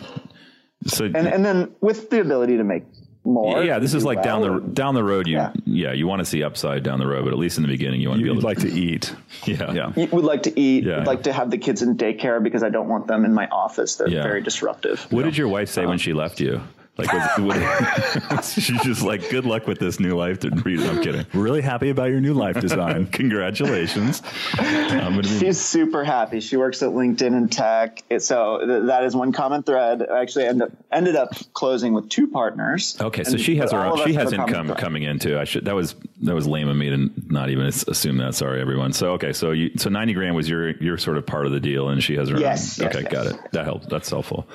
So 0.88 1.06
and 1.06 1.15
and 1.15 1.46
then 1.46 1.75
with 1.80 2.10
the 2.10 2.22
ability 2.22 2.58
to 2.58 2.63
make 2.63 2.84
more. 3.24 3.63
yeah, 3.63 3.80
this 3.80 3.94
is 3.94 4.04
do 4.04 4.08
like 4.08 4.24
down 4.24 4.42
the 4.42 4.60
down 4.74 4.96
the 4.96 5.04
road. 5.04 5.28
You 5.28 5.38
yeah, 5.38 5.51
Yeah. 5.66 5.94
you 5.94 6.08
want 6.08 6.20
to 6.20 6.25
see 6.25 6.44
upside 6.44 6.84
down 6.84 7.00
the 7.00 7.08
road, 7.08 7.24
but 7.24 7.34
at 7.34 7.40
least 7.40 7.58
in 7.58 7.63
the 7.63 7.68
beginning, 7.70 8.01
you 8.01 8.10
want 8.10 8.20
to 8.20 8.24
be 8.24 8.30
You'd 8.30 8.38
able 8.40 8.48
like 8.48 8.60
to 8.60 8.72
eat. 8.72 9.13
to. 9.44 9.51
Yeah, 9.54 9.72
Yeah. 9.74 9.92
You 9.96 10.08
would 10.12 10.25
like 10.25 10.44
to 10.44 10.60
eat. 10.60 10.84
Yeah. 10.86 10.98
Would 11.00 11.08
like 11.08 11.24
to 11.24 11.34
have 11.34 11.51
the 11.51 11.58
kids 11.58 11.82
in 11.82 11.98
daycare 11.98 12.42
because 12.42 12.63
I 12.63 12.70
don't 12.70 12.88
want 12.90 13.08
them 13.08 13.25
in 13.25 13.34
my 13.34 13.48
office. 13.48 13.96
They're 13.96 14.10
Yeah. 14.10 14.24
very 14.24 14.42
disruptive. 14.42 15.01
What 15.12 15.24
did 15.25 15.38
your 15.38 15.48
wife 15.48 15.70
say 15.70 15.82
when 15.82 15.92
uh-huh. 15.92 15.98
she 16.00 16.13
left 16.13 16.40
you? 16.40 16.62
Like, 16.98 17.12
was, 17.14 17.40
was, 18.32 18.54
she's 18.64 18.82
just 18.84 19.02
like, 19.02 19.30
"Good 19.30 19.46
luck 19.46 19.66
with 19.66 19.80
this 19.80 20.00
new 20.00 20.16
life." 20.18 20.44
I'm 20.44 20.62
kidding. 20.62 21.26
Really 21.34 21.62
happy 21.62 21.90
about 21.90 22.10
your 22.10 22.20
new 22.20 22.34
life 22.34 22.60
design. 22.60 23.06
Congratulations. 23.12 24.22
I'm 24.58 25.12
gonna 25.16 25.22
be. 25.24 25.40
She's 25.40 25.60
super 25.60 26.04
happy. 26.04 26.42
She 26.42 26.58
works 26.58 26.84
at 26.84 26.90
LinkedIn 26.90 27.34
and 27.34 27.52
tech. 27.52 28.04
It, 28.10 28.22
so 28.22 28.60
th- 28.66 28.84
that 28.88 29.04
is 29.06 29.16
one 29.16 29.32
common 29.32 29.64
thread. 29.64 30.06
I 30.08 30.22
actually 30.22 30.46
ended 30.46 30.68
up, 30.70 30.72
ended 30.92 31.16
up 31.16 31.30
closing 31.54 31.94
with 31.94 32.10
two 32.10 32.28
partners. 32.28 32.98
Okay, 33.00 33.24
so 33.24 33.32
And- 33.32 33.42
she 33.42 33.56
has 33.56 33.72
her 33.72 33.80
own. 33.86 33.98
She 34.06 34.14
has 34.14 34.32
have 34.32 34.34
a 34.34 34.38
common 34.52 34.56
income 34.72 34.76
coming 34.78 35.04
in 35.04 35.18
too. 35.18 35.40
I 35.40 35.46
should. 35.46 35.66
That 35.66 35.76
was 35.76 35.96
that 36.24 36.36
was 36.36 36.46
lame 36.46 36.68
of 36.68 36.76
me 36.76 36.90
to 36.90 37.10
not 37.28 37.50
even 37.50 37.66
assume 37.68 38.18
that. 38.18 38.36
Sorry, 38.36 38.60
everyone. 38.62 38.92
So 38.94 39.14
okay, 39.14 39.32
so 39.34 39.52
you 39.52 39.72
so 39.78 39.90
ninety 39.90 40.14
grand 40.14 40.36
was 40.36 40.50
your 40.50 40.72
your 40.72 40.98
sort 40.98 41.18
of 41.18 41.26
part 41.26 41.46
of 41.46 41.52
the 41.54 41.60
deal, 41.62 41.90
and 41.90 42.04
she 42.04 42.16
has 42.18 42.30
her 42.30 42.38
Yes, 42.38 42.80
own. 42.80 42.88
yes, 42.88 42.96
Okay, 42.96 43.04
yes. 43.04 43.12
got 43.14 43.26
it. 43.28 43.52
That 43.54 43.64
helps. 43.66 43.88
That's 43.88 44.10
helpful. 44.10 44.48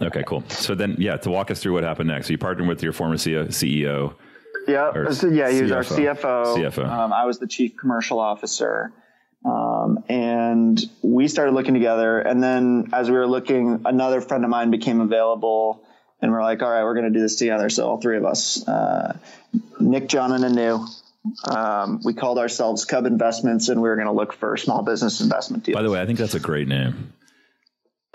Okay, 0.00 0.22
cool. 0.26 0.44
So 0.48 0.74
then, 0.74 0.96
yeah, 0.98 1.16
to 1.18 1.30
walk 1.30 1.50
us 1.50 1.60
through 1.60 1.72
what 1.72 1.84
happened 1.84 2.08
next. 2.08 2.26
So 2.26 2.32
you 2.32 2.38
partnered 2.38 2.68
with 2.68 2.82
your 2.82 2.92
former 2.92 3.16
CEO. 3.16 3.48
CEO. 3.48 4.14
Yeah, 4.68 5.10
so 5.10 5.28
yeah, 5.28 5.50
he 5.50 5.62
was 5.62 5.70
our 5.70 5.82
CFO. 5.82 6.16
CFO. 6.16 6.56
CFO. 6.56 6.88
Um, 6.88 7.12
I 7.12 7.24
was 7.24 7.38
the 7.38 7.46
chief 7.46 7.76
commercial 7.76 8.18
officer. 8.18 8.92
Um, 9.44 10.02
and 10.08 10.80
we 11.02 11.28
started 11.28 11.52
looking 11.52 11.74
together. 11.74 12.18
And 12.18 12.42
then 12.42 12.90
as 12.92 13.08
we 13.08 13.16
were 13.16 13.28
looking, 13.28 13.82
another 13.84 14.20
friend 14.20 14.44
of 14.44 14.50
mine 14.50 14.70
became 14.70 15.00
available. 15.00 15.84
And 16.20 16.32
we're 16.32 16.42
like, 16.42 16.62
all 16.62 16.70
right, 16.70 16.82
we're 16.82 16.94
going 16.94 17.12
to 17.12 17.16
do 17.16 17.20
this 17.20 17.36
together. 17.36 17.70
So 17.70 17.88
all 17.88 18.00
three 18.00 18.16
of 18.16 18.24
us, 18.24 18.66
uh, 18.66 19.16
Nick, 19.78 20.08
John, 20.08 20.32
and 20.32 20.44
Anu, 20.44 20.84
um, 21.44 22.00
we 22.04 22.14
called 22.14 22.38
ourselves 22.38 22.84
Cub 22.84 23.06
Investments, 23.06 23.68
and 23.68 23.82
we 23.82 23.88
were 23.88 23.96
going 23.96 24.06
to 24.06 24.12
look 24.12 24.32
for 24.32 24.56
small 24.56 24.82
business 24.82 25.20
investment 25.20 25.64
deals. 25.64 25.76
By 25.76 25.82
the 25.82 25.90
way, 25.90 26.00
I 26.00 26.06
think 26.06 26.18
that's 26.18 26.34
a 26.34 26.40
great 26.40 26.68
name. 26.68 27.12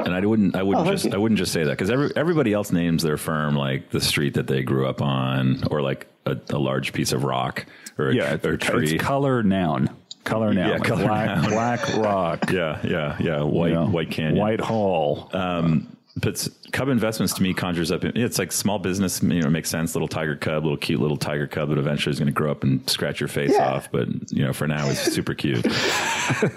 And 0.06 0.14
I 0.14 0.26
wouldn't, 0.26 0.56
I 0.56 0.64
wouldn't 0.64 0.88
Oh, 0.88 0.92
just. 0.92 1.14
I 1.14 1.18
wouldn't 1.18 1.38
just 1.38 1.52
say 1.54 1.64
that 1.64 1.72
because 1.72 1.90
every, 1.90 2.12
everybody 2.16 2.54
else 2.54 2.72
names 2.72 3.04
their 3.04 3.18
firm 3.18 3.56
like 3.56 3.90
the 3.90 4.02
street 4.02 4.34
that 4.36 4.48
they 4.48 4.64
grew 4.64 4.88
up 4.88 5.02
on, 5.02 5.64
or 5.72 5.82
like 5.82 6.08
a, 6.26 6.38
a 6.50 6.58
large 6.58 6.94
piece 6.94 7.12
of 7.12 7.24
rock, 7.24 7.66
or 7.98 8.10
a, 8.10 8.16
Yeah, 8.16 8.38
or 8.44 8.54
a 8.54 8.58
tree. 8.58 8.94
it's 8.96 9.04
color 9.04 9.44
noun. 9.44 9.90
Color 10.24 10.54
noun. 10.54 10.68
Yeah, 10.68 10.74
like 10.78 10.84
color 10.84 11.06
black, 11.08 11.28
noun. 11.42 11.50
BlackRock. 11.52 12.52
yeah, 12.52 12.80
yeah, 12.84 13.18
yeah. 13.20 13.42
White, 13.44 13.70
you 13.70 13.74
know, 13.76 13.86
White 13.88 14.12
Canyon. 14.12 14.38
White 14.38 14.60
Hall. 14.60 15.30
Um, 15.34 15.96
but 16.18 16.48
Cub 16.74 16.90
Investments 16.90 17.34
to 17.36 17.44
me 17.44 17.54
conjures 17.54 17.92
up. 17.92 18.04
It's 18.04 18.38
like 18.38 18.52
small 18.52 18.80
business. 18.80 19.24
You 19.24 19.42
know, 19.42 19.50
makes 19.50 19.70
sense. 19.70 19.96
Little 19.96 20.08
tiger 20.08 20.36
cub, 20.36 20.64
little 20.64 20.78
cute 20.78 21.00
little 21.00 21.18
tiger 21.18 21.48
cub 21.48 21.70
that 21.70 21.78
eventually 21.78 22.12
is 22.12 22.20
going 22.20 22.28
to 22.28 22.34
grow 22.34 22.52
up 22.52 22.64
and 22.64 22.88
scratch 22.90 23.20
your 23.22 23.30
face 23.30 23.52
Yeah. 23.54 23.70
off. 23.74 23.92
But 23.92 24.08
you 24.32 24.44
know, 24.46 24.52
for 24.54 24.68
now, 24.68 24.90
it's 24.90 25.00
super 25.14 25.34
cute. 25.34 25.66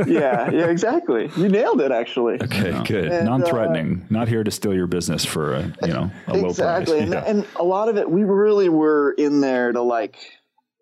yeah, 0.07 0.51
yeah, 0.51 0.67
exactly. 0.67 1.31
You 1.37 1.49
nailed 1.49 1.81
it, 1.81 1.93
actually. 1.93 2.43
Okay, 2.43 2.83
good. 2.85 3.07
And, 3.13 3.27
Non-threatening. 3.27 4.03
Uh, 4.03 4.07
Not 4.11 4.29
here 4.29 4.43
to 4.45 4.51
steal 4.51 4.75
your 4.75 4.87
business 4.87 5.25
for 5.25 5.55
a 5.55 5.73
you 5.83 5.93
know 5.93 6.11
a 6.27 6.37
low 6.37 6.49
exactly. 6.51 6.99
price. 7.07 7.13
And, 7.13 7.15
and 7.41 7.47
a 7.57 7.65
lot 7.65 7.89
of 7.89 7.97
it, 7.97 8.11
we 8.11 8.25
really 8.25 8.69
were 8.69 9.13
in 9.13 9.41
there 9.41 9.73
to 9.73 9.83
like 9.83 10.17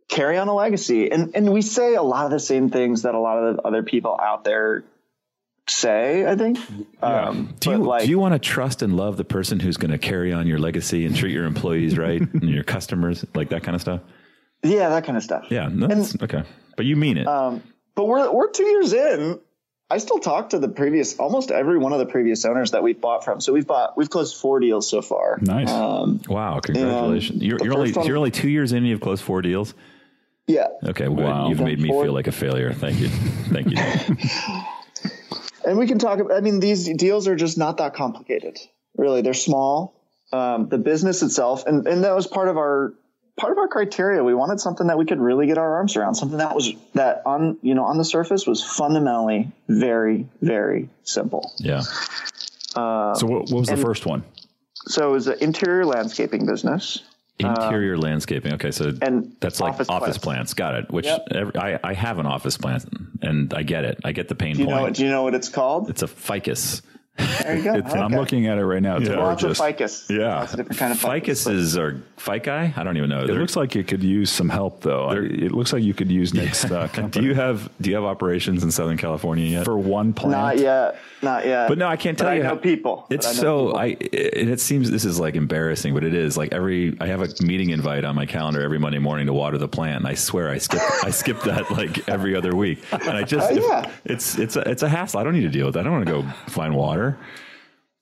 carry 0.09 0.39
on 0.39 0.49
a 0.49 0.55
legacy. 0.55 1.11
And 1.11 1.33
and 1.35 1.53
we 1.53 1.63
say 1.63 1.95
a 1.95 2.03
lot 2.03 2.25
of 2.25 2.31
the 2.31 2.41
same 2.41 2.71
things 2.71 3.03
that 3.03 3.15
a 3.15 3.19
lot 3.21 3.39
of 3.39 3.57
the 3.57 3.63
other 3.63 3.83
people 3.83 4.19
out 4.21 4.45
there 4.45 4.85
say. 5.69 6.27
I 6.27 6.37
think. 6.37 6.59
Yeah. 7.03 7.29
Um, 7.29 7.55
Do 7.61 7.71
you 7.71 7.77
like, 7.79 8.05
do 8.05 8.11
you 8.11 8.19
want 8.19 8.35
to 8.35 8.39
trust 8.39 8.83
and 8.83 8.97
love 8.97 9.17
the 9.17 9.25
person 9.25 9.61
who's 9.61 9.77
going 9.77 9.91
to 9.93 9.99
carry 9.99 10.33
on 10.33 10.47
your 10.47 10.59
legacy 10.59 11.07
and 11.07 11.15
treat 11.17 11.33
your 11.33 11.45
employees 11.45 11.97
right 11.99 12.21
and 12.35 12.49
your 12.51 12.65
customers 12.65 13.25
like 13.35 13.51
that 13.51 13.63
kind 13.63 13.75
of 13.75 13.81
stuff? 13.81 14.01
yeah, 14.63 14.89
that 14.91 15.05
kind 15.05 15.17
of 15.17 15.25
stuff. 15.25 15.47
Yeah, 15.51 15.69
no, 15.73 15.89
that's, 15.89 16.15
okay. 16.23 16.45
But 16.77 16.87
you 16.87 16.97
mean 16.97 17.19
it. 17.19 17.27
Um, 17.27 17.63
but 17.95 18.07
we're 18.07 18.31
we're 18.33 18.51
two 18.51 18.65
years 18.65 18.93
in. 18.93 19.41
I 19.91 19.99
still 19.99 20.21
talk 20.21 20.51
to 20.51 20.59
the 20.59 20.69
previous, 20.69 21.19
almost 21.19 21.51
every 21.51 21.77
one 21.77 21.93
of 21.93 21.99
the 21.99 22.07
previous 22.07 22.47
owners 22.47 22.71
that 22.71 22.83
we've 22.83 22.99
bought 22.99 23.25
from. 23.27 23.43
So 23.43 23.53
we've 23.53 23.67
bought, 23.67 23.95
we've 23.95 24.09
closed 24.09 24.37
four 24.37 24.59
deals 24.59 24.89
so 24.89 25.03
far. 25.03 25.39
Nice. 25.43 25.69
Um, 25.69 26.19
wow, 26.29 26.61
congratulations. 26.61 27.43
you're 27.43 27.59
you're 27.63 27.75
only 27.75 27.93
one- 27.93 28.07
you're 28.07 28.17
only 28.17 28.31
2 28.31 28.49
years 28.49 28.73
in 28.73 28.79
and 28.79 28.87
you've 28.87 29.03
closed 29.03 29.23
4 29.23 29.43
deals. 29.43 29.75
yeah, 30.47 30.69
Okay, 30.83 31.09
Wow. 31.09 31.51
you've 31.51 31.61
made 31.61 31.79
me 31.79 31.89
Four- 31.91 32.05
feel 32.05 32.15
like 32.15 32.27
a 32.27 32.33
failure. 32.33 32.73
Thank 32.73 33.01
you. 33.01 33.09
Thank 33.09 33.71
you. 33.71 34.57
and 35.65 35.79
we 35.79 35.87
can 35.87 35.99
talk. 35.99 36.19
about 36.19 36.37
I 36.37 36.41
mean, 36.41 36.61
these 36.61 36.89
deals 36.97 37.29
are 37.29 37.37
just 37.37 37.59
not 37.59 37.79
that 37.79 37.95
complicated. 37.95 38.59
Really, 38.97 39.23
they're 39.23 39.35
small. 39.35 39.95
Um, 40.33 40.69
the 40.69 40.79
business 40.79 41.23
itself, 41.23 41.67
and 41.67 41.87
and 41.87 42.05
that 42.05 42.15
was 42.15 42.27
part 42.27 42.49
of 42.49 42.57
our 42.57 42.95
part 43.37 43.53
of 43.53 43.59
our 43.59 43.69
criteria. 43.69 44.23
We 44.23 44.35
wanted 44.35 44.61
something 44.61 44.87
that 44.87 44.99
we 44.99 45.05
could 45.05 45.21
really 45.21 45.47
get 45.47 45.59
our 45.59 45.77
arms 45.77 45.97
around. 45.97 46.15
Something 46.15 46.39
that 46.39 46.55
was 46.55 46.73
that 46.95 47.23
on 47.27 47.59
you 47.63 47.75
know 47.75 47.85
on 47.85 47.99
the 47.99 48.05
surface 48.05 48.47
was 48.47 48.63
fundamentally 48.63 49.53
very 49.69 50.29
very 50.41 50.89
simple. 51.03 51.53
yeah. 51.59 51.83
Uh, 52.75 53.15
so 53.15 53.27
what, 53.27 53.51
what 53.51 53.61
was 53.61 53.69
the 53.69 53.77
first 53.77 54.07
one? 54.07 54.25
so 54.87 55.09
it 55.09 55.13
was 55.13 55.27
an 55.27 55.37
interior 55.41 55.85
landscaping 55.85 56.47
business. 56.47 57.03
Interior 57.39 57.97
landscaping. 57.97 58.53
Okay, 58.55 58.71
so 58.71 58.89
Um, 58.91 58.99
and 59.03 59.37
that's 59.41 59.59
like 59.61 59.73
office, 59.75 59.89
office 59.89 60.19
plants. 60.19 60.55
plants. 60.55 60.55
Got 60.55 60.75
it. 60.77 60.91
Which 60.93 61.07
Yep. 61.07 61.29
every, 61.33 61.57
I 61.57 61.81
I 61.83 61.93
have 61.95 62.19
an 62.19 62.27
office 62.27 62.57
plant 62.57 62.85
and 63.21 63.53
I 63.55 63.63
get 63.63 63.85
it. 63.85 63.99
I 64.05 64.13
get 64.13 64.29
the 64.29 64.35
pain 64.35 64.55
Do 64.55 64.61
you 64.63 64.67
point. 64.69 64.83
know? 64.83 64.91
Do 64.91 65.05
you 65.05 65.11
know 65.11 65.23
what 65.25 65.35
it's 65.35 65.49
called? 65.49 65.89
it's 65.91 66.03
a 66.03 66.07
ficus. 66.09 66.83
There 67.19 67.57
you 67.57 67.63
go. 67.65 67.75
It's, 67.83 67.93
I'm 67.95 68.13
looking 68.13 68.47
at 68.47 68.59
it 68.59 68.65
right 68.65 68.83
now. 68.83 68.97
It's 68.97 69.09
Lots 69.09 69.43
of 69.43 69.57
gorgeous. 69.57 69.59
ficus. 69.61 70.07
Yeah. 70.11 70.39
Lots 70.41 70.53
of 70.53 70.59
different 70.59 70.79
kind 70.79 70.93
of 70.93 70.99
ficus. 70.99 71.45
Ficuses 71.47 71.77
are 71.79 72.01
fici? 72.17 72.77
I 72.77 72.85
don't 72.85 72.97
even 72.97 73.11
know. 73.11 73.23
It 73.25 73.27
They're- 73.29 73.41
looks 73.41 73.57
like 73.57 73.75
it 73.77 73.87
could 73.89 74.03
use 74.03 74.31
some 74.31 74.49
help, 74.49 74.81
though. 74.83 75.07
I- 75.07 75.17
It 75.17 75.53
looks 75.53 75.73
like 75.73 75.83
you 75.83 75.95
could 75.95 76.11
use 76.11 76.33
Nick's 76.35 76.65
uh, 76.65 76.87
do 77.11 77.23
you 77.23 77.35
have 77.35 77.69
do 77.81 77.91
you 77.91 77.97
have 77.97 78.05
operations 78.05 78.63
in 78.63 78.71
Southern 78.71 78.97
California 78.97 79.45
yet? 79.47 79.65
for 79.65 79.77
one 79.77 80.13
plant. 80.13 80.33
Not 80.33 80.59
yet. 80.59 80.97
Not 81.23 81.47
yet. 81.47 81.69
But 81.69 81.79
no, 81.79 81.87
I 81.87 81.97
can't 81.97 82.17
But 82.19 82.25
tell 82.25 82.33
I 82.33 82.37
you 82.37 82.43
know 82.43 82.49
how 82.51 82.57
people. 82.57 83.07
It's 83.11 83.27
I 83.27 83.33
know 83.33 83.41
so 83.41 83.67
people. 83.67 83.79
I 83.79 83.87
and 84.41 84.51
it 84.51 84.61
seems 84.61 84.91
this 84.91 85.05
is 85.05 85.19
like 85.21 85.35
embarrassing, 85.37 85.95
but 85.95 86.05
it 86.05 86.15
is 86.15 86.37
like 86.37 86.53
every 86.53 86.97
I 87.01 87.07
have 87.07 87.23
a 87.23 87.29
meeting 87.45 87.71
invite 87.71 88.05
on 88.05 88.15
my 88.15 88.27
calendar 88.27 88.61
every 88.63 88.79
Monday 88.79 88.99
morning 88.99 89.27
to 89.27 89.33
water 89.33 89.59
the 89.59 89.69
plant. 89.69 89.99
And 89.99 90.07
I 90.07 90.15
swear 90.15 90.49
I 90.49 90.59
skip 90.59 90.81
I 91.05 91.11
skip 91.11 91.41
that 91.45 91.71
like 91.71 92.09
every 92.09 92.35
other 92.37 92.55
week, 92.57 92.83
and 92.93 93.11
I 93.17 93.23
just 93.23 93.51
Oh, 93.53 93.55
yeah. 93.55 93.91
it's 94.05 94.39
it's 94.39 94.57
a, 94.57 94.69
it's 94.69 94.83
a 94.83 94.89
hassle. 94.89 95.21
I 95.21 95.25
don't 95.25 95.35
need 95.35 95.43
to 95.43 95.49
deal 95.49 95.67
with 95.67 95.75
that. 95.75 95.81
I 95.81 95.83
don't 95.85 95.93
want 95.93 96.07
to 96.07 96.13
go 96.13 96.23
find 96.49 96.75
water. 96.75 97.02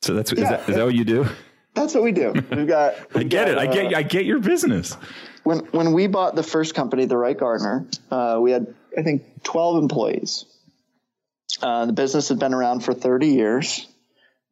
So 0.02 0.14
that's 0.14 0.32
is, 0.32 0.38
that, 0.40 0.68
is 0.68 0.76
that 0.76 0.84
what 0.84 0.94
you 0.94 1.04
do? 1.04 1.26
That's 1.74 1.94
what 1.94 2.02
we 2.02 2.12
do. 2.12 2.32
We've 2.32 2.66
got. 2.66 2.94
I 3.14 3.22
get 3.22 3.48
it. 3.48 3.58
I 3.58 3.66
get 3.66 3.94
I 3.94 4.02
get 4.02 4.24
your 4.24 4.40
business. 4.40 4.96
when 5.44 5.60
when 5.66 5.92
we 5.92 6.06
bought 6.06 6.34
the 6.34 6.42
first 6.42 6.74
company, 6.74 7.04
the 7.04 7.16
Wright 7.16 7.38
Gardner, 7.38 7.86
uh, 8.10 8.38
we 8.40 8.50
had 8.50 8.74
I 8.96 9.02
think 9.02 9.42
twelve 9.42 9.82
employees. 9.82 10.46
Uh, 11.62 11.86
the 11.86 11.92
business 11.92 12.28
had 12.28 12.38
been 12.38 12.54
around 12.54 12.80
for 12.80 12.94
thirty 12.94 13.28
years. 13.28 13.86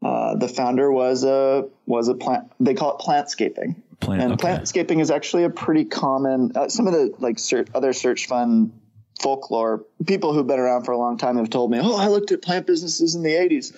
Uh, 0.05 0.37
the 0.37 0.49
founder 0.49 0.91
was 0.93 1.25
a 1.25 1.69
was 1.87 2.09
a 2.09 2.15
plant. 2.15 2.53
They 2.61 2.75
call 2.75 2.97
it 2.97 3.03
plantscaping. 3.03 3.77
Plant- 4.01 4.23
and 4.23 4.33
okay. 4.35 4.49
plantscaping 4.49 5.01
is 5.01 5.11
actually 5.11 5.45
a 5.45 5.51
pretty 5.51 5.85
common. 5.85 6.53
Uh, 6.55 6.69
some 6.69 6.87
of 6.87 6.93
the 6.93 7.15
like 7.19 7.39
other 7.75 7.93
search 7.93 8.27
fund 8.27 8.73
folklore 9.21 9.85
people 10.07 10.33
who've 10.33 10.47
been 10.47 10.61
around 10.61 10.85
for 10.85 10.93
a 10.93 10.99
long 10.99 11.19
time 11.19 11.37
have 11.39 11.51
told 11.51 11.71
me, 11.71 11.79
"Oh, 11.83 11.97
I 11.97 12.09
looked 12.09 12.33
at 12.33 12.43
plant 12.43 12.67
businesses 12.67 13.15
in 13.15 13.23
the 13.23 13.35
'80s," 13.35 13.75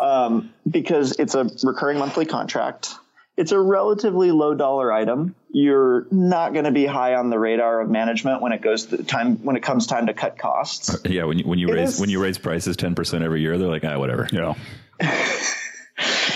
um, 0.00 0.52
because 0.68 1.12
it's 1.18 1.34
a 1.34 1.48
recurring 1.62 1.98
monthly 1.98 2.24
contract. 2.26 2.90
It's 3.34 3.50
a 3.50 3.58
relatively 3.58 4.30
low 4.30 4.54
dollar 4.54 4.92
item. 4.92 5.34
You're 5.50 6.06
not 6.10 6.52
going 6.52 6.66
to 6.66 6.70
be 6.70 6.84
high 6.84 7.14
on 7.14 7.30
the 7.30 7.38
radar 7.38 7.80
of 7.80 7.88
management 7.88 8.42
when 8.42 8.52
it 8.52 8.60
goes 8.60 8.86
to 8.86 9.02
time 9.04 9.36
when 9.38 9.56
it 9.56 9.62
comes 9.62 9.86
time 9.86 10.06
to 10.08 10.14
cut 10.14 10.36
costs. 10.38 10.94
Yeah, 11.06 11.24
when 11.24 11.38
you 11.38 11.46
when 11.46 11.58
you 11.58 11.68
It 11.68 11.72
raise 11.72 11.94
is- 11.94 12.00
when 12.00 12.10
you 12.10 12.22
raise 12.22 12.38
prices 12.38 12.76
ten 12.76 12.94
percent 12.94 13.24
every 13.24 13.40
year, 13.40 13.56
they're 13.56 13.68
like, 13.68 13.84
ah, 13.84 13.98
whatever. 13.98 14.28
Yeah. 14.30 14.54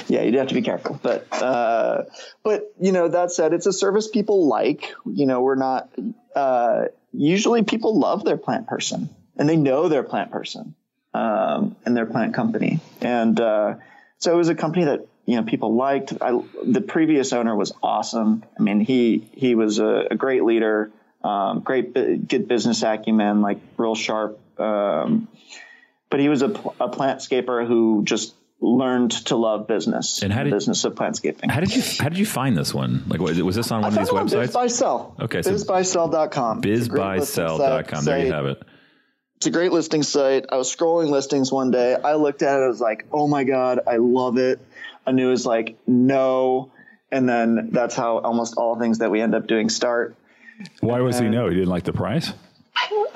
yeah, 0.09 0.23
you'd 0.23 0.35
have 0.35 0.49
to 0.49 0.55
be 0.55 0.63
careful. 0.63 0.99
But 1.03 1.27
uh, 1.33 2.05
but 2.43 2.73
you 2.81 2.93
know 2.93 3.09
that 3.09 3.31
said, 3.31 3.53
it's 3.53 3.67
a 3.67 3.73
service 3.73 4.09
people 4.09 4.47
like. 4.47 4.95
You 5.05 5.27
know, 5.27 5.43
we're 5.43 5.57
not. 5.57 5.91
Uh, 6.35 6.87
usually, 7.17 7.63
people 7.63 7.99
love 7.99 8.25
their 8.25 8.37
plant 8.37 8.67
person, 8.67 9.09
and 9.37 9.49
they 9.49 9.57
know 9.57 9.89
their 9.89 10.03
plant 10.03 10.31
person 10.31 10.75
um, 11.15 11.77
and 11.85 11.97
their 11.97 12.07
plant 12.07 12.35
company, 12.35 12.81
and 13.01 13.41
uh, 13.41 13.75
so 14.19 14.33
it 14.33 14.37
was 14.37 14.49
a 14.49 14.55
company 14.55 14.85
that 14.85 15.07
you 15.25 15.37
know 15.37 15.43
people 15.43 15.75
liked. 15.75 16.13
I, 16.21 16.41
the 16.65 16.81
previous 16.81 17.33
owner 17.33 17.57
was 17.57 17.73
awesome. 17.83 18.45
I 18.59 18.63
mean, 18.63 18.81
he 18.81 19.29
he 19.33 19.55
was 19.55 19.79
a, 19.79 20.09
a 20.11 20.15
great 20.15 20.45
leader, 20.45 20.91
um, 21.25 21.61
great 21.61 21.95
good 21.95 22.49
business 22.49 22.83
acumen, 22.83 23.43
like 23.43 23.59
real 23.77 23.95
sharp. 23.95 24.39
Um, 24.61 25.29
but 26.09 26.21
he 26.21 26.29
was 26.29 26.43
a, 26.43 26.47
a 26.47 26.89
plantscaper 26.89 27.67
who 27.67 28.03
just 28.05 28.35
learned 28.61 29.11
to 29.11 29.37
love 29.37 29.67
business 29.69 30.23
And 30.23 30.33
how 30.33 30.41
the 30.41 30.45
did- 30.51 30.57
business 30.57 30.85
of 30.85 30.99
landscaping. 30.99 31.51
How 31.51 31.61
did 31.61 31.75
you 31.75 31.83
how 32.01 32.09
did 32.09 32.19
you 32.19 32.27
find 32.27 32.57
this 32.57 32.73
one? 32.75 33.05
Like, 33.07 33.21
was 33.21 33.41
was 33.43 33.57
this 33.57 33.71
on 33.71 33.83
one 33.83 33.93
of 33.93 33.99
these 33.99 34.09
it 34.09 34.15
websites? 34.15 34.53
BizBuySell. 34.53 35.21
Okay, 35.25 35.43
so 35.43 35.53
bizbuysell.com. 35.53 36.63
It's 36.65 36.87
a 36.87 36.89
great 36.89 37.19
listing 37.19 37.45
Bizbuysell.com. 37.45 38.05
There 38.05 38.25
you 38.25 38.33
have 38.33 38.47
it. 38.47 38.63
It's 39.37 39.47
a 39.47 39.51
great 39.51 39.73
listing 39.73 40.03
site. 40.03 40.47
I 40.51 40.57
was 40.57 40.75
scrolling 40.75 41.11
listings 41.11 41.53
one 41.53 41.71
day. 41.71 41.95
I 41.95 42.15
looked 42.15 42.43
at 42.43 42.59
it. 42.59 42.65
I 42.65 42.69
was 42.69 42.81
like, 42.81 43.05
oh 43.13 43.29
my 43.29 43.45
God, 43.45 43.81
I 43.87 43.97
love 43.97 44.39
it. 44.39 44.61
Anu 45.07 45.29
was 45.29 45.45
like, 45.45 45.77
no. 45.87 46.73
And 47.13 47.29
then 47.29 47.69
that's 47.71 47.95
how 47.95 48.19
almost 48.19 48.55
all 48.57 48.79
things 48.79 48.99
that 48.99 49.11
we 49.11 49.21
end 49.21 49.35
up 49.35 49.47
doing 49.47 49.69
start. 49.69 50.17
Why 50.81 51.01
was 51.01 51.19
he 51.19 51.29
no? 51.29 51.49
He 51.49 51.55
didn't 51.55 51.69
like 51.69 51.85
the 51.85 51.93
price? 51.93 52.33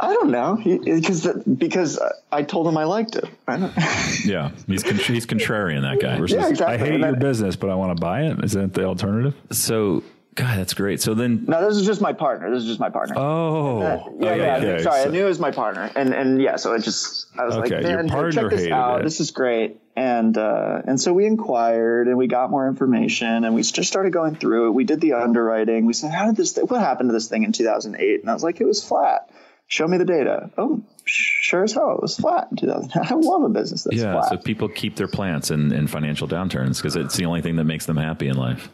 I 0.01 0.13
don't 0.15 0.31
know. 0.31 0.57
Because 0.65 1.27
because 1.27 2.01
I 2.33 2.43
told 2.43 2.67
him 2.69 2.77
I 2.77 2.85
liked 2.85 3.17
it. 3.17 3.25
I 3.47 3.57
don't, 3.59 3.73
Yeah, 4.25 4.51
he's 4.67 4.83
con- 4.83 4.97
he's 4.97 5.27
contrarian 5.27 5.83
that 5.83 6.01
guy. 6.01 6.17
Yeah, 6.27 6.49
exactly. 6.49 6.75
I 6.75 6.79
hate 6.79 7.01
your 7.01 7.17
business, 7.17 7.57
but 7.57 7.71
I 7.71 7.75
want 7.75 7.97
to 7.97 8.01
buy 8.01 8.23
it. 8.25 8.43
Is 8.45 8.53
that 8.53 8.75
the 8.75 8.85
alternative? 8.85 9.35
So, 9.51 10.03
God, 10.35 10.59
that's 10.59 10.75
great. 10.75 11.01
So 11.01 11.15
then, 11.15 11.45
no, 11.49 11.67
this 11.69 11.77
is 11.77 11.87
just 11.87 12.01
my 12.01 12.13
partner. 12.13 12.51
This 12.51 12.63
is 12.63 12.69
just 12.69 12.81
my 12.81 12.91
partner. 12.91 13.17
oh, 13.19 13.81
yeah, 13.81 13.99
oh, 14.31 14.35
yeah, 14.35 14.59
yeah. 14.59 14.79
Sorry, 14.83 15.03
So- 15.03 15.09
I 15.09 15.11
knew 15.11 15.25
it 15.25 15.29
was 15.29 15.41
my 15.41 15.51
partner, 15.51 15.91
and 15.95 16.15
and 16.15 16.41
yeah, 16.41 16.57
so 16.57 16.73
it 16.75 16.83
just 16.83 17.27
I 17.39 17.45
was 17.45 17.57
Okay, 17.57 17.77
like, 17.77 17.85
your 17.85 17.97
man, 17.97 18.09
hey, 18.09 18.13
partner 18.15 18.33
check 18.43 18.51
this 18.51 18.71
out. 18.71 19.01
it. 19.01 19.05
This 19.05 19.21
is 19.21 19.31
great, 19.33 19.79
and 19.97 20.37
uh, 20.39 20.83
and 20.87 21.01
so 21.01 21.13
we 21.13 21.27
inquired 21.27 22.07
and 22.09 22.17
we 22.17 22.27
got 22.27 22.51
more 22.51 22.69
information 22.69 23.45
and 23.45 23.55
we 23.55 23.63
just 23.63 23.89
started 23.89 24.13
going 24.13 24.37
through 24.37 24.69
it. 24.69 24.71
We 24.73 24.85
did 24.85 25.01
the 25.01 25.15
underwriting. 25.15 25.87
We 25.87 25.93
said, 25.95 26.11
how 26.13 26.27
did 26.27 26.37
this? 26.37 26.53
Th- 26.55 26.69
what 26.69 26.81
happened 26.81 27.09
to 27.11 27.13
this 27.13 27.29
thing 27.29 27.43
in 27.43 27.53
2008? 27.53 28.21
And 28.21 28.31
I 28.31 28.33
was 28.35 28.43
like, 28.45 28.61
it 28.61 28.67
was 28.67 28.83
flat. 28.87 29.31
Show 29.71 29.87
me 29.87 29.99
the 29.99 30.05
data. 30.05 30.51
Oh, 30.59 30.83
sure 31.05 31.63
as 31.63 31.73
hell, 31.73 31.93
it 31.93 32.03
was 32.03 32.17
flat 32.17 32.49
in 32.51 32.57
2000. 32.57 32.91
I 32.93 33.15
love 33.15 33.45
a 33.45 33.49
business 33.49 33.85
that's 33.85 33.97
flat. 33.97 34.05
yeah. 34.05 34.21
flat. 34.21 34.31
So 34.31 34.37
people 34.37 34.69
keep 34.69 34.97
their 34.97 35.07
plants 35.07 35.53
in, 35.53 35.73
in 35.73 35.87
financial 35.87 36.27
downturns 36.27 36.79
because 36.79 36.97
it's 36.97 37.17
the 37.17 37.27
only 37.27 37.41
thing 37.41 37.55
that 37.55 37.65
makes 37.65 37.87
them 37.87 37.97
happy 37.97 38.27
in 38.27 38.37
life. 38.37 38.69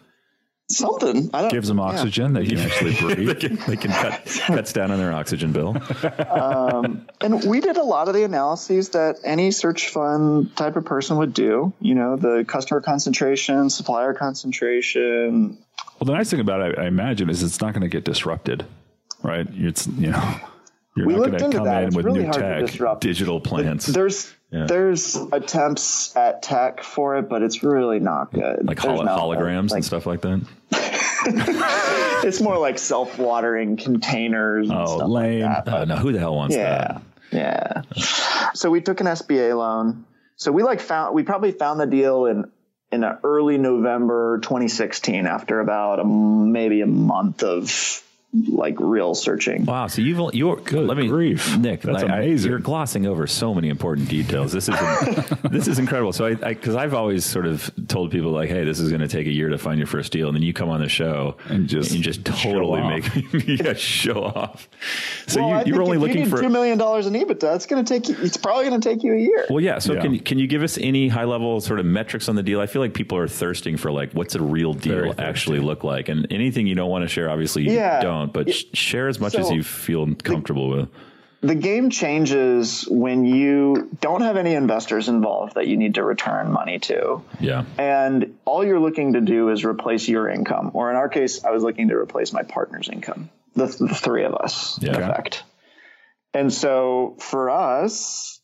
Something 0.70 1.30
I 1.34 1.42
don't 1.42 1.50
Gives 1.52 1.68
them 1.68 1.76
yeah. 1.76 1.84
oxygen. 1.84 2.32
They 2.32 2.46
can 2.46 2.58
actually 2.58 2.92
they 2.92 3.14
breathe. 3.14 3.38
can, 3.38 3.56
they 3.68 3.76
can 3.76 3.92
cut 3.92 4.24
cuts 4.46 4.72
down 4.72 4.90
on 4.90 4.98
their 4.98 5.12
oxygen 5.12 5.52
bill. 5.52 5.76
Um, 6.30 7.06
and 7.20 7.44
we 7.44 7.60
did 7.60 7.76
a 7.76 7.82
lot 7.84 8.08
of 8.08 8.14
the 8.14 8.24
analyses 8.24 8.88
that 8.88 9.16
any 9.22 9.50
search 9.50 9.90
fund 9.90 10.56
type 10.56 10.76
of 10.76 10.86
person 10.86 11.18
would 11.18 11.34
do. 11.34 11.74
You 11.78 11.94
know, 11.94 12.16
the 12.16 12.46
customer 12.48 12.80
concentration, 12.80 13.68
supplier 13.68 14.14
concentration. 14.14 15.58
Well, 16.00 16.06
the 16.06 16.14
nice 16.14 16.30
thing 16.30 16.40
about 16.40 16.62
it, 16.62 16.78
I 16.78 16.86
imagine, 16.86 17.28
is 17.28 17.42
it's 17.42 17.60
not 17.60 17.74
going 17.74 17.82
to 17.82 17.88
get 17.88 18.04
disrupted, 18.04 18.64
right? 19.22 19.46
It's 19.52 19.86
you 19.86 20.10
know, 20.10 20.40
you're 20.96 21.06
We 21.06 21.12
not 21.14 21.22
looked 21.22 21.38
to 21.38 21.44
into 21.44 21.56
come 21.58 21.66
that. 21.66 21.82
in 21.82 21.88
It's 21.88 21.96
with 21.96 22.06
really 22.06 22.20
new 22.20 22.24
hard 22.26 22.36
to 22.36 22.40
tech. 22.40 22.66
disrupt. 22.66 23.00
Digital 23.02 23.40
plants, 23.40 23.86
There's 23.86 24.32
Yeah. 24.52 24.66
there's 24.66 25.16
attempts 25.32 26.16
at 26.16 26.42
tech 26.42 26.82
for 26.82 27.16
it, 27.18 27.28
but 27.28 27.42
it's 27.42 27.62
really 27.62 28.00
not 28.00 28.32
good. 28.32 28.66
like 28.66 28.82
no- 28.84 28.96
holograms 29.02 29.70
like, 29.70 29.78
and 29.78 29.84
stuff 29.84 30.06
like 30.06 30.20
that. 30.22 30.40
It's 32.24 32.40
more 32.40 32.58
like 32.58 32.78
self-watering 32.78 33.76
containers. 33.76 34.68
And 34.70 34.78
Oh, 34.78 34.96
lame. 35.06 35.42
Like 35.42 35.64
that. 35.64 35.74
Oh, 35.74 35.84
no, 35.84 35.96
who 35.96 36.12
the 36.12 36.18
hell 36.18 36.34
wants 36.34 36.54
Yeah, 36.56 36.98
that? 37.32 37.82
yeah. 37.96 38.02
So 38.54 38.70
we 38.70 38.80
took 38.80 39.00
an 39.00 39.06
SBA 39.06 39.56
loan. 39.56 40.04
So 40.36 40.52
we 40.52 40.62
like 40.62 40.80
found 40.80 41.14
we 41.14 41.22
probably 41.22 41.52
found 41.52 41.80
the 41.80 41.86
deal 41.86 42.26
in 42.26 42.50
in 42.92 43.04
early 43.24 43.58
November 43.58 44.38
2016 44.42 45.26
after 45.26 45.60
about 45.60 45.98
a, 46.00 46.04
maybe 46.04 46.80
a 46.82 46.86
month 46.86 47.42
of 47.42 48.02
like 48.48 48.76
real 48.78 49.14
searching. 49.14 49.64
Wow. 49.64 49.86
So 49.86 50.02
you've 50.02 50.34
you're 50.34 50.56
Good 50.56 50.86
let 50.86 50.96
me 50.96 51.08
grief. 51.08 51.56
Nick. 51.58 51.82
That's 51.82 52.02
I- 52.02 52.06
I- 52.06 52.16
amazing. 52.20 52.50
you're 52.50 52.58
glossing 52.60 53.06
over 53.06 53.26
so 53.26 53.54
many 53.54 53.68
important 53.68 54.08
details. 54.08 54.52
This 54.52 54.68
is 54.68 54.74
this 55.50 55.68
is 55.68 55.78
incredible. 55.78 56.12
So 56.12 56.26
I 56.26 56.34
because 56.34 56.74
I've 56.74 56.94
always 56.94 57.24
sort 57.24 57.46
of 57.46 57.70
told 57.88 58.10
people 58.10 58.30
like, 58.32 58.48
hey, 58.48 58.64
this 58.64 58.80
is 58.80 58.88
going 58.90 59.00
to 59.00 59.08
take 59.08 59.26
a 59.26 59.32
year 59.32 59.48
to 59.48 59.58
find 59.58 59.78
your 59.78 59.86
first 59.86 60.12
deal, 60.12 60.28
and 60.28 60.36
then 60.36 60.42
you 60.42 60.52
come 60.52 60.68
on 60.68 60.80
the 60.80 60.88
show 60.88 61.36
And 61.48 61.68
just 61.68 61.92
you 61.92 62.02
just 62.02 62.24
totally 62.24 62.82
make 62.82 63.32
me 63.32 63.58
yeah, 63.62 63.74
show 63.74 64.22
off. 64.24 64.68
So 65.26 65.40
well, 65.40 65.48
you, 65.50 65.56
you 65.58 65.64
think 65.64 65.76
were 65.76 65.82
only 65.82 65.96
if 65.96 66.00
looking 66.02 66.16
you 66.18 66.24
need 66.24 66.30
for 66.30 66.40
two 66.42 66.48
million 66.48 66.78
dollars 66.78 67.06
in 67.06 67.14
EBITDA. 67.14 67.54
It's 67.56 67.66
going 67.66 67.84
to 67.84 67.88
take 67.94 68.08
you. 68.08 68.16
It's 68.24 68.36
probably 68.36 68.68
going 68.68 68.80
to 68.80 68.88
take 68.88 69.02
you 69.02 69.14
a 69.14 69.18
year. 69.18 69.46
Well, 69.50 69.60
yeah. 69.60 69.78
So 69.78 69.94
Yeah. 69.94 70.02
can 70.02 70.18
can 70.20 70.38
you 70.38 70.46
give 70.46 70.62
us 70.62 70.78
any 70.78 71.08
high 71.08 71.24
level 71.24 71.60
sort 71.60 71.80
of 71.80 71.86
metrics 71.86 72.28
on 72.28 72.36
the 72.36 72.42
deal? 72.42 72.60
I 72.60 72.66
feel 72.66 72.82
like 72.82 72.94
people 72.94 73.18
are 73.18 73.28
thirsting 73.28 73.76
for 73.76 73.90
like 73.92 74.12
what's 74.12 74.34
a 74.34 74.42
real 74.42 74.72
Very 74.72 75.02
deal 75.02 75.12
thirsty. 75.12 75.22
actually 75.22 75.60
look 75.60 75.84
like, 75.84 76.08
and 76.08 76.26
anything 76.30 76.66
you 76.66 76.74
don't 76.74 76.90
want 76.90 77.02
to 77.02 77.08
share, 77.08 77.30
obviously 77.30 77.62
you 77.64 77.72
Yeah. 77.72 78.00
don't. 78.00 78.25
But 78.32 78.52
sh- 78.52 78.64
share 78.74 79.08
as 79.08 79.18
much 79.20 79.34
as 79.34 79.50
you 79.50 79.62
feel 79.62 80.14
comfortable 80.16 80.68
with. 80.68 80.88
the 81.42 81.54
game 81.54 81.90
changes 81.90 82.86
when 82.90 83.24
you 83.24 83.90
don't 84.00 84.22
have 84.22 84.36
any 84.36 84.54
investors 84.54 85.08
involved 85.08 85.54
that 85.54 85.66
you 85.68 85.76
need 85.76 85.94
to 85.96 86.02
return 86.02 86.50
money 86.50 86.78
to. 86.80 87.22
Yeah. 87.40 87.64
And 87.78 88.36
all 88.44 88.64
you're 88.64 88.80
looking 88.80 89.12
to 89.12 89.20
do 89.20 89.50
is 89.50 89.64
replace 89.64 90.08
your 90.08 90.28
income. 90.28 90.70
Or 90.74 90.90
in 90.90 90.96
our 90.96 91.08
case, 91.08 91.44
I 91.44 91.50
was 91.50 91.62
looking 91.62 91.88
to 91.88 91.94
replace 91.96 92.32
my 92.32 92.42
partner's 92.42 92.88
income, 92.88 93.30
the, 93.54 93.66
the 93.66 93.94
three 93.94 94.24
of 94.24 94.34
us, 94.34 94.78
in 94.78 94.86
Yeah. 94.88 94.98
effect. 94.98 95.44
And 96.34 96.52
so 96.52 97.16
for 97.20 97.48
us, 97.50 98.40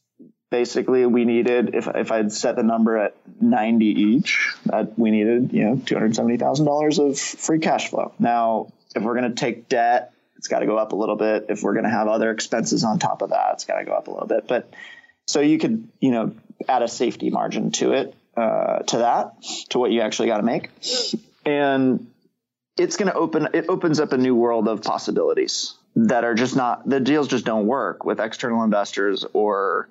basically, 0.51 1.05
we 1.07 1.25
needed, 1.25 1.75
if, 1.75 1.89
if 1.89 2.13
I'd 2.13 2.31
set 2.33 2.57
the 2.57 2.63
number 2.63 2.97
at 2.99 3.17
90 3.41 3.85
each, 3.87 4.55
that 4.67 4.99
we 4.99 5.11
needed, 5.11 5.53
you 5.53 5.65
know, 5.65 5.77
$270,000 5.77 6.99
of 7.11 7.19
free 7.19 7.59
cash 7.59 7.89
flow. 7.91 8.13
Now, 8.19 8.69
if 8.95 9.03
we're 9.03 9.19
going 9.19 9.29
to 9.29 9.35
take 9.35 9.69
debt, 9.69 10.13
it's 10.37 10.49
got 10.49 10.61
to 10.61 10.67
go 10.67 10.77
up 10.77 10.93
a 10.93 10.97
little 10.97 11.17
bit. 11.17 11.47
If 11.49 11.63
we're 11.63 11.75
going 11.75 11.85
to 11.85 11.91
have 11.91 12.09
other 12.09 12.31
expenses 12.31 12.85
on 12.85 12.99
top 12.99 13.23
of 13.23 13.31
that, 13.31 13.51
it's 13.55 13.65
got 13.65 13.79
to 13.79 13.85
go 13.85 13.93
up 13.93 14.09
a 14.09 14.11
little 14.11 14.27
bit. 14.27 14.49
But 14.49 14.73
so 15.27 15.41
you 15.41 15.59
could, 15.59 15.89
you 16.01 16.11
know, 16.11 16.35
add 16.69 16.83
a 16.83 16.89
safety 16.89 17.31
margin 17.31 17.71
to 17.73 17.93
it, 17.93 18.15
uh, 18.37 18.81
to 18.81 18.99
that, 18.99 19.35
to 19.71 19.79
what 19.79 19.91
you 19.91 20.01
actually 20.01 20.29
got 20.29 20.39
to 20.39 20.43
make. 20.43 20.71
And 21.47 22.09
it's 22.77 22.97
going 22.97 23.11
to 23.11 23.15
open, 23.15 23.49
it 23.55 23.67
opens 23.69 24.01
up 24.01 24.13
a 24.13 24.19
new 24.19 24.35
world 24.35 24.69
of 24.69 24.83
possibilities 24.83 25.75
that 25.95 26.25
are 26.25 26.35
just 26.35 26.57
not, 26.57 26.89
the 26.89 27.01
deals 27.01 27.29
just 27.29 27.45
don't 27.45 27.67
work 27.67 28.05
with 28.05 28.19
external 28.19 28.65
investors 28.65 29.25
or 29.33 29.89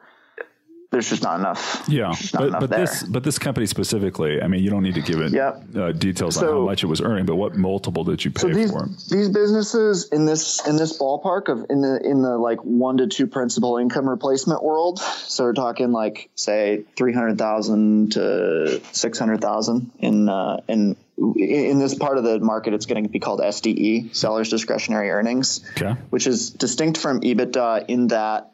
there's 0.92 1.10
just 1.10 1.24
not 1.24 1.40
enough. 1.40 1.84
Yeah, 1.88 2.08
not 2.10 2.18
but, 2.34 2.44
enough 2.48 2.60
but 2.62 2.70
this 2.70 3.04
but 3.04 3.24
this 3.24 3.40
company 3.40 3.66
specifically, 3.66 4.42
I 4.42 4.48
mean, 4.48 4.62
you 4.64 4.70
don't 4.70 4.84
need 4.84 4.96
to 4.96 5.02
give 5.02 5.20
it 5.22 5.32
Yeah. 5.32 5.56
uh, 5.76 5.92
details 5.94 6.38
on 6.38 6.44
how 6.46 6.60
much 6.66 6.84
it 6.84 6.88
was 6.88 7.02
earning, 7.02 7.26
but 7.26 7.36
what 7.36 7.56
multiple 7.56 8.04
did 8.04 8.24
you 8.24 8.32
pay 8.32 8.42
so 8.42 8.48
these 8.50 8.72
for 8.72 8.88
these 9.10 9.30
businesses 9.30 10.10
in 10.10 10.26
this 10.26 10.66
in 10.68 10.76
this 10.76 10.98
ballpark 11.00 11.48
of 11.48 11.66
in 11.70 11.82
the 11.82 12.00
in 12.04 12.22
the 12.22 12.38
like 12.38 12.60
one 12.64 12.98
to 12.98 13.08
two 13.08 13.26
principal 13.28 13.78
income 13.78 14.08
replacement 14.08 14.64
world. 14.64 15.00
So 15.00 15.46
we're 15.46 15.54
talking 15.54 15.92
like 15.92 16.30
say 16.36 16.84
three 16.98 17.14
hundred 17.14 17.38
thousand 17.38 18.14
to 18.14 18.82
six 18.92 19.18
hundred 19.18 19.42
thousand 19.42 19.92
in 20.00 20.28
uh, 20.30 20.62
in 20.68 20.98
in 21.18 21.80
this 21.80 21.94
part 21.96 22.18
of 22.18 22.24
the 22.24 22.40
market. 22.40 22.74
It's 22.74 22.86
going 22.86 23.04
to 23.04 23.10
be 23.10 23.20
called 23.20 23.40
SDE, 23.42 24.16
sellers 24.16 24.50
discretionary 24.50 25.10
earnings, 25.12 25.62
Okay. 25.78 25.96
which 26.10 26.28
is 26.28 26.50
distinct 26.50 26.98
from 26.98 27.22
EBITDA 27.22 27.86
in 27.88 28.08
that 28.08 28.52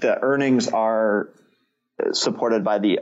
the 0.00 0.18
earnings 0.20 0.68
are 0.68 1.28
supported 2.12 2.64
by 2.64 2.78
the 2.78 3.00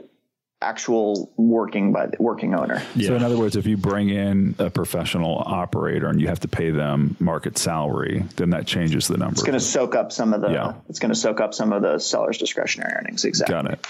actual 0.59 1.31
working 1.37 1.93
by 1.93 2.07
the 2.07 2.17
working 2.19 2.55
owner. 2.55 2.81
So 2.99 3.15
in 3.15 3.23
other 3.23 3.37
words, 3.37 3.55
if 3.55 3.67
you 3.67 3.77
bring 3.77 4.09
in 4.09 4.55
a 4.57 4.71
professional 4.71 5.37
operator 5.37 6.07
and 6.07 6.19
you 6.19 6.27
have 6.29 6.39
to 6.39 6.47
pay 6.47 6.71
them 6.71 7.15
market 7.19 7.59
salary, 7.59 8.25
then 8.37 8.49
that 8.49 8.65
changes 8.65 9.07
the 9.07 9.17
number. 9.17 9.33
It's 9.33 9.43
going 9.43 9.53
to 9.53 9.59
soak 9.59 9.93
up 9.93 10.11
some 10.11 10.33
of 10.33 10.41
the. 10.41 10.49
Yeah. 10.49 10.73
It's 10.89 10.97
going 10.97 11.13
to 11.13 11.19
soak 11.19 11.39
up 11.41 11.53
some 11.53 11.73
of 11.73 11.83
the 11.83 11.99
seller's 11.99 12.39
discretionary 12.39 12.91
earnings. 12.93 13.23
Exactly. 13.23 13.53
Got 13.53 13.71
it. 13.71 13.85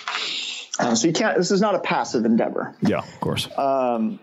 Um, 0.79 0.95
so 0.97 1.07
you 1.07 1.13
can't. 1.13 1.37
This 1.37 1.51
is 1.51 1.61
not 1.61 1.75
a 1.75 1.79
passive 1.79 2.25
endeavor. 2.25 2.75
Yeah, 2.81 2.99
of 2.99 3.19
course. 3.21 3.47
Uh, 3.55 4.17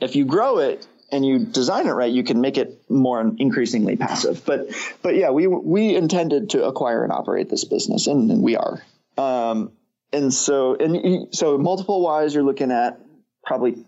If 0.00 0.16
you 0.16 0.24
grow 0.26 0.58
it 0.58 0.86
and 1.14 1.24
you 1.24 1.38
design 1.38 1.86
it 1.86 1.92
right, 1.92 2.12
you 2.12 2.24
can 2.24 2.40
make 2.40 2.58
it 2.58 2.82
more 2.90 3.20
increasingly 3.38 3.96
passive. 3.96 4.44
But 4.44 4.74
but 5.00 5.14
yeah, 5.14 5.30
we 5.30 5.46
we 5.46 5.94
intended 5.94 6.50
to 6.50 6.64
acquire 6.64 7.04
and 7.04 7.12
operate 7.12 7.48
this 7.48 7.64
business, 7.64 8.08
and, 8.08 8.30
and 8.30 8.42
we 8.42 8.56
are. 8.56 8.82
Um, 9.16 9.70
and 10.12 10.34
so 10.34 10.74
and 10.74 11.34
so 11.34 11.56
multiple 11.56 12.02
wise, 12.02 12.34
you're 12.34 12.42
looking 12.42 12.72
at 12.72 12.98
probably 13.44 13.84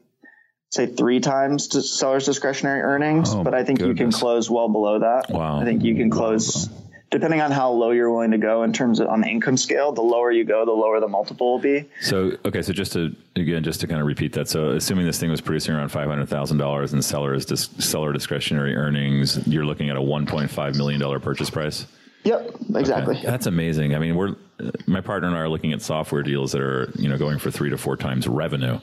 say 0.70 0.86
three 0.86 1.18
times 1.18 1.68
to 1.68 1.82
seller's 1.82 2.26
discretionary 2.26 2.82
earnings. 2.82 3.34
Oh, 3.34 3.42
but 3.42 3.54
I 3.54 3.64
think 3.64 3.80
you 3.80 3.94
can 3.94 4.12
close 4.12 4.48
well 4.48 4.68
below 4.68 5.00
that. 5.00 5.30
Wow. 5.30 5.60
I 5.60 5.64
think 5.64 5.82
you 5.82 5.96
can 5.96 6.10
close. 6.10 6.68
Depending 7.10 7.40
on 7.40 7.52
how 7.52 7.70
low 7.70 7.92
you're 7.92 8.10
willing 8.10 8.32
to 8.32 8.38
go 8.38 8.64
in 8.64 8.72
terms 8.72 8.98
of 8.98 9.06
on 9.08 9.20
the 9.20 9.28
income 9.28 9.56
scale, 9.56 9.92
the 9.92 10.02
lower 10.02 10.32
you 10.32 10.44
go, 10.44 10.64
the 10.64 10.72
lower 10.72 10.98
the 10.98 11.06
multiple 11.06 11.52
will 11.52 11.60
be. 11.60 11.84
So 12.00 12.32
okay, 12.44 12.62
so 12.62 12.72
just 12.72 12.92
to 12.94 13.14
again, 13.36 13.62
just 13.62 13.80
to 13.82 13.86
kind 13.86 14.00
of 14.00 14.06
repeat 14.08 14.32
that. 14.32 14.48
So 14.48 14.70
assuming 14.70 15.06
this 15.06 15.18
thing 15.18 15.30
was 15.30 15.40
producing 15.40 15.74
around 15.76 15.90
five 15.90 16.08
hundred 16.08 16.28
thousand 16.28 16.58
dollars 16.58 16.92
in 16.92 17.00
seller 17.02 17.32
is 17.32 17.46
dis- 17.46 17.70
seller 17.78 18.12
discretionary 18.12 18.74
earnings, 18.74 19.46
you're 19.46 19.64
looking 19.64 19.88
at 19.88 19.96
a 19.96 20.02
one 20.02 20.26
point 20.26 20.50
five 20.50 20.74
million 20.76 21.00
dollar 21.00 21.20
purchase 21.20 21.48
price. 21.48 21.86
Yep, 22.24 22.56
exactly. 22.74 23.20
That's 23.22 23.46
amazing. 23.46 23.94
I 23.94 24.00
mean, 24.00 24.16
we're 24.16 24.30
uh, 24.58 24.72
my 24.88 25.00
partner 25.00 25.28
and 25.28 25.36
I 25.36 25.40
are 25.42 25.48
looking 25.48 25.72
at 25.72 25.82
software 25.82 26.24
deals 26.24 26.50
that 26.52 26.60
are 26.60 26.90
you 26.96 27.08
know 27.08 27.16
going 27.16 27.38
for 27.38 27.52
three 27.52 27.70
to 27.70 27.78
four 27.78 27.96
times 27.96 28.26
revenue. 28.26 28.80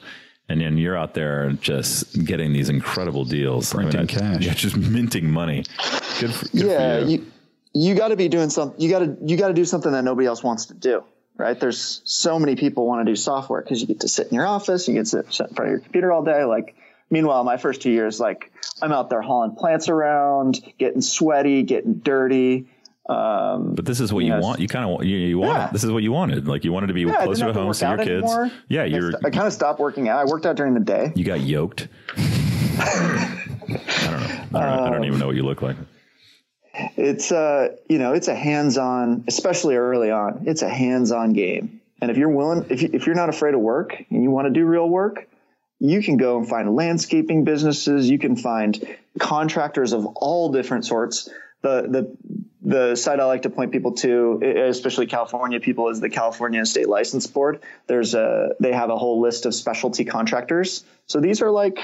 And 0.49 0.59
then 0.61 0.77
you're 0.77 0.97
out 0.97 1.13
there 1.13 1.51
just 1.53 2.25
getting 2.25 2.51
these 2.51 2.67
incredible 2.69 3.23
deals, 3.25 3.73
Printing 3.73 4.01
I- 4.01 4.05
cash. 4.05 4.41
yeah, 4.45 4.53
just 4.53 4.75
minting 4.77 5.29
money. 5.29 5.63
Good 6.19 6.33
for, 6.33 6.45
good 6.49 6.65
yeah, 6.65 6.99
for 6.99 7.05
you. 7.05 7.17
you 7.17 7.31
you 7.73 7.95
got 7.95 8.09
to 8.09 8.15
be 8.15 8.29
doing 8.29 8.49
something. 8.49 8.79
You 8.81 8.89
got 8.89 8.99
to 8.99 9.17
you 9.25 9.37
got 9.37 9.47
to 9.49 9.53
do 9.53 9.65
something 9.65 9.91
that 9.91 10.03
nobody 10.03 10.27
else 10.27 10.43
wants 10.43 10.67
to 10.67 10.73
do. 10.73 11.03
Right? 11.35 11.59
There's 11.59 12.01
so 12.05 12.37
many 12.37 12.55
people 12.55 12.85
want 12.85 13.05
to 13.05 13.11
do 13.11 13.15
software 13.15 13.61
because 13.61 13.81
you 13.81 13.87
get 13.87 14.01
to 14.01 14.07
sit 14.07 14.27
in 14.27 14.35
your 14.35 14.45
office, 14.45 14.87
you 14.87 14.93
get 14.93 15.07
to 15.07 15.23
sit 15.31 15.47
in 15.49 15.55
front 15.55 15.67
of 15.67 15.71
your 15.71 15.79
computer 15.79 16.11
all 16.11 16.23
day. 16.23 16.43
Like, 16.43 16.75
meanwhile, 17.09 17.43
my 17.43 17.57
first 17.57 17.81
two 17.81 17.89
years, 17.89 18.19
like, 18.19 18.51
I'm 18.83 18.91
out 18.91 19.09
there 19.09 19.21
hauling 19.23 19.55
plants 19.55 19.89
around, 19.89 20.61
getting 20.77 21.01
sweaty, 21.01 21.63
getting 21.63 21.95
dirty. 21.95 22.67
Um, 23.09 23.73
But 23.73 23.85
this 23.85 23.99
is 23.99 24.13
what 24.13 24.23
you 24.23 24.31
Yes. 24.31 24.43
want. 24.43 24.59
You 24.59 24.67
kind 24.67 24.87
of 24.89 25.03
you, 25.03 25.17
you 25.17 25.39
want 25.39 25.57
Yeah. 25.57 25.69
This 25.71 25.83
is 25.83 25.91
what 25.91 26.03
you 26.03 26.11
wanted. 26.11 26.47
Like 26.47 26.63
you 26.63 26.71
wanted 26.71 26.87
to 26.87 26.93
be 26.93 27.01
yeah, 27.01 27.23
closer 27.23 27.47
to 27.47 27.53
home, 27.53 27.73
see 27.73 27.85
your 27.87 27.97
kids. 27.97 28.09
anymore. 28.09 28.51
Yeah, 28.69 28.83
I, 28.83 28.85
you're 28.85 29.11
I 29.25 29.29
kind 29.31 29.47
of 29.47 29.53
stopped 29.53 29.79
working 29.79 30.07
out. 30.09 30.19
I 30.19 30.25
worked 30.25 30.45
out 30.45 30.55
during 30.55 30.75
the 30.75 30.79
day. 30.79 31.11
you 31.15 31.25
got 31.25 31.41
yoked. 31.41 31.87
I 32.17 33.47
don't 34.09 34.19
know. 34.21 34.59
I 34.59 34.65
don't, 34.65 34.87
I 34.87 34.89
don't 34.91 35.05
even 35.05 35.19
know 35.19 35.27
what 35.27 35.35
you 35.35 35.43
look 35.43 35.61
like. 35.61 35.75
It's 36.73 37.31
uh 37.31 37.75
you 37.87 37.99
know 37.99 38.13
it's 38.13 38.27
a 38.27 38.35
hands-on 38.35 39.23
especially 39.27 39.75
early 39.75 40.09
on 40.09 40.43
it's 40.47 40.61
a 40.61 40.69
hands-on 40.69 41.33
game 41.33 41.81
and 42.01 42.09
if 42.09 42.17
you're 42.17 42.29
willing 42.29 42.65
if, 42.69 42.81
you, 42.81 42.89
if 42.93 43.05
you're 43.05 43.15
not 43.15 43.29
afraid 43.29 43.53
of 43.53 43.59
work 43.59 43.95
and 44.09 44.23
you 44.23 44.31
want 44.31 44.47
to 44.47 44.51
do 44.51 44.65
real 44.65 44.87
work 44.87 45.27
you 45.79 46.01
can 46.01 46.17
go 46.17 46.37
and 46.37 46.47
find 46.47 46.75
landscaping 46.75 47.43
businesses 47.43 48.09
you 48.09 48.17
can 48.17 48.35
find 48.35 48.83
contractors 49.19 49.93
of 49.93 50.05
all 50.15 50.51
different 50.51 50.85
sorts 50.85 51.29
the 51.61 51.81
the 51.83 52.17
the 52.65 52.95
site 52.95 53.19
I 53.19 53.25
like 53.25 53.41
to 53.41 53.49
point 53.49 53.73
people 53.73 53.91
to, 53.95 54.41
especially 54.69 55.05
California 55.05 55.59
people, 55.59 55.89
is 55.89 55.99
the 55.99 56.09
California 56.09 56.65
State 56.65 56.87
License 56.87 57.27
Board. 57.27 57.61
There's 57.87 58.13
a 58.13 58.51
they 58.59 58.71
have 58.71 58.89
a 58.89 58.97
whole 58.97 59.19
list 59.19 59.45
of 59.45 59.53
specialty 59.53 60.05
contractors. 60.05 60.85
So 61.07 61.19
these 61.19 61.41
are 61.41 61.51
like 61.51 61.77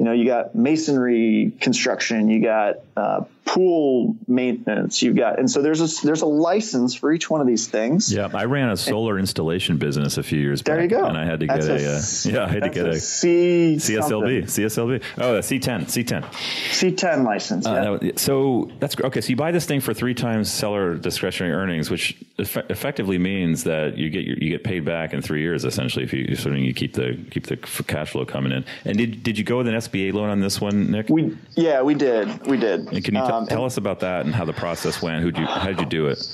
you 0.00 0.06
know, 0.06 0.12
you 0.12 0.24
got 0.24 0.54
masonry 0.54 1.52
construction, 1.60 2.30
you 2.30 2.42
got 2.42 2.76
uh, 2.96 3.24
pool 3.44 4.16
maintenance, 4.28 5.02
you've 5.02 5.16
got, 5.16 5.38
and 5.38 5.50
so 5.50 5.60
there's 5.62 5.80
a 5.80 6.06
there's 6.06 6.22
a 6.22 6.26
license 6.26 6.94
for 6.94 7.12
each 7.12 7.28
one 7.28 7.40
of 7.40 7.46
these 7.46 7.66
things. 7.66 8.12
Yeah, 8.12 8.28
I 8.32 8.44
ran 8.44 8.70
a 8.70 8.76
solar 8.76 9.18
installation 9.18 9.76
business 9.78 10.18
a 10.18 10.22
few 10.22 10.38
years 10.38 10.62
There 10.62 10.76
back. 10.76 10.82
you 10.84 10.88
go. 10.98 11.04
And 11.04 11.16
I 11.18 11.24
had 11.24 11.40
to 11.40 11.46
That's 11.46 11.66
get 11.66 11.80
a 11.80 11.84
a, 11.84 11.96
uh, 11.96 12.00
yeah, 12.44 12.44
I 12.44 12.48
had 12.52 12.62
to 12.62 12.68
get 12.70 12.86
a 12.86 12.90
a 12.90 13.00
C 13.00 13.76
CSLB, 13.78 14.44
CSLB. 14.44 15.02
Oh, 15.18 15.34
the 15.34 15.40
C10, 15.40 15.86
C10. 15.86 16.22
C10 16.70 17.24
license. 17.24 17.66
Uh, 17.66 17.70
yeah. 17.72 17.80
that 17.80 17.90
was- 17.90 18.22
so 18.22 18.70
that's 18.78 18.98
okay. 19.00 19.20
So 19.20 19.30
you 19.30 19.36
buy 19.36 19.50
this 19.52 19.66
thing 19.66 19.80
for 19.80 19.94
three 19.94 20.14
times 20.14 20.50
seller 20.50 20.94
discretionary 20.96 21.54
earnings, 21.54 21.90
which 21.90 22.16
effe- 22.38 22.70
effectively 22.70 23.18
means 23.18 23.64
that 23.64 23.96
you 23.98 24.10
get 24.10 24.24
your, 24.24 24.36
you 24.38 24.50
get 24.50 24.64
paid 24.64 24.84
back 24.84 25.12
in 25.12 25.22
three 25.22 25.40
years, 25.42 25.64
essentially, 25.64 26.04
if 26.04 26.12
you 26.12 26.26
assuming 26.30 26.64
you 26.64 26.74
keep 26.74 26.94
the 26.94 27.18
keep 27.30 27.46
the 27.46 27.56
cash 27.56 28.10
flow 28.10 28.24
coming 28.24 28.52
in. 28.52 28.64
And 28.84 28.96
did 28.96 29.22
did 29.22 29.38
you 29.38 29.44
go 29.44 29.58
with 29.58 29.68
an 29.68 29.74
SBA 29.74 30.12
loan 30.12 30.28
on 30.30 30.40
this 30.40 30.60
one, 30.60 30.90
Nick? 30.90 31.08
we 31.08 31.36
yeah 31.56 31.82
we 31.82 31.94
did 31.94 32.46
we 32.46 32.56
did. 32.56 32.80
and 32.92 33.04
can 33.04 33.14
you 33.14 33.20
t- 33.22 33.26
Um, 33.40 33.46
tell 33.46 33.64
us 33.64 33.76
about 33.76 34.00
that 34.00 34.24
and 34.24 34.34
how 34.34 34.44
the 34.44 34.52
process 34.52 35.00
went? 35.00 35.22
Who 35.22 35.28
you 35.28 35.46
how 35.46 35.66
did 35.66 35.80
you 35.80 35.86
do 35.86 36.06
it? 36.08 36.26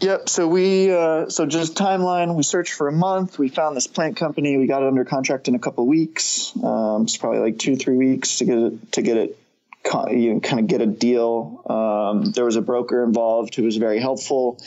Yep. 0.00 0.28
So 0.28 0.48
we, 0.48 0.92
uh, 0.92 1.28
so 1.28 1.46
just 1.46 1.74
timeline. 1.74 2.34
We 2.34 2.42
searched 2.42 2.72
for 2.72 2.88
a 2.88 2.92
month. 2.92 3.38
We 3.38 3.48
found 3.48 3.76
this 3.76 3.86
plant 3.86 4.16
company. 4.16 4.56
We 4.56 4.66
got 4.66 4.82
it 4.82 4.88
under 4.88 5.04
contract 5.04 5.48
in 5.48 5.54
a 5.54 5.58
couple 5.58 5.86
weeks. 5.86 6.52
Um, 6.62 7.02
it's 7.02 7.16
probably 7.16 7.40
like 7.40 7.58
two, 7.58 7.76
three 7.76 7.96
weeks 7.96 8.38
to 8.38 8.44
get 8.44 8.58
it 8.58 8.92
to 8.92 9.02
get 9.02 9.16
it, 9.16 9.38
you 10.10 10.34
know, 10.34 10.40
kind 10.40 10.60
of 10.60 10.66
get 10.66 10.80
a 10.80 10.86
deal. 10.86 11.62
Um, 11.66 12.32
there 12.32 12.44
was 12.44 12.56
a 12.56 12.62
broker 12.62 13.04
involved 13.04 13.54
who 13.54 13.64
was 13.64 13.76
very 13.76 14.00
helpful 14.00 14.60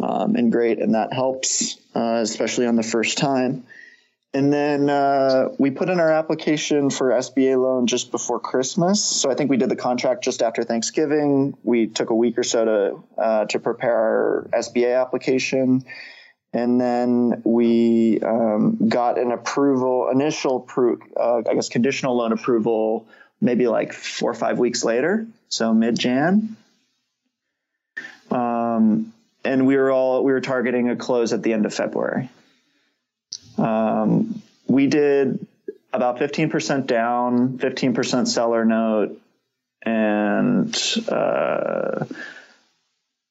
um, 0.00 0.36
and 0.36 0.52
great, 0.52 0.78
and 0.78 0.94
that 0.94 1.12
helps, 1.12 1.76
uh, 1.94 2.20
especially 2.22 2.66
on 2.66 2.76
the 2.76 2.82
first 2.82 3.18
time. 3.18 3.64
And 4.34 4.52
then 4.52 4.90
uh, 4.90 5.48
we 5.58 5.70
put 5.70 5.88
in 5.88 6.00
our 6.00 6.12
application 6.12 6.90
for 6.90 7.10
SBA 7.10 7.60
loan 7.60 7.86
just 7.86 8.10
before 8.10 8.38
Christmas. 8.38 9.02
So 9.02 9.30
I 9.30 9.34
think 9.34 9.48
we 9.48 9.56
did 9.56 9.70
the 9.70 9.76
contract 9.76 10.22
just 10.22 10.42
after 10.42 10.64
Thanksgiving. 10.64 11.56
We 11.64 11.86
took 11.86 12.10
a 12.10 12.14
week 12.14 12.36
or 12.36 12.42
so 12.42 12.64
to 12.64 13.22
uh, 13.22 13.44
to 13.46 13.58
prepare 13.58 13.96
our 13.96 14.48
SBA 14.52 15.00
application, 15.00 15.82
and 16.52 16.78
then 16.78 17.40
we 17.44 18.20
um, 18.20 18.88
got 18.88 19.18
an 19.18 19.32
approval, 19.32 20.10
initial, 20.10 20.60
pro- 20.60 20.98
uh, 21.16 21.42
I 21.48 21.54
guess, 21.54 21.70
conditional 21.70 22.16
loan 22.16 22.32
approval, 22.32 23.08
maybe 23.40 23.66
like 23.66 23.94
four 23.94 24.30
or 24.30 24.34
five 24.34 24.58
weeks 24.58 24.84
later, 24.84 25.26
so 25.48 25.72
mid 25.72 25.98
Jan. 25.98 26.56
Um, 28.30 29.14
and 29.42 29.66
we 29.66 29.76
were 29.78 29.90
all 29.90 30.22
we 30.22 30.32
were 30.32 30.42
targeting 30.42 30.90
a 30.90 30.96
close 30.96 31.32
at 31.32 31.42
the 31.42 31.54
end 31.54 31.64
of 31.64 31.72
February. 31.72 32.28
Um, 33.58 34.42
we 34.66 34.86
did 34.86 35.46
about 35.92 36.18
15% 36.18 36.86
down, 36.86 37.58
15% 37.58 38.28
seller 38.28 38.64
note, 38.64 39.20
and 39.82 40.76
uh, 41.08 42.04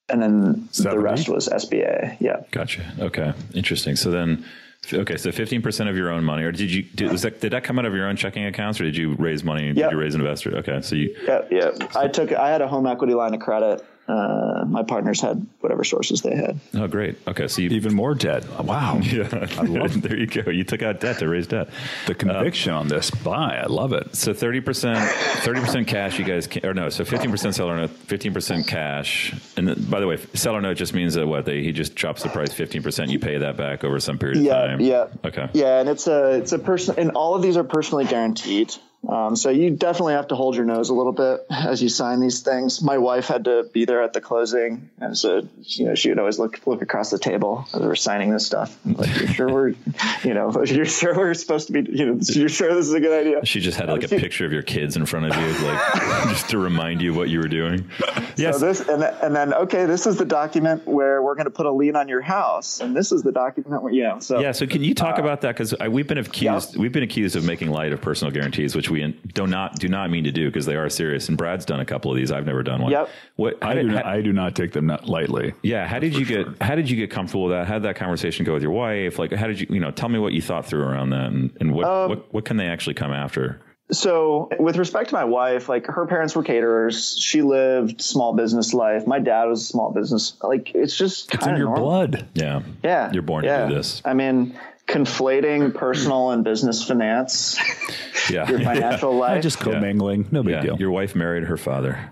and 0.09 0.21
then 0.21 0.69
70? 0.71 0.95
the 0.95 1.03
rest 1.03 1.29
was 1.29 1.49
SBA. 1.49 2.17
Yeah. 2.19 2.43
Gotcha. 2.51 2.93
Okay. 2.99 3.33
Interesting. 3.53 3.95
So 3.95 4.09
then, 4.09 4.45
okay, 4.91 5.17
so 5.17 5.31
15% 5.31 5.89
of 5.89 5.97
your 5.97 6.11
own 6.11 6.23
money, 6.23 6.43
or 6.43 6.51
did 6.51 6.71
you, 6.71 6.83
did, 6.83 7.11
was 7.11 7.23
that, 7.23 7.41
did 7.41 7.51
that 7.51 7.65
come 7.65 7.77
out 7.77 7.85
of 7.85 7.93
your 7.93 8.07
own 8.07 8.15
checking 8.15 8.45
accounts 8.45 8.79
or 8.79 8.85
did 8.85 8.95
you 8.95 9.15
raise 9.15 9.43
money? 9.43 9.73
Did 9.73 9.91
you 9.91 9.97
raise 9.97 10.15
investors? 10.15 10.53
Okay. 10.55 10.81
So 10.81 10.95
you, 10.95 11.15
yeah, 11.23 11.41
yeah. 11.51 11.71
I 11.95 12.07
took, 12.07 12.31
I 12.31 12.49
had 12.49 12.61
a 12.61 12.67
home 12.67 12.87
equity 12.87 13.13
line 13.13 13.33
of 13.33 13.41
credit 13.41 13.85
uh, 14.07 14.63
my 14.65 14.83
partners 14.83 15.19
had 15.19 15.45
whatever 15.59 15.83
sources 15.83 16.21
they 16.21 16.35
had. 16.35 16.59
Oh, 16.73 16.87
great. 16.87 17.17
Okay, 17.27 17.47
so 17.47 17.61
you, 17.61 17.69
even 17.71 17.93
more 17.93 18.15
debt. 18.15 18.47
Wow. 18.63 19.01
Yeah, 19.07 19.47
I 19.57 19.63
love. 19.63 20.01
there 20.01 20.17
you 20.17 20.27
go. 20.27 20.51
You 20.51 20.63
took 20.63 20.81
out 20.81 20.99
debt 20.99 21.19
to 21.19 21.27
raise 21.27 21.47
debt. 21.47 21.69
The 22.07 22.13
conviction 22.13 22.73
uh, 22.73 22.79
on 22.79 22.87
this 22.87 23.09
buy, 23.09 23.57
I 23.57 23.67
love 23.67 23.93
it. 23.93 24.15
So 24.15 24.33
thirty 24.33 24.59
percent, 24.59 24.99
thirty 25.43 25.61
percent 25.61 25.87
cash. 25.87 26.19
You 26.19 26.25
guys, 26.25 26.45
can, 26.45 26.65
or 26.65 26.73
no? 26.73 26.89
So 26.89 27.05
fifteen 27.05 27.31
percent 27.31 27.55
seller 27.55 27.77
note, 27.77 27.91
fifteen 27.91 28.33
percent 28.33 28.67
cash. 28.67 29.33
And 29.55 29.67
then, 29.67 29.83
by 29.89 30.01
the 30.01 30.07
way, 30.07 30.17
seller 30.33 30.61
note 30.61 30.75
just 30.75 30.93
means 30.93 31.13
that 31.13 31.25
what 31.25 31.45
they 31.45 31.63
he 31.63 31.71
just 31.71 31.95
drops 31.95 32.23
the 32.23 32.29
price 32.29 32.53
fifteen 32.53 32.83
percent. 32.83 33.11
You 33.11 33.19
pay 33.19 33.37
that 33.37 33.55
back 33.55 33.83
over 33.83 33.99
some 33.99 34.17
period 34.17 34.43
yeah, 34.43 34.53
of 34.53 34.69
time. 34.69 34.81
Yeah. 34.81 35.07
Okay. 35.23 35.49
Yeah, 35.53 35.79
and 35.79 35.89
it's 35.89 36.07
a 36.07 36.37
it's 36.37 36.51
a 36.51 36.59
person, 36.59 36.95
and 36.97 37.11
all 37.11 37.35
of 37.35 37.41
these 37.41 37.55
are 37.55 37.63
personally 37.63 38.05
guaranteed. 38.05 38.75
Um, 39.07 39.35
so 39.35 39.49
you 39.49 39.69
definitely 39.71 40.13
have 40.13 40.29
to 40.29 40.35
hold 40.35 40.55
your 40.55 40.65
nose 40.65 40.89
a 40.89 40.93
little 40.93 41.13
bit 41.13 41.45
as 41.49 41.81
you 41.81 41.87
sign 41.87 42.19
these 42.19 42.41
things. 42.41 42.81
My 42.81 42.97
wife 42.97 43.27
had 43.27 43.45
to 43.45 43.63
be 43.71 43.85
there 43.85 44.01
at 44.01 44.11
the 44.11 44.19
closing, 44.19 44.89
and 44.99 45.17
so 45.17 45.47
you 45.61 45.85
know 45.85 45.95
she 45.95 46.09
would 46.09 46.19
always 46.19 46.39
look 46.39 46.65
look 46.67 46.81
across 46.81 47.09
the 47.09 47.19
table 47.19 47.65
as 47.73 47.79
we 47.79 47.87
were 47.87 47.95
signing 47.95 48.31
this 48.31 48.45
stuff. 48.45 48.77
Like, 48.85 49.21
you 49.21 49.27
sure 49.27 49.47
we're, 49.47 49.67
you 50.23 50.33
know, 50.33 50.63
you're 50.65 50.85
sure 50.85 51.15
we're 51.15 51.33
supposed 51.35 51.67
to 51.67 51.73
be, 51.73 51.89
you 51.89 52.05
know, 52.05 52.19
you're 52.21 52.49
sure 52.49 52.73
this 52.73 52.87
is 52.87 52.93
a 52.93 52.99
good 52.99 53.17
idea. 53.17 53.45
She 53.45 53.61
just 53.61 53.77
had 53.77 53.87
like 53.87 54.03
a 54.03 54.09
picture 54.09 54.45
of 54.45 54.51
your 54.51 54.63
kids 54.63 54.97
in 54.97 55.05
front 55.05 55.27
of 55.27 55.41
you, 55.41 55.67
like 55.67 55.93
just 56.29 56.49
to 56.49 56.57
remind 56.57 57.01
you 57.01 57.13
what 57.13 57.29
you 57.29 57.39
were 57.39 57.47
doing. 57.47 57.89
Yes. 58.35 58.59
So 58.59 58.65
this 58.65 58.81
and, 58.81 59.03
and 59.03 59.35
then 59.35 59.53
okay, 59.53 59.85
this 59.85 60.05
is 60.05 60.17
the 60.17 60.25
document 60.25 60.85
where 60.85 61.21
we're 61.21 61.35
going 61.35 61.45
to 61.45 61.51
put 61.51 61.65
a 61.65 61.71
lien 61.71 61.95
on 61.95 62.09
your 62.09 62.21
house, 62.21 62.81
and 62.81 62.95
this 62.95 63.13
is 63.13 63.23
the 63.23 63.31
document 63.31 63.83
where 63.83 63.93
you 63.93 64.03
know. 64.03 64.19
So 64.19 64.41
yeah. 64.41 64.51
So 64.51 64.67
can 64.67 64.83
you 64.83 64.93
talk 64.93 65.17
uh, 65.17 65.21
about 65.21 65.41
that 65.41 65.55
because 65.55 65.73
we've 65.89 66.07
been 66.07 66.17
accused 66.17 66.75
we've 66.75 66.91
been 66.91 67.03
accused 67.03 67.37
of 67.37 67.45
making 67.45 67.69
light 67.69 67.93
of 67.93 68.01
personal 68.01 68.33
guarantees, 68.33 68.75
which 68.75 68.86
we 68.89 68.97
we 68.97 69.19
do 69.33 69.47
not 69.47 69.75
do 69.75 69.87
not 69.87 70.09
mean 70.09 70.23
to 70.23 70.31
do 70.31 70.47
because 70.47 70.65
they 70.65 70.75
are 70.75 70.89
serious. 70.89 71.29
And 71.29 71.37
Brad's 71.37 71.65
done 71.65 71.79
a 71.79 71.85
couple 71.85 72.11
of 72.11 72.17
these. 72.17 72.31
I've 72.31 72.45
never 72.45 72.63
done 72.63 72.81
one. 72.81 72.91
Yep. 72.91 73.09
What 73.35 73.63
I, 73.63 73.75
do, 73.75 73.83
not, 73.83 74.05
I 74.05 74.21
do 74.21 74.33
not 74.33 74.55
take 74.55 74.71
them 74.71 74.87
lightly. 75.03 75.53
Yeah. 75.61 75.87
How 75.87 75.99
did 75.99 76.15
you 76.15 76.25
get 76.25 76.45
sure. 76.45 76.55
How 76.61 76.75
did 76.75 76.89
you 76.89 76.95
get 76.95 77.11
comfortable 77.11 77.45
with 77.45 77.53
that? 77.53 77.67
How 77.67 77.75
did 77.75 77.83
that 77.83 77.95
conversation 77.95 78.45
go 78.45 78.53
with 78.53 78.63
your 78.63 78.71
wife? 78.71 79.19
Like, 79.19 79.31
how 79.31 79.47
did 79.47 79.59
you 79.59 79.67
you 79.69 79.79
know? 79.79 79.91
Tell 79.91 80.09
me 80.09 80.19
what 80.19 80.33
you 80.33 80.41
thought 80.41 80.65
through 80.65 80.83
around 80.83 81.11
that, 81.11 81.31
and, 81.31 81.55
and 81.59 81.73
what, 81.73 81.85
um, 81.85 82.09
what 82.09 82.33
what 82.33 82.45
can 82.45 82.57
they 82.57 82.67
actually 82.67 82.95
come 82.95 83.11
after? 83.11 83.61
So, 83.89 84.49
with 84.59 84.75
respect 84.75 85.09
to 85.09 85.15
my 85.15 85.23
wife, 85.23 85.69
like 85.69 85.85
her 85.85 86.05
parents 86.07 86.35
were 86.35 86.43
caterers. 86.43 87.17
She 87.17 87.41
lived 87.41 88.01
small 88.01 88.33
business 88.33 88.73
life. 88.73 89.07
My 89.07 89.19
dad 89.19 89.45
was 89.45 89.61
a 89.61 89.65
small 89.65 89.93
business. 89.93 90.33
Like 90.41 90.75
it's 90.75 90.97
just 90.97 91.33
it's 91.33 91.45
in 91.45 91.55
your 91.55 91.67
normal. 91.67 91.85
blood. 91.85 92.27
Yeah, 92.33 92.63
yeah. 92.83 93.11
You're 93.13 93.21
born 93.21 93.45
yeah. 93.45 93.63
to 93.63 93.69
do 93.69 93.75
this. 93.75 94.01
I 94.03 94.13
mean, 94.13 94.59
conflating 94.87 95.73
personal 95.73 96.31
and 96.31 96.43
business 96.43 96.83
finance. 96.83 97.57
Yeah. 98.29 98.49
Your 98.49 98.59
financial 98.59 99.13
yeah. 99.13 99.19
life. 99.19 99.43
Just 99.43 99.59
commingling. 99.59 100.23
Yeah. 100.23 100.29
No 100.31 100.43
big 100.43 100.53
yeah. 100.53 100.61
deal. 100.61 100.77
Your 100.77 100.91
wife 100.91 101.15
married 101.15 101.43
her 101.45 101.57
father. 101.57 102.11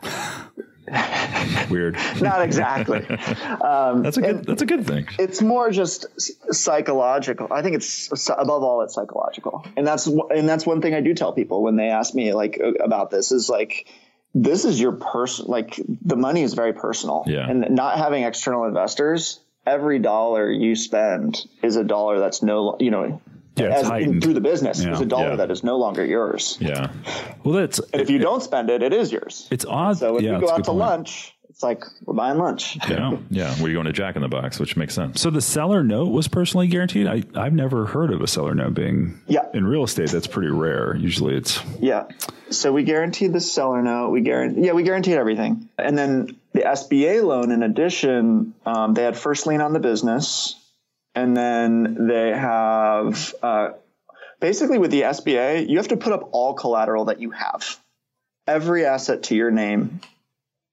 Weird. 1.70 1.98
Not 2.22 2.44
exactly. 2.44 3.00
Um, 3.08 4.04
that's 4.04 4.18
a 4.18 4.22
good. 4.22 4.46
That's 4.46 4.62
a 4.62 4.66
good 4.66 4.86
thing. 4.86 5.08
It's 5.18 5.42
more 5.42 5.72
just 5.72 6.06
psychological. 6.54 7.48
I 7.52 7.64
think 7.64 7.76
it's 7.76 8.30
above 8.30 8.62
all, 8.62 8.82
it's 8.82 8.94
psychological, 8.94 9.66
and 9.76 9.88
that's 9.88 10.06
and 10.06 10.48
that's 10.48 10.66
one 10.66 10.82
thing 10.82 10.94
I 10.94 11.02
do 11.02 11.16
tell 11.16 11.34
people 11.34 11.64
when 11.64 11.76
they 11.76 11.90
ask 11.90 12.14
me 12.14 12.34
like 12.34 12.62
about 12.80 13.10
this 13.10 13.32
is 13.32 13.50
like 13.50 13.88
this 14.36 14.64
is 14.64 14.80
your 14.80 14.92
person. 14.92 15.46
Like 15.48 15.80
the 16.04 16.16
money 16.16 16.44
is 16.44 16.54
very 16.54 16.74
personal. 16.74 17.24
Yeah. 17.26 17.50
And 17.50 17.72
not 17.72 17.98
having 17.98 18.24
external 18.24 18.66
investors 18.66 19.40
every 19.66 20.00
dollar 20.00 20.52
you 20.52 20.76
spend 20.76 21.44
is 21.64 21.76
a 21.76 21.84
dollar 21.84 22.20
that's 22.20 22.44
no, 22.44 22.78
you 22.80 22.92
know, 22.92 23.22
yeah, 23.56 23.68
as 23.68 23.90
in, 23.90 24.22
through 24.22 24.34
the 24.34 24.42
business 24.42 24.84
yeah. 24.84 24.94
is 24.94 25.02
a 25.02 25.06
dollar 25.06 25.32
yeah. 25.32 25.36
that 25.38 25.52
is 25.52 25.64
no 25.64 25.78
longer 25.78 26.06
yours. 26.06 26.58
Yeah. 26.60 26.92
Well, 27.44 27.56
that's 27.56 27.80
and 27.80 28.02
if 28.02 28.10
you 28.10 28.18
don't 28.18 28.42
spend 28.42 28.70
it, 28.70 28.84
it 28.84 28.94
is 28.94 29.12
yours. 29.12 29.48
It's 29.52 29.66
odd. 29.66 29.98
So 29.98 30.18
if 30.18 30.24
yeah, 30.24 30.36
you 30.36 30.42
go 30.42 30.50
out 30.50 30.58
to 30.58 30.64
point. 30.64 30.78
lunch, 30.78 31.36
it's 31.56 31.64
like 31.64 31.86
we're 32.04 32.14
buying 32.14 32.38
lunch. 32.38 32.78
Yeah, 32.90 33.18
yeah. 33.30 33.56
Where 33.56 33.70
you 33.70 33.76
going 33.76 33.86
to 33.86 33.94
Jack 33.94 34.18
in 34.18 34.22
the 34.22 34.28
Box, 34.28 34.60
which 34.60 34.76
makes 34.76 34.94
sense. 34.94 35.22
So 35.22 35.30
the 35.30 35.42
seller 35.42 35.86
note 35.86 36.12
was 36.12 36.28
personally 36.28 36.68
guaranteed. 36.68 37.08
I 37.08 37.24
I've 37.34 37.54
never 37.54 37.86
heard 37.86 38.12
of 38.12 38.20
a 38.20 38.28
seller 38.28 38.54
note 38.54 38.74
being. 38.74 39.22
Yeah. 39.28 39.46
In 39.54 39.66
real 39.66 39.86
estate, 39.86 40.10
that's 40.10 40.28
pretty 40.28 40.50
rare. 40.50 40.98
Usually, 40.98 41.36
it's. 41.36 41.62
Yeah. 41.80 42.08
So 42.50 42.74
we 42.74 42.84
guaranteed 42.84 43.32
the 43.32 43.40
seller 43.40 43.82
note. 43.82 44.10
We 44.10 44.20
guarantee. 44.20 44.66
Yeah, 44.66 44.74
we 44.74 44.84
guaranteed 44.84 45.16
everything, 45.16 45.70
and 45.78 45.98
then 45.98 46.36
the 46.52 46.62
SBA 46.62 47.24
loan. 47.24 47.52
In 47.52 47.64
addition, 47.64 48.54
um, 48.66 48.94
they 48.94 49.04
had 49.04 49.18
first 49.18 49.48
lien 49.48 49.62
on 49.62 49.72
the 49.72 49.80
business, 49.80 50.56
and 51.16 51.36
then 51.36 52.08
they 52.08 52.30
have. 52.30 53.34
Uh, 53.42 53.70
basically, 54.40 54.78
with 54.78 54.92
the 54.92 55.02
SBA, 55.02 55.68
you 55.70 55.78
have 55.78 55.88
to 55.88 55.98
put 55.98 56.14
up 56.14 56.30
all 56.32 56.54
collateral 56.54 57.06
that 57.06 57.20
you 57.20 57.32
have 57.32 57.78
every 58.48 58.86
asset 58.86 59.24
to 59.24 59.36
your 59.36 59.52
name 59.52 60.02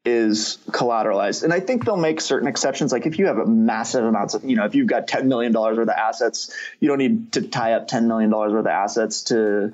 is 0.05 0.59
collateralized. 0.71 1.45
And 1.45 1.53
I 1.53 1.61
think 1.61 1.85
they'll 1.85 1.97
make 1.97 2.21
certain 2.21 2.49
exceptions. 2.49 2.93
Like 2.93 3.07
if 3.07 3.19
you 3.19 3.27
have 3.27 3.39
a 3.39 3.47
massive 3.47 4.05
amounts 4.05 4.35
of, 4.35 4.45
you 4.45 4.57
know, 4.57 4.65
if 4.65 4.75
you've 4.75 4.89
got 4.89 5.07
$10 5.07 5.27
million 5.27 5.53
worth 5.53 5.79
of 5.79 5.89
assets, 5.89 6.55
you 6.81 6.89
don't 6.89 6.99
need 6.99 7.33
to 7.33 7.43
tie 7.43 7.75
up 7.75 7.89
$10 7.89 8.07
million 8.07 8.31
worth 8.31 8.53
of 8.53 8.67
assets 8.67 9.23
to, 9.25 9.73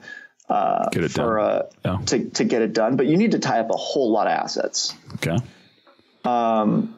uh, 0.50 0.88
get 0.90 1.04
it 1.04 1.10
for, 1.10 1.38
done. 1.38 1.38
Uh, 1.38 1.62
yeah. 1.84 2.04
to, 2.06 2.30
to 2.30 2.44
get 2.44 2.62
it 2.62 2.74
done, 2.74 2.96
but 2.96 3.06
you 3.06 3.16
need 3.16 3.32
to 3.32 3.38
tie 3.38 3.60
up 3.60 3.70
a 3.70 3.76
whole 3.76 4.10
lot 4.10 4.26
of 4.26 4.34
assets. 4.34 4.94
Okay. 5.14 5.36
Um, 6.24 6.97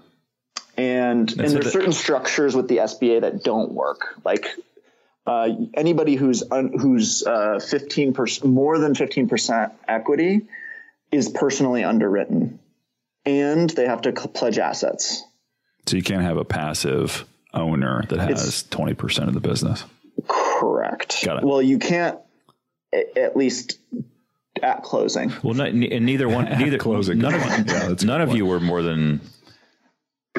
and, 0.76 1.28
That's 1.28 1.52
and 1.52 1.62
there's 1.62 1.72
certain 1.72 1.92
structures 1.92 2.54
with 2.54 2.68
the 2.68 2.78
SBA 2.78 3.22
that 3.22 3.42
don't 3.42 3.72
work. 3.72 4.16
Like, 4.24 4.46
uh, 5.26 5.48
anybody 5.74 6.16
who's, 6.16 6.42
un, 6.50 6.72
who's, 6.78 7.24
uh, 7.26 7.60
15%, 7.60 8.44
more 8.44 8.78
than 8.78 8.94
15% 8.94 9.72
equity 9.86 10.42
is 11.12 11.28
personally 11.28 11.84
underwritten 11.84 12.58
and 13.26 13.70
they 13.70 13.86
have 13.86 14.02
to 14.02 14.12
pledge 14.12 14.58
assets. 14.58 15.22
So 15.86 15.96
you 15.96 16.02
can't 16.02 16.22
have 16.22 16.36
a 16.36 16.44
passive 16.44 17.26
owner 17.52 18.04
that 18.08 18.18
has 18.18 18.62
twenty 18.64 18.94
percent 18.94 19.28
of 19.28 19.34
the 19.34 19.40
business. 19.40 19.84
Correct. 20.28 21.24
Got 21.24 21.38
it. 21.38 21.44
Well, 21.44 21.62
you 21.62 21.78
can't 21.78 22.18
at 22.92 23.36
least 23.36 23.78
at 24.62 24.82
closing. 24.82 25.32
Well, 25.42 25.54
not, 25.54 25.68
and 25.68 26.06
neither 26.06 26.28
one, 26.28 26.44
neither 26.58 26.78
closing. 26.78 27.18
None 27.18 27.34
of, 27.34 27.40
yeah, 27.66 27.94
none 28.02 28.20
of 28.20 28.34
you 28.34 28.46
were 28.46 28.60
more 28.60 28.82
than. 28.82 29.20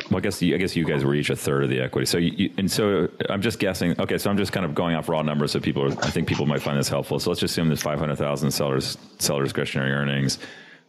Well, 0.10 0.20
I 0.20 0.22
guess 0.22 0.42
you, 0.42 0.56
I 0.56 0.58
guess 0.58 0.76
you 0.76 0.86
guys 0.86 1.04
were 1.04 1.14
each 1.14 1.30
a 1.30 1.36
third 1.36 1.66
of 1.66 1.70
the 1.70 1.82
equity. 1.82 2.06
So 2.06 2.18
you, 2.18 2.32
you, 2.32 2.54
and 2.58 2.72
so 2.72 3.10
I'm 3.30 3.42
just 3.42 3.60
guessing. 3.60 4.00
Okay, 4.00 4.18
so 4.18 4.30
I'm 4.30 4.38
just 4.38 4.54
kind 4.54 4.66
of 4.66 4.74
going 4.74 4.96
off 4.96 5.10
raw 5.10 5.22
numbers. 5.22 5.52
So 5.52 5.60
people, 5.60 5.84
are, 5.84 5.92
I 6.06 6.10
think 6.10 6.30
people 6.30 6.46
might 6.46 6.62
find 6.62 6.80
this 6.80 6.88
helpful. 6.88 7.20
So 7.20 7.30
let's 7.30 7.42
just 7.42 7.52
assume 7.54 7.68
there's 7.68 7.82
500,000 7.82 8.52
sellers 8.52 8.98
seller 9.20 9.44
discretionary 9.44 9.92
earnings. 9.92 10.40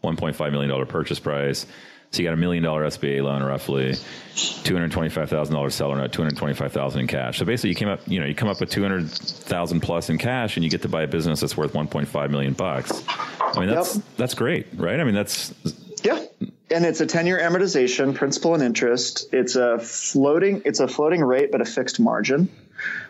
$1.5 0.05 0.53
million 0.53 0.87
purchase 0.87 1.19
price. 1.19 1.67
So 2.13 2.23
you 2.23 2.29
got 2.29 2.35
a 2.35 2.37
million 2.37 2.63
dollar 2.63 2.85
SBA 2.85 3.23
loan, 3.23 3.43
roughly 3.43 3.95
two 4.35 4.75
hundred 4.75 4.93
twenty 4.93 5.09
five 5.09 5.31
thousand 5.31 5.55
dollars 5.55 5.75
seller 5.75 5.97
note, 5.97 6.13
two 6.13 6.21
hundred 6.21 6.37
twenty 6.37 6.53
five 6.53 6.71
thousand 6.71 7.01
in 7.01 7.07
cash. 7.07 7.39
So 7.39 7.47
basically, 7.47 7.71
you 7.71 7.75
came 7.75 7.89
up, 7.89 8.01
you 8.07 8.21
know, 8.21 8.27
you 8.27 8.35
come 8.35 8.51
up 8.51 8.61
with 8.61 8.69
two 8.69 8.83
hundred 8.83 9.11
thousand 9.11 9.81
plus 9.81 10.11
in 10.11 10.19
cash, 10.19 10.59
and 10.59 10.63
you 10.63 10.69
get 10.69 10.83
to 10.83 10.91
buy 10.91 11.05
a 11.05 11.09
business 11.09 11.41
that's 11.41 11.57
worth 11.57 11.75
one 11.75 11.89
point 11.89 12.09
five 12.09 12.31
million 12.31 12.53
bucks. 12.53 13.03
I 13.09 13.59
mean, 13.61 13.71
that's 13.71 13.97
yep. 13.97 14.05
that's 14.19 14.35
great, 14.35 14.67
right? 14.75 15.01
I 15.01 15.05
mean, 15.05 15.15
that's 15.15 15.55
yeah, 16.03 16.23
and 16.73 16.85
it's 16.85 17.01
a 17.01 17.07
ten 17.07 17.27
year 17.27 17.39
amortization, 17.39 18.15
principal 18.15 18.55
and 18.55 18.63
interest. 18.63 19.29
It's 19.33 19.57
a 19.57 19.79
floating, 19.79 20.63
it's 20.65 20.81
a 20.81 20.89
floating 20.89 21.23
rate, 21.23 21.53
but 21.53 21.61
a 21.61 21.65
fixed 21.65 22.01
margin. 22.01 22.49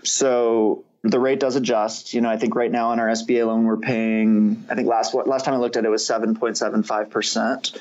So 0.03 0.85
the 1.03 1.19
rate 1.19 1.41
does 1.41 1.57
adjust. 1.57 2.15
You 2.15 2.21
know, 2.21 2.31
I 2.31 2.37
think 2.37 2.55
right 2.55 2.71
now 2.71 2.91
on 2.91 3.01
our 3.01 3.09
SBA 3.09 3.47
loan, 3.47 3.65
we're 3.65 3.77
paying, 3.77 4.65
I 4.71 4.75
think 4.75 4.89
last, 4.89 5.15
last 5.15 5.45
time 5.45 5.55
I 5.55 5.59
looked 5.59 5.77
at 5.77 5.85
it 5.85 5.89
was 5.89 6.07
7.75%. 6.07 7.79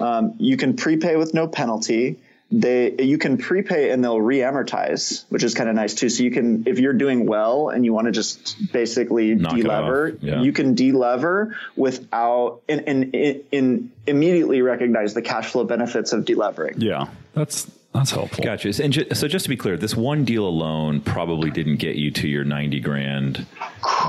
Um, 0.00 0.34
you 0.38 0.56
can 0.56 0.76
prepay 0.76 1.16
with 1.16 1.34
no 1.34 1.48
penalty. 1.48 2.18
They 2.50 2.94
you 2.98 3.18
can 3.18 3.36
prepay 3.36 3.90
and 3.90 4.02
they'll 4.02 4.20
re-amortize, 4.20 5.24
which 5.28 5.42
is 5.42 5.54
kind 5.54 5.68
of 5.68 5.74
nice 5.74 5.94
too. 5.94 6.08
So 6.08 6.22
you 6.22 6.30
can 6.30 6.66
if 6.66 6.78
you're 6.78 6.94
doing 6.94 7.26
well 7.26 7.68
and 7.68 7.84
you 7.84 7.92
want 7.92 8.06
to 8.06 8.12
just 8.12 8.72
basically 8.72 9.34
Knock 9.34 9.52
delever. 9.54 10.16
Yeah. 10.22 10.40
you 10.40 10.52
can 10.52 10.74
delever 10.74 11.54
without 11.76 12.62
and, 12.68 12.88
and, 12.88 13.14
and, 13.14 13.44
and 13.52 13.90
immediately 14.06 14.62
recognize 14.62 15.12
the 15.12 15.22
cash 15.22 15.52
flow 15.52 15.64
benefits 15.64 16.12
of 16.12 16.24
delevering. 16.24 16.76
Yeah, 16.78 17.08
that's 17.34 17.70
that's 17.94 18.10
helpful. 18.10 18.44
Gotcha. 18.44 18.70
And 18.82 18.92
ju- 18.92 19.06
so 19.14 19.26
just 19.28 19.44
to 19.44 19.48
be 19.48 19.56
clear, 19.56 19.76
this 19.76 19.96
one 19.96 20.24
deal 20.24 20.46
alone 20.46 21.00
probably 21.00 21.50
didn't 21.50 21.76
get 21.76 21.96
you 21.96 22.10
to 22.12 22.28
your 22.28 22.44
90 22.44 22.80
grand 22.80 23.46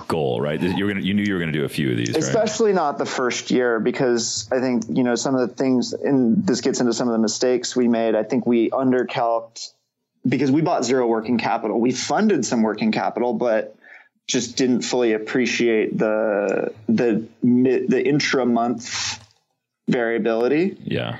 goal, 0.07 0.41
right? 0.41 0.61
You 0.61 0.85
were 0.85 0.91
gonna, 0.93 1.05
you 1.05 1.13
knew 1.13 1.23
you 1.23 1.33
were 1.33 1.39
going 1.39 1.51
to 1.51 1.57
do 1.57 1.65
a 1.65 1.69
few 1.69 1.89
of 1.91 1.97
these, 1.97 2.09
right? 2.13 2.17
especially 2.17 2.73
not 2.73 2.97
the 2.97 3.05
first 3.05 3.51
year 3.51 3.79
because 3.79 4.47
I 4.51 4.59
think 4.59 4.83
you 4.89 5.03
know 5.03 5.15
some 5.15 5.33
of 5.35 5.47
the 5.49 5.55
things 5.55 5.93
and 5.93 6.45
this 6.45 6.61
gets 6.61 6.79
into 6.81 6.93
some 6.93 7.07
of 7.07 7.13
the 7.13 7.19
mistakes 7.19 7.75
we 7.75 7.87
made. 7.87 8.15
I 8.15 8.23
think 8.23 8.45
we 8.45 8.69
undercalced 8.69 9.69
because 10.27 10.51
we 10.51 10.61
bought 10.61 10.83
zero 10.83 11.07
working 11.07 11.37
capital. 11.37 11.79
We 11.79 11.91
funded 11.91 12.45
some 12.45 12.61
working 12.61 12.91
capital, 12.91 13.33
but 13.33 13.75
just 14.27 14.57
didn't 14.57 14.81
fully 14.81 15.13
appreciate 15.13 15.97
the 15.97 16.73
the 16.87 17.25
mid, 17.41 17.89
the 17.89 18.05
intra 18.05 18.45
month 18.45 19.19
variability, 19.87 20.77
Yeah. 20.83 21.17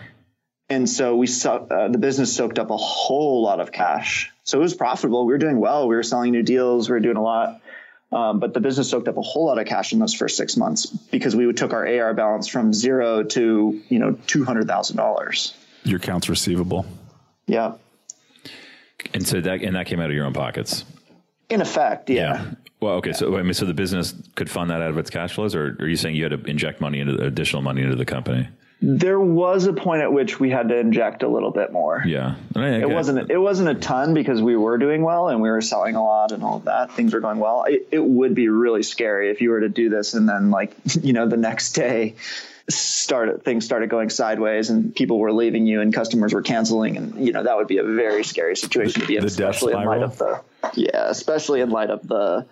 And 0.69 0.87
so 0.89 1.15
we 1.15 1.27
so, 1.27 1.67
uh, 1.69 1.87
the 1.89 1.97
business 1.97 2.35
soaked 2.35 2.59
up 2.59 2.69
a 2.69 2.77
whole 2.77 3.41
lot 3.43 3.59
of 3.59 3.71
cash. 3.71 4.31
So 4.43 4.59
it 4.59 4.61
was 4.61 4.73
profitable. 4.73 5.25
We 5.25 5.33
were 5.33 5.37
doing 5.39 5.59
well. 5.59 5.87
We 5.87 5.95
were 5.95 6.03
selling 6.03 6.31
new 6.31 6.43
deals. 6.43 6.89
We 6.89 6.93
were 6.93 6.99
doing 6.99 7.17
a 7.17 7.21
lot. 7.23 7.61
Um, 8.11 8.39
but 8.39 8.55
the 8.55 8.59
business 8.59 8.89
soaked 8.89 9.07
up 9.07 9.17
a 9.17 9.21
whole 9.21 9.45
lot 9.45 9.59
of 9.59 9.67
cash 9.67 9.93
in 9.93 9.99
those 9.99 10.15
first 10.15 10.35
six 10.35 10.57
months 10.57 10.87
because 10.87 11.35
we 11.35 11.51
took 11.53 11.73
our 11.73 11.87
AR 11.87 12.15
balance 12.15 12.47
from 12.47 12.73
zero 12.73 13.23
to 13.23 13.81
you 13.87 13.99
know 13.99 14.17
two 14.25 14.43
hundred 14.45 14.67
thousand 14.67 14.97
dollars. 14.97 15.53
Your 15.83 15.97
accounts 15.97 16.27
receivable. 16.27 16.85
Yeah, 17.45 17.75
And 19.13 19.27
so 19.27 19.41
that, 19.41 19.63
and 19.63 19.75
that 19.75 19.85
came 19.87 19.99
out 19.99 20.09
of 20.09 20.15
your 20.15 20.25
own 20.25 20.33
pockets. 20.33 20.85
in 21.49 21.61
effect, 21.61 22.09
yeah. 22.09 22.51
Well, 22.79 22.95
okay. 22.95 23.11
So, 23.13 23.37
I 23.37 23.41
mean, 23.43 23.53
so 23.53 23.65
the 23.65 23.73
business 23.73 24.13
could 24.35 24.49
fund 24.49 24.69
that 24.69 24.81
out 24.81 24.89
of 24.91 24.97
its 24.97 25.09
cash 25.09 25.33
flows, 25.33 25.55
or 25.55 25.75
are 25.79 25.87
you 25.87 25.95
saying 25.95 26.15
you 26.15 26.23
had 26.23 26.31
to 26.31 26.49
inject 26.49 26.79
money 26.79 26.99
into 26.99 27.15
additional 27.23 27.61
money 27.61 27.81
into 27.81 27.95
the 27.95 28.05
company? 28.05 28.47
There 28.81 29.19
was 29.19 29.65
a 29.65 29.73
point 29.73 30.01
at 30.01 30.13
which 30.13 30.39
we 30.39 30.49
had 30.49 30.69
to 30.69 30.77
inject 30.77 31.23
a 31.23 31.27
little 31.27 31.51
bit 31.51 31.73
more. 31.73 32.01
Yeah. 32.05 32.35
It 32.55 32.89
wasn't. 32.89 33.29
It 33.29 33.37
wasn't 33.37 33.69
a 33.69 33.75
ton 33.75 34.13
because 34.13 34.41
we 34.41 34.55
were 34.55 34.77
doing 34.77 35.01
well 35.01 35.27
and 35.27 35.41
we 35.41 35.49
were 35.49 35.61
selling 35.61 35.95
a 35.95 36.03
lot 36.03 36.31
and 36.31 36.43
all 36.43 36.57
of 36.57 36.65
that. 36.65 36.93
Things 36.93 37.13
were 37.13 37.19
going 37.19 37.39
well. 37.39 37.65
It, 37.67 37.89
it 37.91 38.03
would 38.03 38.35
be 38.35 38.47
really 38.47 38.83
scary 38.83 39.31
if 39.31 39.41
you 39.41 39.49
were 39.49 39.59
to 39.61 39.69
do 39.69 39.89
this 39.89 40.13
and 40.13 40.29
then, 40.29 40.49
like, 40.49 40.73
you 41.01 41.11
know, 41.11 41.27
the 41.27 41.37
next 41.37 41.73
day, 41.73 42.15
started 42.69 43.43
things 43.43 43.65
started 43.65 43.89
going 43.89 44.09
sideways 44.09 44.69
and 44.69 44.95
people 44.95 45.17
were 45.17 45.33
leaving 45.33 45.65
you 45.65 45.81
and 45.81 45.93
customers 45.93 46.33
were 46.33 46.43
canceling 46.43 46.97
and 46.97 47.25
you 47.25 47.33
know 47.33 47.41
that 47.41 47.57
would 47.57 47.67
be 47.67 47.79
a 47.79 47.83
very 47.83 48.23
scary 48.23 48.55
situation 48.55 49.01
to 49.01 49.07
be 49.07 49.17
in, 49.17 49.25
especially 49.25 49.73
in 49.73 49.83
light 49.83 50.03
of 50.03 50.17
the 50.19 50.39
yeah, 50.75 51.09
especially 51.09 51.61
in 51.61 51.69
light 51.69 51.89
of 51.89 52.07
the 52.07 52.45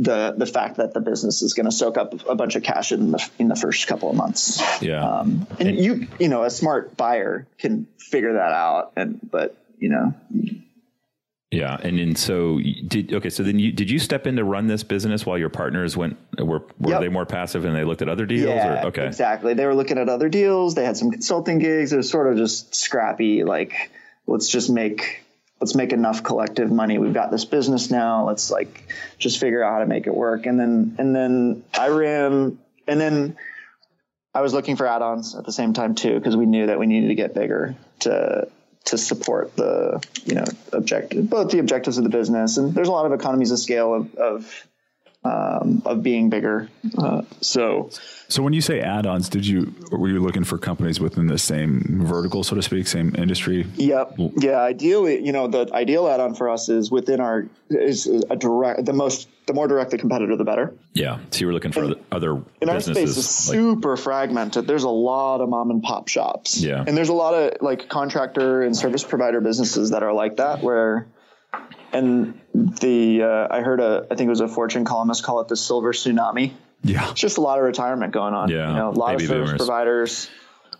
the 0.00 0.34
the 0.36 0.46
fact 0.46 0.78
that 0.78 0.94
the 0.94 1.00
business 1.00 1.42
is 1.42 1.54
going 1.54 1.66
to 1.66 1.72
soak 1.72 1.98
up 1.98 2.26
a 2.26 2.34
bunch 2.34 2.56
of 2.56 2.62
cash 2.62 2.90
in 2.90 3.12
the 3.12 3.30
in 3.38 3.48
the 3.48 3.54
first 3.54 3.86
couple 3.86 4.08
of 4.10 4.16
months. 4.16 4.60
Yeah. 4.82 5.06
Um, 5.06 5.46
and, 5.60 5.78
you, 5.78 6.08
you 6.18 6.28
know, 6.28 6.42
a 6.42 6.50
smart 6.50 6.96
buyer 6.96 7.46
can 7.58 7.86
figure 7.98 8.32
that 8.32 8.52
out. 8.52 8.92
And, 8.96 9.20
but, 9.30 9.56
you 9.78 9.90
know, 9.90 10.14
Yeah, 11.50 11.76
and 11.82 11.98
then 11.98 12.16
so 12.16 12.58
did 12.60 13.12
okay. 13.12 13.28
So 13.28 13.42
then 13.42 13.58
you 13.58 13.72
did 13.72 13.90
you 13.90 13.98
step 13.98 14.26
in 14.26 14.36
to 14.36 14.44
run 14.44 14.68
this 14.68 14.84
business 14.84 15.26
while 15.26 15.36
your 15.36 15.48
partners 15.48 15.96
went 15.96 16.16
were 16.38 16.62
were 16.78 16.92
Yep. 16.92 17.00
they 17.00 17.08
more 17.08 17.26
passive 17.26 17.64
and 17.64 17.74
they 17.74 17.84
looked 17.84 18.02
at 18.02 18.08
other 18.08 18.24
deals? 18.24 18.48
yeah, 18.48 18.84
or, 18.84 18.86
okay, 18.88 19.06
exactly. 19.06 19.54
They 19.54 19.66
were 19.66 19.74
looking 19.74 19.98
at 19.98 20.08
other 20.08 20.28
deals. 20.28 20.74
They 20.76 20.84
had 20.84 20.96
some 20.96 21.10
consulting 21.10 21.58
gigs. 21.58 21.92
It 21.92 21.96
was 21.98 22.08
sort 22.08 22.32
of 22.32 22.38
just 22.38 22.74
scrappy. 22.74 23.42
Like, 23.42 23.90
let's 24.26 24.48
just 24.48 24.70
make, 24.70 25.24
let's 25.60 25.74
make 25.74 25.92
enough 25.92 26.22
collective 26.22 26.70
money. 26.70 26.98
We've 26.98 27.14
got 27.14 27.30
this 27.30 27.44
business 27.44 27.90
now. 27.90 28.26
Let's 28.26 28.50
like 28.50 28.92
just 29.18 29.38
figure 29.38 29.62
out 29.62 29.72
how 29.74 29.78
to 29.80 29.86
make 29.86 30.06
it 30.06 30.14
work. 30.14 30.46
And 30.46 30.58
then, 30.58 30.96
and 30.98 31.14
then 31.14 31.64
I 31.78 31.88
ran, 31.88 32.58
and 32.86 33.00
then 33.00 33.36
I 34.34 34.40
was 34.40 34.54
looking 34.54 34.76
for 34.76 34.86
add-ons 34.86 35.34
at 35.34 35.44
the 35.44 35.52
same 35.52 35.72
time 35.72 35.94
too, 35.94 36.14
because 36.14 36.36
we 36.36 36.46
knew 36.46 36.66
that 36.66 36.78
we 36.78 36.86
needed 36.86 37.08
to 37.08 37.14
get 37.14 37.34
bigger 37.34 37.74
to 38.00 38.48
to 38.86 38.96
support 38.96 39.54
the 39.56 40.02
you 40.24 40.34
know 40.34 40.44
objective 40.72 41.28
both 41.28 41.50
the 41.50 41.58
objectives 41.58 41.98
of 41.98 42.04
the 42.04 42.10
business 42.10 42.56
and 42.56 42.74
there's 42.74 42.88
a 42.88 42.90
lot 42.90 43.04
of 43.04 43.12
economies 43.12 43.50
of 43.50 43.58
scale 43.58 43.94
of 43.94 44.14
of, 44.14 44.66
um, 45.22 45.82
of 45.84 46.02
being 46.02 46.30
bigger. 46.30 46.68
Uh, 46.96 47.22
so 47.42 47.90
So 48.28 48.42
when 48.42 48.52
you 48.54 48.60
say 48.62 48.80
add-ons, 48.80 49.28
did 49.28 49.46
you 49.46 49.74
were 49.90 50.08
you 50.08 50.20
looking 50.20 50.44
for 50.44 50.56
companies 50.56 50.98
within 50.98 51.26
the 51.26 51.36
same 51.38 51.82
vertical, 52.06 52.42
so 52.42 52.56
to 52.56 52.62
speak, 52.62 52.86
same 52.86 53.14
industry? 53.16 53.66
Yep. 53.76 54.14
Yeah. 54.38 54.60
Ideally, 54.60 55.22
you 55.24 55.32
know, 55.32 55.46
the 55.46 55.68
ideal 55.74 56.08
add-on 56.08 56.34
for 56.34 56.48
us 56.48 56.68
is 56.70 56.90
within 56.90 57.20
our 57.20 57.46
is 57.68 58.06
a 58.06 58.36
direct 58.36 58.84
the 58.86 58.92
most 58.94 59.28
the 59.46 59.52
more 59.54 59.66
direct 59.68 59.90
the 59.90 59.98
competitor, 59.98 60.36
the 60.36 60.44
better. 60.44 60.72
yeah. 60.94 61.18
So 61.32 61.40
you 61.40 61.46
were 61.48 61.52
looking 61.52 61.72
for 61.72 61.84
other, 61.84 61.94
other 62.12 62.42
And 62.62 62.70
our 62.70 62.80
space 62.80 63.16
is 63.16 63.16
like- 63.48 63.56
super 63.56 63.96
fragmented. 63.96 64.66
There's 64.66 64.84
a 64.84 64.88
lot 64.88 65.40
of 65.40 65.48
mom 65.48 65.70
and 65.70 65.82
pop 65.82 66.06
shops. 66.08 66.60
Yeah. 66.62 66.84
And 66.86 66.96
there's 66.96 67.08
a 67.08 67.14
lot 67.14 67.34
of 67.34 67.60
like 67.60 67.88
contractor 67.88 68.62
and 68.62 68.76
service 68.76 69.02
provider 69.04 69.40
businesses 69.40 69.90
that 69.90 70.02
are 70.04 70.12
like 70.12 70.36
that 70.36 70.62
where 70.62 71.06
and 71.92 72.40
the 72.54 73.22
uh, 73.22 73.48
I 73.50 73.60
heard 73.62 73.80
a 73.80 74.06
I 74.10 74.14
think 74.14 74.26
it 74.26 74.30
was 74.30 74.40
a 74.40 74.48
Fortune 74.48 74.84
columnist 74.84 75.22
call 75.24 75.40
it 75.40 75.48
the 75.48 75.56
silver 75.56 75.92
tsunami. 75.92 76.52
Yeah. 76.82 77.10
It's 77.10 77.20
just 77.20 77.36
a 77.38 77.40
lot 77.42 77.58
of 77.58 77.64
retirement 77.64 78.12
going 78.12 78.32
on. 78.34 78.48
Yeah, 78.48 78.68
You 78.70 78.76
know, 78.76 78.90
a 78.90 78.92
lot 78.92 79.12
baby 79.18 79.24
of 79.24 79.28
service 79.28 79.46
boomers. 79.50 79.58
providers, 79.58 80.30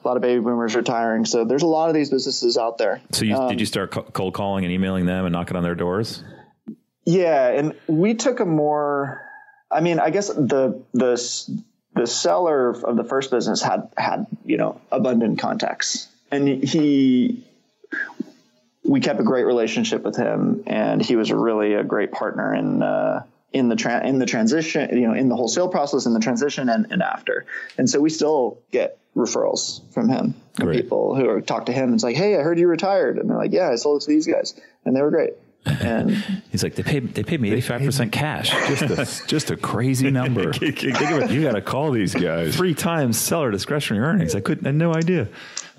a 0.02 0.08
lot 0.08 0.16
of 0.16 0.22
baby 0.22 0.40
boomers 0.40 0.74
retiring. 0.74 1.26
So 1.26 1.44
there's 1.44 1.62
a 1.62 1.66
lot 1.66 1.88
of 1.90 1.94
these 1.94 2.08
businesses 2.10 2.56
out 2.56 2.78
there. 2.78 3.02
so 3.12 3.24
you, 3.26 3.34
Um, 3.36 3.48
did 3.50 3.60
you 3.60 3.66
start 3.66 3.90
cold 4.14 4.32
calling 4.32 4.64
and 4.64 4.72
emailing 4.72 5.04
them 5.04 5.26
and 5.26 5.32
knocking 5.32 5.56
on 5.58 5.62
their 5.62 5.74
doors? 5.74 6.24
Yeah, 7.04 7.48
and 7.48 7.74
we 7.86 8.14
took 8.14 8.40
a 8.40 8.46
more. 8.46 9.26
I 9.70 9.80
mean, 9.80 9.98
I 10.00 10.10
guess 10.10 10.28
the 10.28 10.82
the 10.94 11.60
the 11.94 12.06
seller 12.06 12.70
of 12.70 12.96
the 12.96 13.04
first 13.04 13.30
business 13.30 13.60
had 13.62 13.90
had 13.96 14.26
you 14.44 14.56
know 14.56 14.80
abundant 14.92 15.38
contacts, 15.38 16.08
and 16.30 16.46
he. 16.48 17.44
We 18.90 18.98
kept 19.00 19.20
a 19.20 19.22
great 19.22 19.44
relationship 19.46 20.02
with 20.02 20.16
him, 20.16 20.64
and 20.66 21.00
he 21.00 21.14
was 21.14 21.30
really 21.30 21.74
a 21.74 21.84
great 21.84 22.10
partner 22.10 22.52
in 22.54 22.82
uh, 22.82 23.22
in 23.52 23.68
the 23.68 23.76
tra- 23.76 24.04
in 24.04 24.18
the 24.18 24.26
transition, 24.26 24.96
you 24.98 25.06
know, 25.06 25.14
in 25.14 25.28
the 25.28 25.36
wholesale 25.36 25.68
process, 25.68 26.06
in 26.06 26.12
the 26.12 26.18
transition, 26.20 26.68
and, 26.68 26.90
and 26.90 27.00
after. 27.02 27.46
And 27.78 27.88
so 27.88 28.00
we 28.00 28.10
still 28.10 28.58
get 28.72 28.98
referrals 29.16 29.80
from 29.92 30.08
him, 30.08 30.34
from 30.54 30.66
Great. 30.66 30.82
people 30.82 31.14
who 31.14 31.28
are 31.28 31.40
talk 31.40 31.66
to 31.66 31.72
him. 31.72 31.84
And 31.84 31.94
it's 31.94 32.02
like, 32.04 32.16
hey, 32.16 32.36
I 32.36 32.42
heard 32.42 32.58
you 32.58 32.66
retired, 32.66 33.18
and 33.18 33.30
they're 33.30 33.36
like, 33.36 33.52
yeah, 33.52 33.70
I 33.70 33.76
sold 33.76 34.02
it 34.02 34.04
to 34.06 34.10
these 34.10 34.26
guys, 34.26 34.54
and 34.84 34.94
they 34.96 35.02
were 35.02 35.10
great. 35.10 35.34
And 35.66 36.10
He's 36.50 36.62
like, 36.64 36.74
they 36.74 36.82
paid 36.82 37.14
they 37.14 37.22
paid 37.22 37.40
me 37.40 37.52
eighty 37.52 37.60
five 37.60 37.82
percent 37.82 38.10
cash. 38.12 38.50
Just 38.50 38.82
a, 38.82 39.26
just 39.28 39.50
a 39.52 39.56
crazy 39.56 40.10
number. 40.20 40.52
Think 40.52 40.82
of 41.00 41.22
it. 41.22 41.30
you 41.30 41.42
got 41.42 41.52
to 41.52 41.62
call 41.62 41.92
these 41.92 42.14
guys. 42.14 42.56
Three 42.56 42.74
times 42.74 43.18
seller 43.18 43.50
discretionary 43.52 44.04
earnings. 44.04 44.34
I 44.34 44.40
couldn't. 44.40 44.66
I 44.66 44.70
had 44.70 44.76
no 44.76 44.94
idea. 44.94 45.28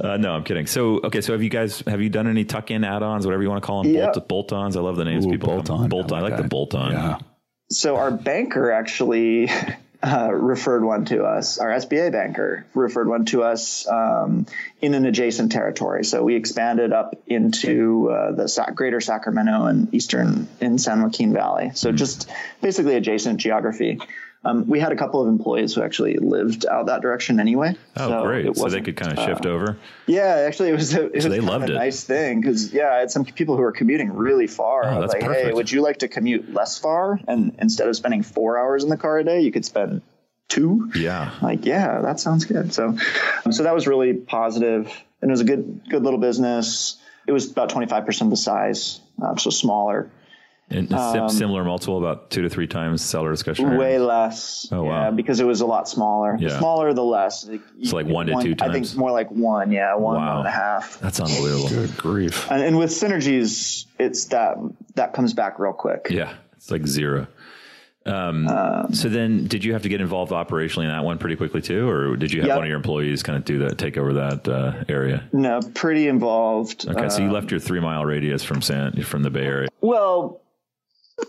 Uh, 0.03 0.17
no, 0.17 0.33
I'm 0.33 0.43
kidding. 0.43 0.65
So 0.67 0.99
okay, 1.03 1.21
so 1.21 1.33
have 1.33 1.43
you 1.43 1.49
guys 1.49 1.81
have 1.85 2.01
you 2.01 2.09
done 2.09 2.27
any 2.27 2.43
tuck 2.45 2.71
in 2.71 2.83
add 2.83 3.03
ons, 3.03 3.25
whatever 3.25 3.43
you 3.43 3.49
want 3.49 3.61
to 3.61 3.67
call 3.67 3.83
them, 3.83 3.93
Yeah. 3.93 4.11
bolt, 4.11 4.27
bolt 4.27 4.53
ons? 4.53 4.75
I 4.75 4.81
love 4.81 4.95
the 4.95 5.05
names 5.05 5.25
Ooh, 5.25 5.29
people 5.31 5.49
bolt-on, 5.49 5.89
Bolt 5.89 6.11
on. 6.11 6.19
I 6.19 6.21
like 6.21 6.37
the 6.37 6.47
bolt 6.47 6.73
on. 6.75 6.91
Yeah. 6.91 7.17
so 7.69 7.97
our 7.97 8.09
banker 8.11 8.71
actually 8.71 9.49
uh, 10.03 10.29
referred 10.33 10.83
one 10.83 11.05
to 11.05 11.23
us. 11.23 11.59
Our 11.59 11.69
SBA 11.69 12.11
banker 12.11 12.65
referred 12.73 13.07
one 13.07 13.25
to 13.25 13.43
us 13.43 13.87
um, 13.87 14.47
in 14.81 14.95
an 14.95 15.05
adjacent 15.05 15.51
territory. 15.51 16.03
So 16.03 16.23
we 16.23 16.35
expanded 16.35 16.91
up 16.91 17.13
into 17.27 18.09
uh, 18.09 18.31
the 18.31 18.47
Sa- 18.47 18.71
greater 18.71 18.99
Sacramento 19.01 19.65
and 19.65 19.93
eastern 19.93 20.47
in 20.59 20.79
San 20.79 21.03
Joaquin 21.03 21.33
Valley. 21.33 21.71
So 21.75 21.91
just 21.91 22.27
basically 22.61 22.95
adjacent 22.95 23.39
geography. 23.39 23.99
Um, 24.43 24.67
we 24.67 24.79
had 24.79 24.91
a 24.91 24.95
couple 24.95 25.21
of 25.21 25.27
employees 25.27 25.75
who 25.75 25.83
actually 25.83 26.17
lived 26.17 26.65
out 26.65 26.87
that 26.87 27.01
direction 27.03 27.39
anyway. 27.39 27.75
Oh, 27.95 28.07
so 28.07 28.23
great! 28.23 28.55
So 28.55 28.69
they 28.69 28.81
could 28.81 28.97
kind 28.97 29.11
of 29.11 29.19
uh, 29.19 29.25
shift 29.27 29.45
over. 29.45 29.77
Yeah, 30.07 30.45
actually, 30.47 30.69
it 30.69 30.73
was 30.73 30.95
a, 30.95 31.05
it 31.05 31.13
was 31.13 31.25
they 31.25 31.39
loved 31.39 31.69
a 31.69 31.73
it. 31.73 31.75
nice 31.75 32.03
thing 32.03 32.41
because 32.41 32.73
yeah, 32.73 32.91
I 32.91 32.99
had 32.99 33.11
some 33.11 33.23
people 33.23 33.55
who 33.55 33.61
were 33.61 33.71
commuting 33.71 34.13
really 34.13 34.47
far. 34.47 34.85
Oh, 34.85 34.87
I 34.87 34.97
was 34.97 35.11
that's 35.11 35.13
like, 35.13 35.29
perfect. 35.29 35.47
hey, 35.47 35.53
would 35.53 35.71
you 35.71 35.81
like 35.81 35.99
to 35.99 36.07
commute 36.07 36.51
less 36.51 36.79
far? 36.79 37.19
And 37.27 37.55
instead 37.59 37.87
of 37.87 37.95
spending 37.95 38.23
four 38.23 38.57
hours 38.57 38.83
in 38.83 38.89
the 38.89 38.97
car 38.97 39.19
a 39.19 39.23
day, 39.23 39.41
you 39.41 39.51
could 39.51 39.63
spend 39.63 40.01
two. 40.47 40.91
Yeah. 40.95 41.31
Like, 41.41 41.65
yeah, 41.65 42.01
that 42.01 42.19
sounds 42.19 42.45
good. 42.45 42.73
So, 42.73 42.97
um, 43.45 43.51
so 43.51 43.63
that 43.63 43.75
was 43.75 43.87
really 43.87 44.13
positive, 44.13 44.91
and 45.21 45.29
it 45.29 45.33
was 45.33 45.41
a 45.41 45.45
good, 45.45 45.83
good 45.87 46.03
little 46.03 46.19
business. 46.19 46.97
It 47.27 47.31
was 47.31 47.51
about 47.51 47.69
twenty 47.69 47.85
five 47.85 48.07
percent 48.07 48.31
the 48.31 48.37
size, 48.37 49.01
uh, 49.21 49.35
so 49.35 49.51
smaller. 49.51 50.09
And 50.71 50.91
a 50.91 51.11
sim- 51.11 51.29
similar 51.29 51.63
multiple, 51.63 51.97
about 51.97 52.29
two 52.29 52.41
to 52.43 52.49
three 52.49 52.65
times 52.67 53.01
seller 53.03 53.29
discretionary. 53.31 53.73
Um, 53.75 53.79
Way 53.79 53.95
earnings. 53.95 54.07
less. 54.07 54.67
Oh, 54.71 54.83
yeah, 54.85 54.89
wow. 54.89 55.11
because 55.11 55.39
it 55.39 55.45
was 55.45 55.61
a 55.61 55.65
lot 55.65 55.87
smaller. 55.89 56.37
The 56.37 56.45
Yeah. 56.45 56.57
smaller, 56.59 56.93
the 56.93 57.03
less. 57.03 57.47
So 57.83 57.95
like 57.95 58.07
one 58.07 58.27
to 58.27 58.33
two 58.41 58.55
times. 58.55 58.69
I 58.69 58.73
think 58.73 58.85
times? 58.85 58.95
more 58.95 59.11
like 59.11 59.29
one. 59.29 59.71
Yeah, 59.71 59.95
one, 59.95 60.15
Wow. 60.15 60.29
one 60.29 60.37
and 60.39 60.47
a 60.47 60.51
half. 60.51 60.99
That's 60.99 61.19
unbelievable. 61.19 61.69
Good 61.69 61.97
grief. 61.97 62.49
And, 62.49 62.63
and 62.63 62.77
with 62.77 62.89
synergies, 62.91 63.85
it's 63.99 64.25
that 64.25 64.57
that 64.95 65.13
comes 65.13 65.33
back 65.33 65.59
real 65.59 65.73
quick. 65.73 66.07
Yeah, 66.09 66.33
it's 66.55 66.71
like 66.71 66.87
zero. 66.87 67.27
Um, 68.03 68.47
so 68.93 69.09
then, 69.09 69.45
did 69.45 69.63
you 69.63 69.73
have 69.73 69.83
to 69.83 69.89
get 69.89 70.01
involved 70.01 70.31
operationally 70.31 70.85
in 70.85 70.89
that 70.89 71.03
one 71.03 71.19
pretty 71.19 71.35
quickly 71.35 71.61
too, 71.61 71.87
or 71.87 72.15
did 72.15 72.31
you 72.33 72.41
have 72.41 72.47
Yep. 72.47 72.57
one 72.57 72.63
of 72.65 72.67
your 72.69 72.77
employees 72.77 73.21
kind 73.21 73.37
of 73.37 73.45
do 73.45 73.59
that, 73.59 73.77
take 73.77 73.95
over 73.95 74.13
that 74.13 74.47
uh, 74.47 74.73
area? 74.89 75.23
No, 75.31 75.59
pretty 75.75 76.07
involved. 76.07 76.87
Okay, 76.89 77.09
so 77.09 77.21
you 77.21 77.29
Uh, 77.29 77.33
left 77.33 77.51
your 77.51 77.59
three 77.59 77.79
mile 77.79 78.03
radius 78.03 78.43
from 78.43 78.63
San 78.63 78.93
from 79.03 79.21
the 79.21 79.29
Bay 79.29 79.45
Area. 79.45 79.69
Well, 79.81 80.40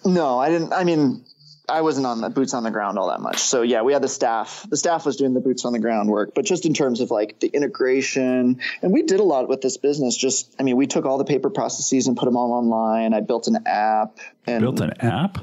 no, 0.04 0.38
I 0.38 0.50
didn't. 0.50 0.72
I 0.72 0.84
mean, 0.84 1.24
I 1.68 1.80
wasn't 1.82 2.06
on 2.06 2.20
the 2.20 2.28
boots 2.28 2.54
on 2.54 2.64
the 2.64 2.70
ground 2.70 2.98
all 2.98 3.08
that 3.08 3.20
much. 3.20 3.38
So 3.38 3.62
yeah, 3.62 3.82
we 3.82 3.92
had 3.92 4.02
the 4.02 4.08
staff. 4.08 4.66
The 4.68 4.76
staff 4.76 5.06
was 5.06 5.16
doing 5.16 5.32
the 5.32 5.40
boots 5.40 5.64
on 5.64 5.72
the 5.72 5.78
ground 5.78 6.08
work, 6.08 6.32
but 6.34 6.44
just 6.44 6.66
in 6.66 6.74
terms 6.74 7.00
of 7.00 7.10
like 7.10 7.38
the 7.40 7.48
integration, 7.48 8.60
and 8.82 8.92
we 8.92 9.02
did 9.02 9.20
a 9.20 9.24
lot 9.24 9.48
with 9.48 9.60
this 9.60 9.76
business. 9.76 10.16
Just, 10.16 10.54
I 10.58 10.64
mean, 10.64 10.76
we 10.76 10.86
took 10.86 11.04
all 11.04 11.18
the 11.18 11.24
paper 11.24 11.50
processes 11.50 12.08
and 12.08 12.16
put 12.16 12.26
them 12.26 12.36
all 12.36 12.52
online. 12.52 13.14
I 13.14 13.20
built 13.20 13.46
an 13.46 13.66
app 13.66 14.18
and 14.46 14.60
Built 14.60 14.80
an 14.80 15.00
app. 15.00 15.38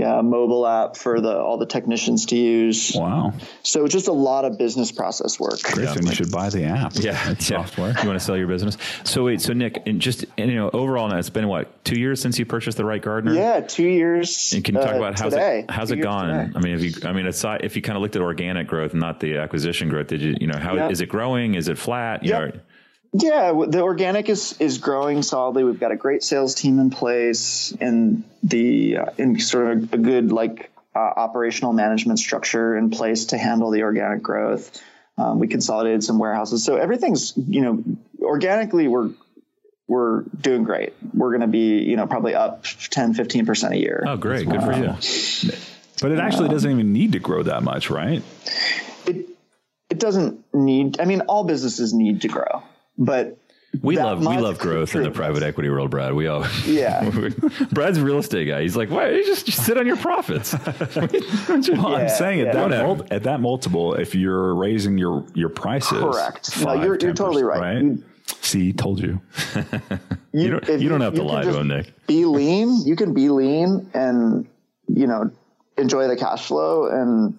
Yeah, 0.00 0.18
a 0.18 0.22
mobile 0.22 0.66
app 0.66 0.96
for 0.96 1.20
the 1.20 1.36
all 1.36 1.58
the 1.58 1.66
technicians 1.66 2.26
to 2.26 2.36
use. 2.36 2.92
Wow, 2.94 3.34
So 3.62 3.86
just 3.86 4.08
a 4.08 4.12
lot 4.12 4.44
of 4.44 4.56
business 4.58 4.92
process 4.92 5.38
work. 5.38 5.60
Griffin, 5.62 6.06
you 6.06 6.12
should 6.14 6.30
buy 6.32 6.48
the 6.48 6.64
app. 6.64 6.92
Yeah, 6.94 7.30
It's 7.30 7.50
yeah. 7.50 7.64
software. 7.64 7.90
You 8.00 8.08
want 8.08 8.18
to 8.18 8.24
sell 8.24 8.36
your 8.36 8.46
business? 8.48 8.76
So 9.04 9.24
wait, 9.24 9.40
so 9.40 9.52
Nick, 9.52 9.82
and 9.86 10.00
just 10.00 10.24
and, 10.38 10.50
you 10.50 10.56
know, 10.56 10.70
overall 10.72 11.08
now 11.08 11.18
it's 11.18 11.30
been 11.30 11.48
what 11.48 11.84
two 11.84 11.98
years 12.00 12.20
since 12.20 12.38
you 12.38 12.46
purchased 12.46 12.76
the 12.76 12.84
Wright 12.84 13.02
Gardner. 13.02 13.34
Yeah, 13.34 13.60
two 13.60 13.86
years. 13.88 14.52
And 14.54 14.64
can 14.64 14.74
you 14.74 14.80
talk 14.80 14.94
uh, 14.94 14.96
about 14.98 15.18
how's 15.18 15.32
today. 15.32 15.60
it 15.60 15.70
how's 15.70 15.88
Two 15.88 15.94
it 15.94 16.02
gone? 16.02 16.28
today. 16.28 16.52
I 16.56 16.60
mean, 16.60 16.74
if 16.74 16.82
you 17.02 17.08
I 17.08 17.12
mean 17.12 17.26
aside 17.26 17.60
if 17.64 17.76
you 17.76 17.82
kind 17.82 17.96
of 17.96 18.02
looked 18.02 18.16
at 18.16 18.22
organic 18.22 18.66
growth, 18.66 18.94
not 18.94 19.20
the 19.20 19.36
acquisition 19.36 19.88
growth, 19.88 20.06
did 20.08 20.22
you 20.22 20.34
you 20.40 20.46
know 20.46 20.58
how 20.58 20.88
is 20.88 21.00
Yep. 21.00 21.08
it 21.08 21.10
growing? 21.10 21.54
Is 21.54 21.68
it 21.68 21.78
flat? 21.78 22.24
You 22.24 22.30
Yep. 22.30 22.54
know, 22.54 22.60
Yeah, 23.12 23.52
the 23.66 23.80
organic 23.82 24.28
is 24.28 24.56
is 24.60 24.78
growing 24.78 25.22
solidly. 25.22 25.64
We've 25.64 25.80
got 25.80 25.90
a 25.90 25.96
great 25.96 26.22
sales 26.22 26.54
team 26.54 26.78
in 26.78 26.90
place, 26.90 27.76
and 27.80 28.22
the 28.42 28.98
uh, 28.98 29.06
in 29.18 29.38
sort 29.40 29.72
of 29.72 29.92
a, 29.92 29.96
a 29.96 29.98
good 29.98 30.30
like 30.30 30.70
uh, 30.94 30.98
operational 30.98 31.72
management 31.72 32.20
structure 32.20 32.76
in 32.76 32.90
place 32.90 33.26
to 33.26 33.38
handle 33.38 33.70
the 33.70 33.82
organic 33.82 34.22
growth. 34.22 34.80
Um, 35.18 35.40
we 35.40 35.48
consolidated 35.48 36.04
some 36.04 36.18
warehouses, 36.18 36.64
so 36.64 36.76
everything's 36.76 37.32
you 37.36 37.62
know 37.62 37.84
organically 38.22 38.86
we're 38.86 39.10
we're 39.88 40.22
doing 40.40 40.62
great. 40.62 40.94
We're 41.12 41.30
going 41.30 41.40
to 41.40 41.48
be 41.48 41.82
you 41.82 41.96
know 41.96 42.06
probably 42.06 42.36
up 42.36 42.62
10, 42.62 43.14
15 43.14 43.44
percent 43.44 43.74
a 43.74 43.78
year. 43.78 44.04
Oh, 44.06 44.16
great, 44.16 44.48
good 44.48 44.62
for 44.62 44.72
you. 44.72 44.94
But 46.00 46.12
it 46.12 46.20
actually 46.20 46.48
doesn't 46.48 46.70
even 46.70 46.92
need 46.92 47.12
to 47.12 47.18
grow 47.18 47.42
that 47.42 47.64
much, 47.64 47.90
right? 47.90 48.22
It 49.04 49.28
it 49.90 49.98
doesn't 49.98 50.44
need. 50.54 51.00
I 51.00 51.06
mean, 51.06 51.22
all 51.22 51.42
businesses 51.42 51.92
need 51.92 52.22
to 52.22 52.28
grow, 52.28 52.62
but 53.00 53.36
We 53.82 53.96
love 53.96 54.20
we 54.20 54.36
love 54.38 54.58
growth 54.58 54.94
in 54.94 55.02
the 55.02 55.10
private 55.10 55.42
equity 55.42 55.68
world, 55.70 55.90
Brad. 55.90 56.12
We 56.14 56.26
all 56.28 56.44
Yeah. 56.66 57.08
Brad's 57.72 57.98
a 57.98 58.04
real 58.04 58.18
estate 58.18 58.46
guy. 58.46 58.62
He's 58.62 58.76
like, 58.76 58.90
why? 58.90 59.10
You 59.10 59.24
just, 59.24 59.46
just 59.46 59.64
sit 59.64 59.76
on 59.78 59.86
your 59.86 59.96
profits. 59.96 60.54
Well, 61.48 61.86
I'm 61.94 62.02
Yeah, 62.02 62.06
saying 62.08 62.40
at 62.42 62.54
yeah. 62.54 62.68
that 62.68 62.86
mul- 62.86 63.06
at 63.10 63.22
that 63.24 63.40
multiple, 63.40 63.94
if 63.94 64.14
you're 64.14 64.54
raising 64.54 64.98
your 64.98 65.24
your 65.34 65.48
prices, 65.48 65.98
Correct. 65.98 66.64
No, 66.64 66.74
you're- 66.74 66.98
you're 67.00 67.14
totally 67.14 67.42
right. 67.42 67.82
You- 67.82 68.04
See, 68.42 68.72
told 68.72 69.00
you. 69.00 69.20
you 70.32 70.50
don't, 70.50 70.68
if 70.68 70.80
you 70.80 70.88
don't 70.88 71.00
have 71.00 71.14
to 71.14 71.22
lie 71.22 71.42
to 71.42 71.58
him, 71.58 71.68
Nick. 71.68 71.92
Be 72.06 72.24
lean. 72.24 72.82
You 72.86 72.94
can 72.96 73.12
be 73.12 73.28
lean 73.28 73.90
and 73.94 74.46
you 74.86 75.06
know 75.06 75.30
enjoy 75.76 76.06
the 76.08 76.16
cash 76.16 76.46
flow 76.46 76.86
and, 76.86 77.38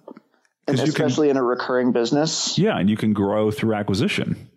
and 0.66 0.76
'Cause 0.78 0.86
you 0.86 0.92
can- 0.92 1.06
especially 1.06 1.28
in 1.30 1.36
a 1.36 1.42
recurring 1.42 1.92
business. 1.92 2.58
Yeah, 2.58 2.78
and 2.78 2.88
you 2.90 2.96
can 2.96 3.12
grow 3.14 3.50
through 3.50 3.74
acquisition. 3.74 4.48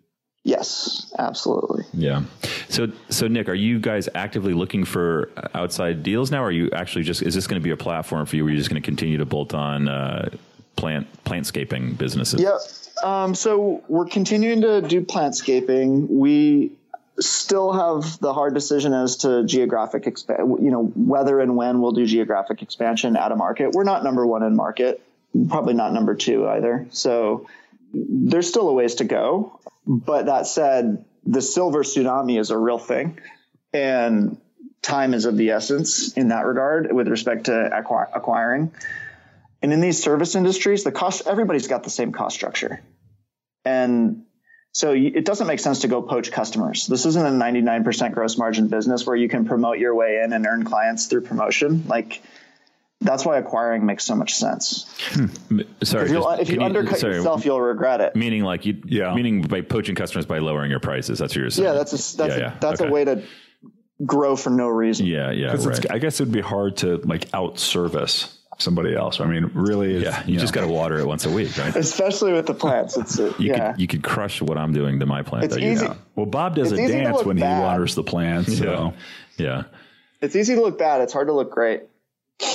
Yes, 0.46 1.12
absolutely. 1.18 1.84
Yeah. 1.92 2.22
So, 2.68 2.92
so 3.08 3.26
Nick, 3.26 3.48
are 3.48 3.54
you 3.54 3.80
guys 3.80 4.08
actively 4.14 4.54
looking 4.54 4.84
for 4.84 5.32
outside 5.54 6.04
deals 6.04 6.30
now? 6.30 6.44
Or 6.44 6.46
are 6.46 6.52
you 6.52 6.70
actually 6.70 7.02
just, 7.02 7.20
is 7.20 7.34
this 7.34 7.48
going 7.48 7.60
to 7.60 7.64
be 7.64 7.72
a 7.72 7.76
platform 7.76 8.26
for 8.26 8.36
you 8.36 8.44
where 8.44 8.52
you're 8.52 8.58
just 8.58 8.70
going 8.70 8.80
to 8.80 8.86
continue 8.86 9.18
to 9.18 9.24
bolt 9.24 9.54
on 9.54 9.88
uh, 9.88 10.28
plant, 10.76 11.08
plantscaping 11.24 11.98
businesses? 11.98 12.40
Yep. 12.40 12.60
Um, 13.02 13.34
so 13.34 13.82
we're 13.88 14.06
continuing 14.06 14.60
to 14.60 14.82
do 14.82 15.00
plantscaping. 15.00 16.08
We 16.08 16.70
still 17.18 17.72
have 17.72 18.20
the 18.20 18.32
hard 18.32 18.54
decision 18.54 18.92
as 18.92 19.16
to 19.16 19.42
geographic 19.44 20.04
expa- 20.04 20.62
you 20.62 20.70
know 20.70 20.84
whether 20.94 21.40
and 21.40 21.56
when 21.56 21.80
we'll 21.80 21.90
do 21.92 22.06
geographic 22.06 22.62
expansion 22.62 23.16
at 23.16 23.32
a 23.32 23.36
market. 23.36 23.72
We're 23.72 23.82
not 23.82 24.04
number 24.04 24.24
one 24.24 24.44
in 24.44 24.54
market, 24.54 25.02
probably 25.48 25.74
not 25.74 25.92
number 25.92 26.14
two 26.14 26.46
either. 26.46 26.86
So 26.90 27.48
there's 27.92 28.48
still 28.48 28.68
a 28.68 28.72
ways 28.72 28.96
to 28.96 29.04
go. 29.04 29.58
But 29.86 30.26
that 30.26 30.46
said, 30.46 31.04
the 31.24 31.42
silver 31.42 31.82
tsunami 31.82 32.38
is 32.38 32.50
a 32.50 32.58
real 32.58 32.78
thing, 32.78 33.18
and 33.72 34.38
time 34.82 35.14
is 35.14 35.24
of 35.24 35.36
the 35.36 35.50
essence 35.50 36.12
in 36.12 36.28
that 36.28 36.46
regard 36.46 36.92
with 36.92 37.08
respect 37.08 37.46
to 37.46 37.52
acqui- 37.52 38.08
acquiring. 38.14 38.72
And 39.62 39.72
in 39.72 39.80
these 39.80 40.02
service 40.02 40.34
industries, 40.34 40.84
the 40.84 40.92
cost 40.92 41.26
everybody's 41.26 41.66
got 41.66 41.82
the 41.84 41.90
same 41.90 42.12
cost 42.12 42.36
structure, 42.36 42.80
and 43.64 44.24
so 44.72 44.92
it 44.92 45.24
doesn't 45.24 45.46
make 45.46 45.60
sense 45.60 45.80
to 45.80 45.88
go 45.88 46.02
poach 46.02 46.30
customers. 46.30 46.86
This 46.86 47.06
isn't 47.06 47.26
a 47.26 47.30
99% 47.30 48.12
gross 48.12 48.36
margin 48.36 48.68
business 48.68 49.06
where 49.06 49.16
you 49.16 49.26
can 49.26 49.46
promote 49.46 49.78
your 49.78 49.94
way 49.94 50.20
in 50.22 50.34
and 50.34 50.46
earn 50.46 50.64
clients 50.64 51.06
through 51.06 51.22
promotion. 51.22 51.84
Like 51.86 52.20
that's 53.00 53.24
why 53.24 53.38
acquiring 53.38 53.84
makes 53.86 54.04
so 54.04 54.14
much 54.16 54.34
sense. 54.34 54.86
Hmm. 55.12 55.26
Sorry. 55.82 56.06
If, 56.06 56.10
you'll, 56.12 56.22
just- 56.22 56.42
if 56.42 56.48
you 56.48 56.54
can 56.56 56.62
undercut 56.64 56.98
sorry, 56.98 57.14
yourself, 57.16 57.44
you'll 57.44 57.60
regret 57.60 58.00
it. 58.00 58.16
Meaning 58.16 58.42
like 58.42 58.64
you, 58.66 58.82
Yeah. 58.86 59.14
meaning 59.14 59.42
by 59.42 59.60
poaching 59.60 59.94
customers 59.94 60.26
by 60.26 60.38
lowering 60.38 60.70
your 60.70 60.80
prices. 60.80 61.18
That's 61.18 61.34
what 61.34 61.40
you're 61.40 61.50
saying. 61.50 61.66
Yeah, 61.68 61.74
that's 61.74 61.92
a 61.92 62.16
that's 62.16 62.30
Yeah, 62.30 62.36
a, 62.36 62.40
yeah. 62.40 62.56
that's 62.60 62.80
Okay. 62.80 62.88
a 62.88 62.92
way 62.92 63.04
to 63.04 63.22
grow 64.04 64.36
for 64.36 64.50
no 64.50 64.68
reason. 64.68 65.06
Yeah. 65.06 65.30
Yeah. 65.30 65.52
Because 65.52 65.66
Right. 65.66 65.90
I 65.92 65.98
guess 65.98 66.20
it'd 66.20 66.32
be 66.32 66.40
hard 66.40 66.78
to 66.78 66.96
like 66.98 67.28
out 67.34 67.58
service 67.58 68.32
somebody 68.58 68.94
else. 68.94 69.20
I 69.20 69.26
mean, 69.26 69.50
really, 69.54 70.02
Yeah. 70.02 70.22
You, 70.26 70.38
just 70.38 70.54
got 70.54 70.62
to 70.62 70.68
water 70.68 70.98
it 70.98 71.06
once 71.06 71.26
a 71.26 71.30
week, 71.30 71.56
right? 71.58 71.76
Especially 71.76 72.32
with 72.32 72.46
the 72.46 72.54
plants, 72.54 72.96
it's 72.96 73.18
a, 73.18 73.26
uh, 73.30 73.34
You 73.38 73.48
yeah. 73.52 73.72
could 73.72 73.80
you 73.82 73.86
could 73.86 74.02
crush 74.02 74.40
what 74.40 74.56
I'm 74.56 74.72
doing 74.72 75.00
to 75.00 75.06
my 75.06 75.22
plant. 75.22 75.44
It's 75.44 75.54
though, 75.54 75.60
you 75.60 75.70
easy. 75.72 75.86
know. 75.86 75.96
Well, 76.14 76.26
Bob 76.26 76.54
does 76.56 76.72
It's 76.72 76.80
a 76.80 76.88
dance 76.88 77.22
when 77.24 77.38
bad. 77.38 77.56
he 77.58 77.62
waters 77.62 77.94
the 77.94 78.02
plants. 78.04 78.56
So 78.58 78.94
Yeah. 79.36 79.64
It's 80.22 80.34
easy 80.34 80.54
to 80.54 80.62
look 80.62 80.78
bad. 80.78 81.02
It's 81.02 81.12
hard 81.12 81.26
to 81.28 81.34
look 81.34 81.50
great. 81.50 81.82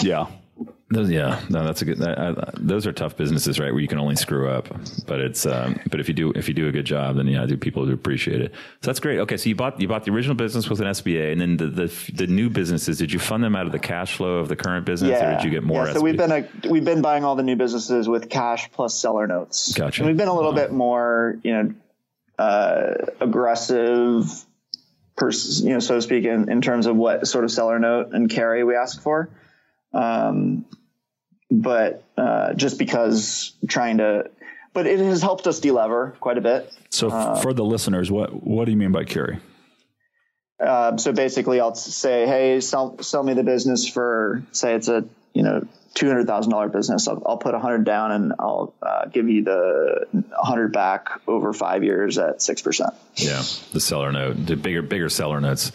Yeah, 0.02 0.28
Those, 0.90 1.10
yeah, 1.10 1.42
no, 1.50 1.64
that's 1.66 1.82
a 1.82 1.86
good. 1.86 1.98
that- 2.00 2.20
I, 2.20 2.52
those 2.58 2.86
are 2.86 2.92
tough 2.92 3.16
businesses, 3.18 3.60
right? 3.60 3.72
Where 3.72 3.82
you 3.82 3.88
can 3.88 3.98
only 4.00 4.16
screw 4.16 4.50
up, 4.50 4.68
but 5.08 5.20
it's. 5.20 5.46
Um, 5.46 5.80
but 5.90 6.00
if 6.00 6.08
you 6.08 6.14
do, 6.14 6.32
if 6.36 6.48
you 6.48 6.54
do 6.54 6.68
a 6.68 6.72
good 6.72 6.86
job, 6.86 7.16
then 7.16 7.28
yeah, 7.28 7.46
do 7.46 7.58
people 7.58 7.86
do 7.86 7.94
appreciate 7.94 8.42
it. 8.42 8.52
So 8.82 8.92
that's 8.92 9.00
great. 9.00 9.20
Okay, 9.20 9.38
so 9.38 9.50
you 9.50 9.56
bought 9.56 9.80
you 9.80 9.88
bought 9.88 10.04
the 10.06 10.12
original 10.12 10.36
business 10.36 10.70
with 10.70 10.82
an 10.82 10.88
SBA, 10.88 11.32
and 11.32 11.42
then 11.42 11.58
the 11.58 11.68
the, 11.68 12.12
the 12.14 12.28
new 12.28 12.50
businesses. 12.50 12.98
Did 12.98 13.12
you 13.12 13.20
fund 13.20 13.44
them 13.44 13.56
out 13.56 13.66
of 13.66 13.72
the 13.72 13.80
cash 13.80 14.18
flow 14.18 14.38
of 14.38 14.50
the 14.50 14.56
current 14.56 14.86
business, 14.86 15.20
or 15.22 15.32
did 15.32 15.44
you 15.44 15.50
get 15.50 15.64
more? 15.64 15.86
Yeah, 15.88 15.94
so 15.94 16.00
SBA? 16.00 16.04
we've 16.04 16.18
been 16.18 16.32
a, 16.32 16.70
we've 16.70 16.86
been 16.86 17.02
buying 17.02 17.24
all 17.24 17.36
the 17.36 17.44
new 17.44 17.56
businesses 17.56 18.08
with 18.10 18.30
cash 18.30 18.70
plus 18.72 18.94
seller 18.94 19.28
notes. 19.28 19.74
Gotcha. 19.74 20.02
And 20.02 20.08
we've 20.08 20.18
been 20.18 20.28
a 20.28 20.36
little 20.36 20.54
bit 20.54 20.72
more, 20.72 21.40
you 21.44 21.54
know, 21.54 21.74
uh, 22.38 22.94
aggressive, 23.20 24.26
pers- 25.16 25.62
you 25.62 25.70
know, 25.70 25.80
so 25.80 25.96
to 25.96 26.02
speak, 26.02 26.26
in, 26.26 26.52
in 26.52 26.62
terms 26.62 26.86
of 26.86 26.96
what 26.96 27.28
sort 27.28 27.44
of 27.44 27.52
seller 27.52 27.80
note 27.80 28.14
and 28.14 28.30
carry 28.30 28.64
we 28.64 28.76
ask 28.76 29.02
for. 29.02 29.30
Um, 29.94 30.66
but 31.50 32.04
uh, 32.18 32.54
just 32.54 32.80
because 32.80 33.54
trying 33.68 33.98
to, 33.98 34.30
but 34.74 34.88
it 34.88 35.00
has 35.00 35.22
helped 35.22 35.48
us 35.48 35.60
delever 35.60 36.18
quite 36.20 36.38
a 36.38 36.42
bit. 36.42 36.74
So 36.90 37.10
f- 37.10 37.42
for 37.42 37.54
the 37.54 37.66
listeners, 37.66 38.10
what 38.10 38.44
what 38.44 38.66
do 38.66 38.72
you 38.72 38.78
mean 38.78 38.92
by 38.92 39.04
carry? 39.04 39.40
Uh, 40.60 40.96
so 40.98 41.12
basically, 41.12 41.60
I'll 41.60 41.76
say, 41.76 42.26
hey, 42.28 42.62
sell 42.62 43.02
sell 43.02 43.24
me 43.24 43.34
the 43.34 43.44
business 43.44 43.88
for 43.88 44.44
say 44.52 44.76
it's 44.76 44.88
a 44.88 45.04
you 45.34 45.44
know 45.44 45.68
two 45.94 46.08
hundred 46.08 46.28
thousand 46.28 46.52
dollar 46.52 46.70
business. 46.70 47.08
I'll, 47.08 47.22
I'll 47.26 47.38
put 47.38 47.54
a 47.54 47.60
hundred 47.60 47.84
down 47.84 48.12
and 48.12 48.34
I'll 48.40 48.74
uh, 48.82 49.06
give 49.08 49.28
you 49.28 49.44
the 49.44 50.08
hundred 50.34 50.72
back 50.72 51.10
over 51.28 51.52
five 51.52 51.84
years 51.84 52.18
at 52.18 52.42
six 52.42 52.62
percent. 52.62 52.94
Yeah, 53.16 53.44
the 53.74 53.80
seller 53.80 54.12
note, 54.12 54.46
the 54.46 54.56
bigger 54.56 54.82
bigger 54.82 55.10
seller 55.10 55.42
notes. 55.42 55.72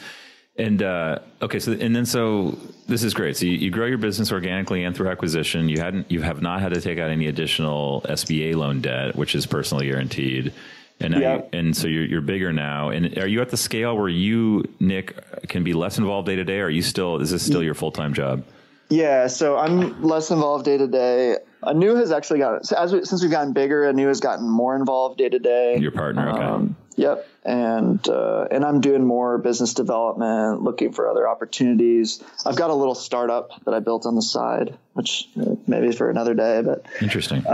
And 0.58 0.82
uh, 0.82 1.18
okay, 1.42 1.58
so 1.58 1.72
and 1.72 1.94
then 1.94 2.06
so 2.06 2.58
this 2.86 3.02
is 3.02 3.14
great. 3.14 3.36
So 3.36 3.46
you, 3.46 3.52
you 3.52 3.70
grow 3.70 3.86
your 3.86 3.98
business 3.98 4.30
organically 4.32 4.84
and 4.84 4.94
through 4.96 5.08
acquisition. 5.08 5.68
You 5.68 5.78
hadn't 5.80 6.10
you 6.10 6.22
have 6.22 6.40
not 6.42 6.60
had 6.60 6.74
to 6.74 6.80
take 6.80 6.98
out 6.98 7.10
any 7.10 7.26
additional 7.26 8.02
SBA 8.08 8.54
loan 8.54 8.80
debt, 8.80 9.16
which 9.16 9.34
is 9.34 9.46
personally 9.46 9.88
guaranteed. 9.88 10.52
And 11.00 11.12
now 11.12 11.20
Yeah. 11.20 11.34
you, 11.36 11.44
and 11.52 11.76
so 11.76 11.88
you're 11.88 12.04
you're 12.04 12.20
bigger 12.20 12.52
now. 12.52 12.88
And 12.90 13.18
are 13.18 13.26
you 13.26 13.42
at 13.42 13.50
the 13.50 13.56
scale 13.56 13.96
where 13.96 14.08
you 14.08 14.64
Nick 14.80 15.16
can 15.48 15.62
be 15.64 15.72
less 15.74 15.98
involved 15.98 16.26
day 16.26 16.36
to 16.36 16.44
day? 16.44 16.60
Are 16.60 16.70
you 16.70 16.82
still 16.82 17.20
is 17.20 17.30
this 17.30 17.44
still 17.44 17.62
your 17.62 17.74
full 17.74 17.92
time 17.92 18.14
job? 18.14 18.44
Yeah, 18.88 19.26
so 19.26 19.56
I'm 19.56 20.00
less 20.02 20.30
involved 20.30 20.64
day 20.64 20.78
to 20.78 20.86
day. 20.86 21.38
Anu 21.64 21.96
has 21.96 22.12
actually 22.12 22.38
gotten 22.38 22.62
so 22.62 22.76
as 22.76 22.92
we, 22.92 23.04
since 23.04 23.20
we've 23.20 23.30
gotten 23.32 23.52
bigger. 23.52 23.88
Anu 23.88 24.06
has 24.06 24.20
gotten 24.20 24.48
more 24.48 24.76
involved 24.76 25.18
day 25.18 25.28
to 25.28 25.38
day. 25.40 25.76
Your 25.78 25.90
partner, 25.90 26.30
okay. 26.30 26.42
Um, 26.42 26.76
yep, 26.94 27.26
and 27.46 28.06
uh, 28.08 28.48
and 28.50 28.64
I'm 28.64 28.80
doing 28.80 29.04
more 29.04 29.38
business 29.38 29.74
development, 29.74 30.62
looking 30.62 30.92
for 30.92 31.08
other 31.08 31.28
opportunities. 31.28 32.22
I've 32.44 32.56
got 32.56 32.70
a 32.70 32.74
little 32.74 32.96
startup 32.96 33.52
that 33.64 33.72
I 33.72 33.78
built 33.78 34.04
on 34.04 34.16
the 34.16 34.22
side, 34.22 34.76
which 34.94 35.28
uh, 35.40 35.54
maybe 35.66 35.92
for 35.92 36.10
another 36.10 36.34
day. 36.34 36.60
But 36.62 36.84
Interesting. 37.00 37.46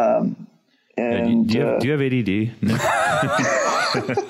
and 0.97 1.49
do, 1.49 1.59
you, 1.59 1.59
do, 1.59 1.59
you 1.59 1.67
uh, 1.67 1.79
do 1.79 1.87
you 1.87 1.93
have 1.93 2.03
ADD? 2.03 2.29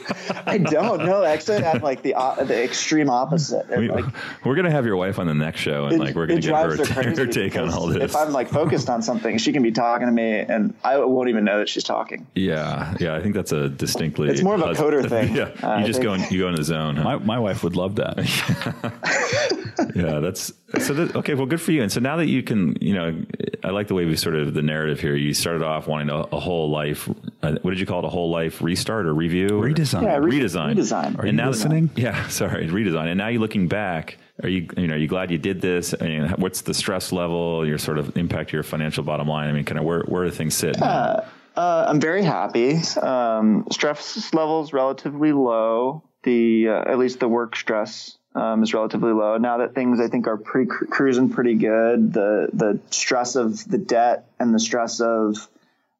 I 0.46 0.58
don't 0.58 1.04
know. 1.04 1.22
Actually, 1.24 1.64
I'm 1.64 1.80
like 1.82 2.02
the 2.02 2.14
uh, 2.14 2.44
the 2.44 2.62
extreme 2.62 3.10
opposite. 3.10 3.66
We, 3.76 3.88
like, 3.88 4.04
we're 4.44 4.54
gonna 4.54 4.70
have 4.70 4.86
your 4.86 4.96
wife 4.96 5.18
on 5.18 5.26
the 5.26 5.34
next 5.34 5.60
show, 5.60 5.84
and 5.86 5.94
it- 5.94 6.00
like 6.00 6.14
we're 6.14 6.26
gonna 6.26 6.40
get 6.40 6.50
her, 6.54 6.76
drives 6.76 6.88
her 6.90 7.02
her 7.16 7.26
take 7.26 7.56
on 7.56 7.70
all 7.70 7.86
this. 7.86 8.02
If 8.02 8.16
I'm 8.16 8.32
like 8.32 8.48
focused 8.48 8.88
on 8.90 9.02
something, 9.02 9.38
she 9.38 9.52
can 9.52 9.62
be 9.62 9.72
talking 9.72 10.06
to 10.06 10.12
me, 10.12 10.38
and 10.38 10.74
I 10.84 10.98
won't 10.98 11.28
even 11.28 11.44
know 11.44 11.58
that 11.58 11.68
she's 11.68 11.84
talking. 11.84 12.26
yeah, 12.34 12.94
yeah, 13.00 13.14
I 13.14 13.20
think 13.20 13.34
that's 13.34 13.52
a 13.52 13.68
distinctly. 13.68 14.28
It's 14.28 14.42
more 14.42 14.54
of 14.54 14.60
a 14.62 14.72
coder 14.74 15.08
thing. 15.08 15.34
yeah, 15.36 15.44
Uh, 15.62 15.76
you 15.78 15.84
I 15.84 15.86
just 15.86 16.00
think- 16.00 16.04
go 16.04 16.14
in, 16.14 16.24
you 16.30 16.40
go 16.40 16.48
in 16.48 16.54
the 16.56 16.64
zone. 16.64 16.96
Huh? 16.96 17.04
My, 17.04 17.16
my 17.18 17.38
wife 17.38 17.62
would 17.64 17.76
love 17.76 17.96
that. 17.96 18.18
yeah, 19.94 20.20
that's 20.20 20.52
so. 20.80 20.94
That, 20.94 21.16
okay, 21.16 21.34
well, 21.34 21.46
good 21.46 21.60
for 21.60 21.72
you. 21.72 21.82
And 21.82 21.90
so 21.92 22.00
now 22.00 22.16
that 22.16 22.26
you 22.26 22.42
can, 22.42 22.76
you 22.80 22.94
know, 22.94 23.22
I 23.64 23.70
like 23.70 23.88
the 23.88 23.94
way 23.94 24.04
we 24.04 24.16
sort 24.16 24.34
of 24.36 24.54
the 24.54 24.62
narrative 24.62 25.00
here. 25.00 25.14
You 25.16 25.34
started 25.34 25.62
off 25.62 25.86
wanting 25.86 26.10
a, 26.10 26.20
a 26.34 26.40
whole 26.40 26.70
life. 26.70 27.08
Uh, 27.42 27.56
what 27.62 27.70
did 27.70 27.80
you 27.80 27.86
call 27.86 28.00
it? 28.00 28.04
A 28.04 28.08
whole 28.10 28.30
life 28.30 28.62
restart 28.62 29.06
or 29.06 29.14
review? 29.14 29.48
Or- 29.60 29.66
Redesign. 29.68 30.02
Yeah, 30.02 30.16
re- 30.16 30.31
redesign. 30.32 30.76
redesign. 30.76 31.18
Are 31.18 31.26
you 31.26 31.32
now 31.32 31.44
that- 31.44 31.50
listening? 31.50 31.90
yeah, 31.96 32.28
sorry, 32.28 32.66
redesign. 32.68 33.08
And 33.08 33.18
now 33.18 33.28
you're 33.28 33.40
looking 33.40 33.68
back. 33.68 34.18
Are 34.42 34.48
you, 34.48 34.68
you 34.76 34.86
know, 34.88 34.94
are 34.94 34.98
you 34.98 35.06
glad 35.06 35.30
you 35.30 35.38
did 35.38 35.60
this? 35.60 35.94
I 36.00 36.04
mean, 36.08 36.28
what's 36.38 36.62
the 36.62 36.74
stress 36.74 37.12
level? 37.12 37.66
Your 37.66 37.78
sort 37.78 37.98
of 37.98 38.16
impact 38.16 38.50
to 38.50 38.56
your 38.56 38.64
financial 38.64 39.04
bottom 39.04 39.28
line. 39.28 39.48
I 39.48 39.52
mean, 39.52 39.64
kind 39.64 39.78
of 39.78 39.84
where 39.84 40.02
where 40.02 40.24
do 40.24 40.30
things 40.30 40.54
sit? 40.54 40.78
now? 40.80 41.24
Uh, 41.54 41.84
I'm 41.86 42.00
very 42.00 42.22
happy. 42.22 42.78
Um, 43.00 43.66
stress 43.70 44.32
levels 44.32 44.72
relatively 44.72 45.32
low. 45.32 46.02
The 46.22 46.68
uh, 46.68 46.90
at 46.90 46.98
least 46.98 47.20
the 47.20 47.28
work 47.28 47.56
stress 47.56 48.16
um, 48.34 48.62
is 48.62 48.72
relatively 48.72 49.12
low 49.12 49.36
now 49.36 49.58
that 49.58 49.74
things 49.74 50.00
I 50.00 50.08
think 50.08 50.26
are 50.26 50.38
pre 50.38 50.66
cruising 50.66 51.28
pretty 51.28 51.54
good. 51.54 52.12
The 52.12 52.48
the 52.52 52.80
stress 52.90 53.36
of 53.36 53.68
the 53.68 53.78
debt 53.78 54.26
and 54.38 54.54
the 54.54 54.60
stress 54.60 55.00
of 55.00 55.36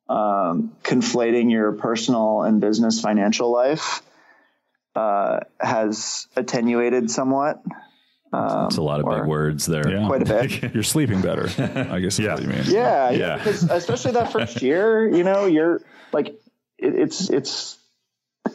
um, 0.08 0.72
conflating 0.82 1.50
your 1.50 1.72
personal 1.72 2.42
and 2.42 2.60
business 2.60 3.00
financial 3.00 3.52
life 3.52 4.02
uh, 4.94 5.40
has 5.60 6.26
attenuated 6.36 7.10
somewhat. 7.10 7.62
It's 8.34 8.78
a 8.78 8.82
lot 8.82 9.00
of 9.00 9.06
big 9.06 9.26
words 9.28 9.66
there. 9.66 9.90
Yeah. 9.90 10.06
Quite 10.06 10.22
a 10.22 10.24
bit. 10.24 10.74
You're 10.74 10.82
sleeping 10.82 11.20
better, 11.20 11.44
I 11.90 12.00
guess 12.00 12.18
is 12.18 12.26
what 12.26 12.40
you 12.40 12.48
mean. 12.48 12.62
Yeah, 12.66 13.10
Yeah. 13.10 13.18
yeah. 13.18 13.36
Because 13.36 13.64
especially 13.64 14.12
that 14.12 14.32
first 14.32 14.62
year, 14.62 15.06
you 15.06 15.22
know, 15.22 15.44
you're 15.44 15.82
like, 16.12 16.28
it, 16.78 16.94
it's 16.94 17.28
it's 17.28 17.78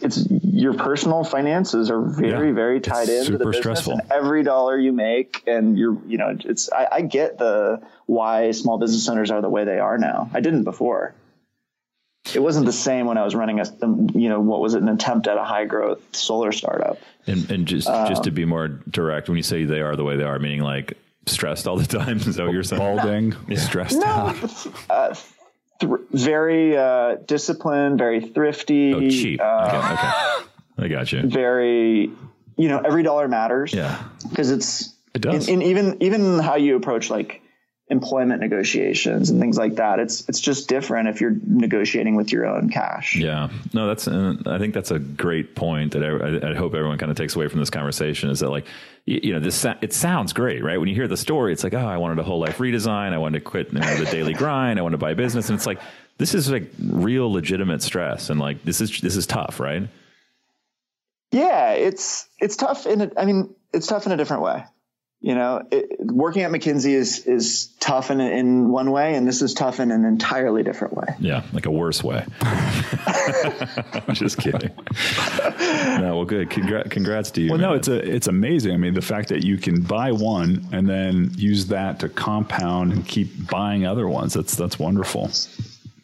it's 0.01 0.27
your 0.29 0.73
personal 0.73 1.23
finances 1.23 1.91
are 1.91 2.01
very 2.01 2.47
Yeah. 2.49 2.53
very 2.55 2.77
It's 2.77 2.87
tied 2.87 3.07
into 3.07 3.33
the 3.33 3.37
super 3.37 3.37
business, 3.51 3.57
stressful. 3.57 3.93
and 3.93 4.11
every 4.11 4.41
dollar 4.43 4.77
you 4.79 4.93
make, 4.93 5.43
and 5.45 5.77
you're 5.77 5.97
you 6.07 6.17
know, 6.17 6.35
it's 6.43 6.71
I, 6.71 6.87
I 6.93 7.01
get 7.01 7.37
the 7.37 7.81
why 8.07 8.51
small 8.51 8.79
business 8.79 9.07
owners 9.07 9.29
are 9.29 9.41
the 9.43 9.49
way 9.49 9.63
they 9.63 9.77
are 9.79 9.99
now. 9.99 10.29
I 10.33 10.39
didn't 10.39 10.63
before. 10.63 11.13
It 12.35 12.39
wasn't 12.39 12.65
the 12.65 12.73
same 12.73 13.05
when 13.05 13.17
I 13.17 13.23
was 13.23 13.35
running 13.35 13.59
a, 13.59 13.65
you 14.13 14.29
know, 14.29 14.39
what 14.39 14.59
was 14.61 14.73
it, 14.75 14.81
an 14.81 14.89
attempt 14.89 15.27
at 15.27 15.37
a 15.37 15.43
high 15.43 15.65
growth 15.65 16.01
solar 16.15 16.51
startup. 16.51 16.99
And, 17.25 17.49
and 17.51 17.67
just 17.67 17.87
just 17.87 18.23
to 18.25 18.31
be 18.31 18.45
more 18.45 18.67
direct, 18.67 19.27
when 19.29 19.37
you 19.37 19.43
say 19.43 19.65
they 19.65 19.81
are 19.81 19.95
the 19.95 20.03
way 20.03 20.15
they 20.17 20.23
are, 20.23 20.39
meaning 20.39 20.61
like 20.61 20.93
stressed 21.25 21.67
all 21.67 21.77
the 21.77 21.85
time. 21.85 22.17
Is 22.17 22.35
that 22.35 22.45
what 22.45 22.53
you're 22.53 22.63
saying? 22.63 22.81
Balding, 22.97 23.33
stressed 23.57 24.01
out. 24.03 24.35
Th- 25.79 25.91
very 26.11 26.75
uh, 26.75 27.15
disciplined, 27.27 27.99
very 27.99 28.21
thrifty. 28.21 28.93
Oh, 28.93 29.09
cheap. 29.09 29.39
uh, 29.41 29.67
okay, 29.67 29.77
okay. 29.93 30.49
I 30.79 30.87
got 30.87 31.11
you. 31.11 31.21
very 31.27 32.11
you 32.57 32.67
know 32.69 32.79
every 32.79 33.03
dollar 33.03 33.27
matters 33.27 33.73
Yeah. 33.73 34.01
because 34.29 34.49
it's 34.51 34.93
It 35.13 35.21
does. 35.21 35.47
in, 35.47 35.61
in 35.61 35.67
even 35.69 35.97
even 36.01 36.39
how 36.39 36.55
you 36.55 36.75
approach 36.75 37.09
like 37.11 37.41
employment 37.89 38.41
negotiations 38.41 39.29
and 39.29 39.39
things 39.39 39.57
like 39.57 39.75
that 39.75 39.99
it's 39.99 40.27
it's 40.27 40.41
just 40.41 40.67
different 40.67 41.07
if 41.07 41.21
you're 41.21 41.35
negotiating 41.45 42.15
with 42.15 42.31
your 42.33 42.45
own 42.45 42.69
cash 42.69 43.15
Yeah, 43.15 43.49
no, 43.73 43.87
that's. 43.87 44.07
Uh, 44.07 44.35
I 44.45 44.57
think 44.57 44.73
that's 44.73 44.91
a 44.91 44.99
great 44.99 45.55
point 45.55 45.93
that 45.93 46.03
I, 46.03 46.47
I, 46.47 46.51
I 46.51 46.55
hope 46.55 46.73
everyone 46.73 46.97
kind 46.97 47.11
of 47.11 47.17
takes 47.17 47.35
away 47.35 47.47
from 47.47 47.59
this 47.59 47.69
conversation 47.69 48.29
is 48.29 48.39
that 48.41 48.49
like, 48.49 48.65
you, 49.05 49.19
you 49.23 49.33
know, 49.33 49.39
this 49.39 49.65
it 49.81 49.93
sounds 49.93 50.33
great, 50.33 50.63
right? 50.63 50.79
When 50.79 50.89
you 50.89 50.95
hear 50.95 51.07
the 51.07 51.17
story, 51.17 51.53
it's 51.53 51.63
like, 51.63 51.73
oh, 51.73 51.85
I 51.85 51.97
wanted 51.97 52.19
a 52.19 52.23
whole 52.23 52.39
life 52.39 52.57
redesign. 52.57 53.13
I 53.13 53.17
wanted 53.17 53.39
to 53.39 53.45
quit 53.45 53.73
you 53.73 53.79
know, 53.79 53.95
the 53.97 54.05
daily 54.05 54.33
grind. 54.43 54.79
I 54.79 54.81
wanted 54.81 54.97
to 54.97 55.01
buy 55.01 55.11
a 55.11 55.15
business, 55.15 55.49
and 55.49 55.57
it's 55.57 55.65
like 55.65 55.79
this 56.17 56.33
is 56.33 56.51
like 56.51 56.71
real 56.79 57.31
legitimate 57.31 57.81
stress, 57.81 58.29
and 58.29 58.39
like 58.39 58.63
this 58.63 58.81
is 58.81 58.99
this 59.01 59.15
is 59.15 59.25
tough, 59.25 59.59
right? 59.59 59.87
yeah 61.31 61.71
it's 61.71 62.27
it's 62.39 62.55
tough 62.55 62.85
in 62.85 63.01
a, 63.01 63.11
i 63.17 63.25
mean 63.25 63.53
it's 63.73 63.87
tough 63.87 64.05
in 64.05 64.11
a 64.11 64.17
different 64.17 64.43
way 64.43 64.63
you 65.19 65.33
know 65.35 65.65
it, 65.71 65.97
working 65.99 66.43
at 66.43 66.51
McKinsey 66.51 66.93
is 66.93 67.25
is 67.25 67.67
tough 67.79 68.11
in 68.11 68.21
in 68.21 68.69
one 68.69 68.91
way 68.91 69.15
and 69.15 69.27
this 69.27 69.41
is 69.41 69.53
tough 69.53 69.79
in 69.79 69.91
an 69.91 70.05
entirely 70.05 70.63
different 70.63 70.93
way 70.95 71.07
Yeah, 71.19 71.43
like 71.53 71.65
a 71.65 71.71
worse 71.71 72.03
way. 72.03 72.25
I'm 72.41 74.13
just 74.13 74.37
kidding. 74.37 74.71
no, 75.99 76.17
well, 76.17 76.25
good. 76.25 76.49
Congrats, 76.49 76.89
congrats 76.89 77.31
to 77.31 77.41
you. 77.41 77.49
Well, 77.51 77.59
no, 77.59 77.73
it's 77.73 77.87
a 77.87 77.95
it's 77.95 78.27
amazing. 78.27 78.73
I 78.73 78.77
mean, 78.77 78.93
the 78.93 79.01
fact 79.01 79.29
that 79.29 79.43
you 79.43 79.57
can 79.57 79.81
buy 79.81 80.11
one 80.11 80.67
and 80.71 80.87
then 80.87 81.31
use 81.35 81.67
that 81.67 81.99
to 82.01 82.09
compound 82.09 82.93
and 82.93 83.05
keep 83.07 83.49
buying 83.49 83.85
other 83.85 84.07
ones. 84.07 84.33
That's 84.33 84.55
that's 84.55 84.77
wonderful. 84.79 85.29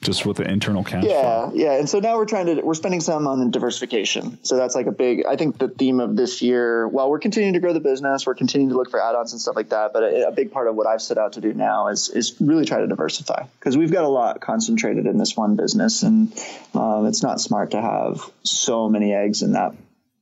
Just 0.04 0.26
with 0.26 0.38
the 0.38 0.44
internal 0.50 0.84
cash 0.84 1.04
Yeah, 1.04 1.22
flow. 1.22 1.52
yeah. 1.56 1.64
Yeah. 1.74 1.80
And 1.80 1.90
so 1.90 2.00
now 2.00 2.18
we're 2.18 2.26
trying 2.26 2.46
to 2.48 2.62
we're 2.62 2.74
spending 2.74 3.00
some 3.02 3.26
on 3.28 3.50
diversification. 3.52 4.44
So 4.44 4.58
that's 4.58 4.76
like 4.76 4.86
a 4.88 4.92
big. 4.92 5.26
I 5.26 5.36
think 5.36 5.58
the 5.58 5.68
theme 5.70 6.00
of 6.00 6.16
this 6.16 6.42
year. 6.42 6.88
While 6.88 7.10
we're 7.10 7.20
continuing 7.20 7.54
to 7.54 7.60
grow 7.60 7.74
the 7.74 7.80
business, 7.80 8.26
we're 8.26 8.36
continuing 8.36 8.70
to 8.70 8.76
look 8.78 8.90
for 8.92 9.02
add-ons 9.02 9.32
and 9.32 9.42
stuff 9.42 9.56
like 9.56 9.70
that. 9.70 9.94
But 9.94 10.04
a, 10.04 10.28
a 10.28 10.32
big 10.32 10.52
part 10.52 10.68
of 10.68 10.76
what 10.76 10.88
I've 10.88 11.02
set 11.02 11.18
out 11.18 11.34
to 11.34 11.42
do 11.42 11.54
now 11.54 11.88
is 11.88 12.10
is 12.10 12.36
really 12.40 12.66
try 12.66 12.80
to 12.80 12.88
diversify 12.88 13.44
because 13.60 13.78
we've 13.78 13.92
got 13.92 14.04
a 14.04 14.10
lot 14.10 14.42
concentrated 14.42 15.06
in 15.06 15.18
this 15.18 15.36
one 15.36 15.56
business, 15.56 16.04
and 16.04 16.32
um, 16.74 17.06
it's 17.08 17.24
not 17.24 17.40
smart 17.42 17.72
to 17.72 17.82
have 17.82 18.22
so 18.44 18.90
many 18.90 19.14
eggs 19.14 19.42
in 19.42 19.54
that 19.54 19.74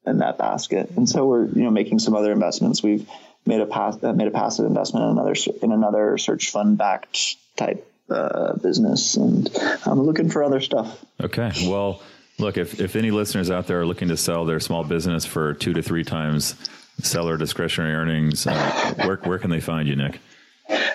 in 0.05 0.19
that 0.19 0.37
basket. 0.37 0.91
And 0.95 1.07
so 1.09 1.25
we're 1.25 1.45
you 1.45 1.63
know 1.63 1.71
making 1.71 1.99
some 1.99 2.15
other 2.15 2.31
investments. 2.31 2.81
We've 2.83 3.07
made 3.45 3.61
a 3.61 3.65
pass 3.65 3.97
uh, 4.03 4.13
made 4.13 4.27
a 4.27 4.31
passive 4.31 4.65
investment 4.65 5.05
in 5.05 5.11
another 5.11 5.33
in 5.61 5.71
another 5.71 6.17
search 6.17 6.51
fund 6.51 6.77
backed 6.77 7.35
type 7.55 7.87
uh, 8.11 8.53
business, 8.61 9.15
and 9.15 9.49
I'm 9.85 10.01
looking 10.03 10.29
for 10.29 10.43
other 10.43 10.61
stuff. 10.61 11.03
Okay. 11.21 11.51
Well, 11.67 12.01
look, 12.37 12.57
if, 12.57 12.79
if 12.79 12.95
any 12.95 13.11
listeners 13.11 13.49
out 13.49 13.67
there 13.67 13.81
are 13.81 13.85
looking 13.85 14.09
to 14.09 14.17
sell 14.17 14.45
their 14.45 14.59
small 14.59 14.83
business 14.83 15.25
for 15.25 15.53
two 15.53 15.73
to 15.73 15.81
three 15.81 16.03
times 16.03 16.55
seller 16.99 17.37
discretionary 17.37 17.93
earnings, 17.93 18.45
uh, 18.45 18.93
where, 19.05 19.17
where 19.17 19.39
can 19.39 19.49
they 19.49 19.61
find 19.61 19.87
you, 19.87 19.95
Nick? 19.95 20.19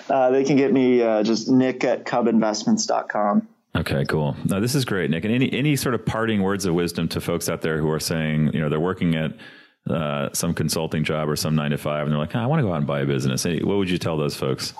Uh, 0.09 0.31
they 0.31 0.43
can 0.43 0.55
get 0.55 0.71
me 0.71 1.01
uh, 1.01 1.23
just 1.23 1.49
nick 1.49 1.83
at 1.83 2.05
cubinvestments.com. 2.05 3.47
Okay, 3.75 4.05
cool. 4.05 4.35
Now 4.45 4.59
this 4.59 4.73
is 4.73 4.85
great, 4.85 5.09
Nick. 5.11 5.23
And 5.25 5.33
any 5.33 5.51
any 5.53 5.75
sort 5.75 5.93
of 5.93 6.05
parting 6.05 6.41
words 6.41 6.65
of 6.65 6.73
wisdom 6.73 7.07
to 7.09 7.21
folks 7.21 7.47
out 7.47 7.61
there 7.61 7.77
who 7.77 7.91
are 7.91 7.99
saying, 7.99 8.51
you 8.53 8.59
know, 8.59 8.69
they're 8.69 8.79
working 8.79 9.15
at 9.15 9.33
uh, 9.89 10.29
some 10.33 10.53
consulting 10.53 11.03
job 11.03 11.29
or 11.29 11.35
some 11.35 11.55
nine 11.55 11.71
to 11.71 11.77
five, 11.77 12.03
and 12.03 12.11
they're 12.11 12.19
like, 12.19 12.35
"Ah, 12.35 12.43
I 12.43 12.47
want 12.47 12.59
to 12.59 12.63
go 12.63 12.71
out 12.73 12.77
and 12.77 12.87
buy 12.87 13.01
a 13.01 13.05
business. 13.05 13.45
Any, 13.45 13.61
what 13.61 13.77
would 13.77 13.89
you 13.89 13.97
tell 13.97 14.17
those 14.17 14.35
folks? 14.35 14.73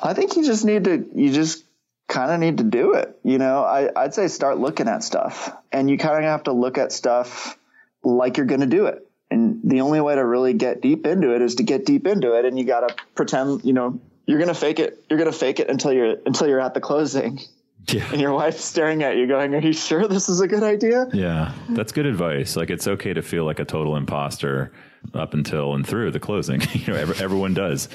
I 0.00 0.12
think 0.12 0.36
you 0.36 0.44
just 0.44 0.64
need 0.64 0.84
to, 0.84 1.08
you 1.14 1.32
just 1.32 1.64
kind 2.08 2.30
of 2.30 2.38
need 2.40 2.58
to 2.58 2.64
do 2.64 2.94
it. 2.94 3.18
You 3.24 3.38
know, 3.38 3.62
I, 3.64 3.90
I'd 3.96 4.14
say 4.14 4.28
start 4.28 4.58
looking 4.58 4.88
at 4.88 5.02
stuff 5.02 5.52
and 5.72 5.90
you 5.90 5.98
kind 5.98 6.18
of 6.18 6.24
have 6.24 6.44
to 6.44 6.52
look 6.52 6.78
at 6.78 6.92
stuff 6.92 7.58
like 8.02 8.36
you're 8.36 8.46
going 8.46 8.60
to 8.60 8.66
do 8.66 8.86
it. 8.86 9.02
And 9.30 9.60
the 9.64 9.80
only 9.80 10.00
way 10.00 10.14
to 10.14 10.24
really 10.24 10.54
get 10.54 10.80
deep 10.80 11.04
into 11.06 11.34
it 11.34 11.42
is 11.42 11.56
to 11.56 11.64
get 11.64 11.84
deep 11.84 12.06
into 12.06 12.34
it. 12.38 12.44
And 12.44 12.56
you 12.58 12.64
got 12.64 12.88
to 12.88 12.94
pretend, 13.16 13.64
you 13.64 13.72
know, 13.72 14.00
you're 14.24 14.38
going 14.38 14.48
to 14.48 14.54
fake 14.54 14.78
it. 14.78 15.04
You're 15.10 15.18
going 15.18 15.30
to 15.30 15.36
fake 15.36 15.58
it 15.58 15.68
until 15.68 15.92
you're, 15.92 16.16
until 16.24 16.46
you're 16.46 16.60
at 16.60 16.74
the 16.74 16.80
closing 16.80 17.40
Yeah. 17.88 18.06
and 18.12 18.20
your 18.20 18.32
wife's 18.32 18.64
staring 18.64 19.02
at 19.02 19.16
you 19.16 19.26
going, 19.26 19.52
are 19.56 19.60
you 19.60 19.72
sure 19.72 20.06
this 20.06 20.28
is 20.28 20.40
a 20.40 20.46
good 20.46 20.62
idea? 20.62 21.06
Yeah, 21.12 21.52
that's 21.70 21.90
good 21.90 22.06
advice. 22.06 22.54
Like 22.56 22.70
it's 22.70 22.86
okay 22.86 23.12
to 23.14 23.22
feel 23.22 23.44
like 23.44 23.58
a 23.58 23.64
total 23.64 23.96
imposter 23.96 24.70
up 25.12 25.34
until 25.34 25.74
and 25.74 25.84
through 25.86 26.12
the 26.12 26.20
closing. 26.20 26.60
you 26.72 26.92
know, 26.92 26.98
every, 26.98 27.16
everyone 27.18 27.54
does, 27.54 27.88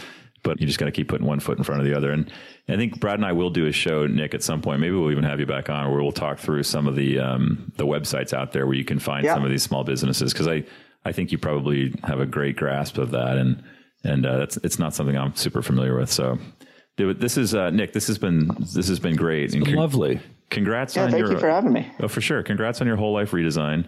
but 0.44 0.60
you 0.60 0.68
just 0.68 0.80
got 0.80 0.86
to 0.86 0.92
keep 0.92 1.08
putting 1.08 1.26
one 1.28 1.39
foot 1.39 1.58
in 1.58 1.64
front 1.64 1.82
of 1.82 1.88
the 1.88 1.96
other. 1.96 2.12
And 2.12 2.32
I 2.68 2.76
think 2.76 3.00
Brad 3.00 3.16
and 3.16 3.26
I 3.26 3.32
will 3.32 3.50
do 3.50 3.66
a 3.68 3.72
show, 3.72 4.08
Nick, 4.08 4.34
at 4.34 4.44
some 4.44 4.62
point. 4.62 4.80
Maybe 4.82 4.96
we'll 4.96 5.12
even 5.12 5.24
have 5.24 5.39
you 5.39 5.46
back 5.46 5.70
on 5.70 5.92
where 5.92 6.02
we'll 6.02 6.12
talk 6.12 6.39
through 6.39 6.64
some 6.64 6.88
of 6.88 6.96
the 6.96 7.20
um, 7.20 7.72
the 7.78 7.86
websites 7.86 8.34
out 8.34 8.52
there 8.52 8.66
where 8.66 8.76
you 8.76 8.86
can 8.86 9.00
find 9.00 9.24
Yeah. 9.26 9.34
some 9.36 9.44
of 9.44 9.50
these 9.52 9.64
small 9.64 9.84
businesses 9.84 10.34
because 10.34 10.48
I 10.48 10.64
I 11.06 11.12
think 11.12 11.32
you 11.32 11.38
probably 11.38 11.94
have 12.04 12.20
a 12.20 12.26
great 12.26 12.56
grasp 12.56 12.98
of 12.98 13.12
that 13.12 13.38
and 13.38 13.64
and 14.04 14.26
uh, 14.26 14.38
that's 14.38 14.58
it's 14.58 14.80
not 14.80 14.94
something 14.94 15.18
I'm 15.18 15.36
super 15.36 15.62
familiar 15.62 15.98
with. 15.98 16.12
So. 16.12 16.38
Dude, 16.98 17.22
this 17.22 17.38
is 17.38 17.56
uh, 17.56 17.70
Nick. 17.70 17.94
This 17.94 18.06
has 18.08 18.18
been 18.18 18.50
this 18.76 18.89
has 18.89 19.00
been 19.00 19.16
great. 19.16 19.54
And 19.56 19.66
con- 19.66 19.76
Lovely. 19.76 20.20
Congrats 20.50 20.96
Yeah, 20.98 21.06
on 21.06 21.12
thank 21.12 21.22
your 21.22 21.32
you 21.32 21.39
for 21.39 21.50
having 21.50 21.72
me. 21.72 21.89
Oh, 22.02 22.10
for 22.10 22.20
sure. 22.20 22.44
Congrats 22.44 22.82
on 22.82 22.86
your 22.86 22.98
whole 22.98 23.14
life 23.14 23.32
redesign. 23.32 23.86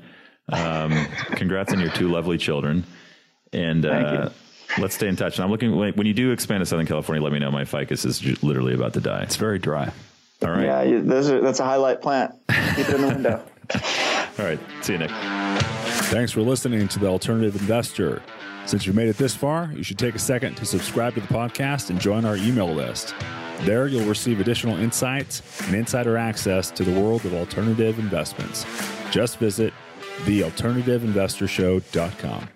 Um, 0.47 0.91
congrats 1.36 1.74
on 1.74 1.82
your 1.82 1.89
two 1.89 2.08
lovely 2.08 2.38
children. 2.38 2.86
And 3.51 3.86
uh, 3.86 4.30
let's 4.78 4.95
stay 4.95 5.07
in 5.07 5.16
touch. 5.16 5.38
And 5.38 5.45
I'm 5.45 5.51
looking 5.51 5.76
when 5.76 5.93
when 5.93 6.07
you 6.07 6.14
do 6.14 6.32
expand 6.32 6.61
to 6.61 6.66
Southern 6.66 6.86
California. 6.86 7.24
Let 7.24 7.34
me 7.34 7.39
know. 7.39 7.51
My 7.51 7.66
ficus 7.66 8.05
is 8.05 8.43
literally 8.43 8.74
about 8.74 8.93
to 8.93 9.01
die. 9.01 9.24
It's 9.24 9.36
very 9.36 9.59
dry. 9.59 9.91
All 10.41 10.51
right. 10.51 10.66
Yeah, 10.66 10.84
you, 10.84 11.01
those 11.01 11.30
are, 11.30 11.41
that's 11.41 11.59
a 11.59 11.64
highlight 11.64 12.01
plant. 12.01 12.34
Keep 12.76 12.89
it 12.89 12.95
in 12.95 13.01
the 13.01 13.07
window. 13.07 13.43
All 14.39 14.45
right. 14.45 14.59
See 14.82 14.93
you, 14.93 14.99
Nick. 14.99 15.11
Thanks 16.09 16.32
for 16.32 16.41
listening 16.41 16.88
to 16.88 16.99
The 16.99 17.07
Alternative 17.07 17.59
Investor. 17.59 18.22
Since 18.66 18.86
you've 18.86 18.95
made 18.95 19.09
it 19.09 19.18
this 19.18 19.36
far, 19.36 19.72
you 19.74 19.84
should 19.84 19.99
take 19.99 20.16
a 20.16 20.20
second 20.20 20.55
to 20.55 20.66
subscribe 20.66 21.16
to 21.16 21.22
the 21.22 21.28
podcast 21.28 21.89
and 21.89 21.99
join 21.99 22.24
our 22.26 22.38
email 22.38 22.74
list. 22.74 23.14
There, 23.61 23.88
you'll 23.88 24.07
receive 24.07 24.39
additional 24.39 24.78
insights 24.78 25.41
and 25.68 25.76
insider 25.76 26.18
access 26.18 26.72
to 26.72 26.84
the 26.84 26.99
world 26.99 27.26
of 27.26 27.34
alternative 27.34 27.99
investments. 27.99 28.66
Just 29.11 29.38
visit 29.38 29.74
thealternativeinvestorshow.com. 30.24 32.49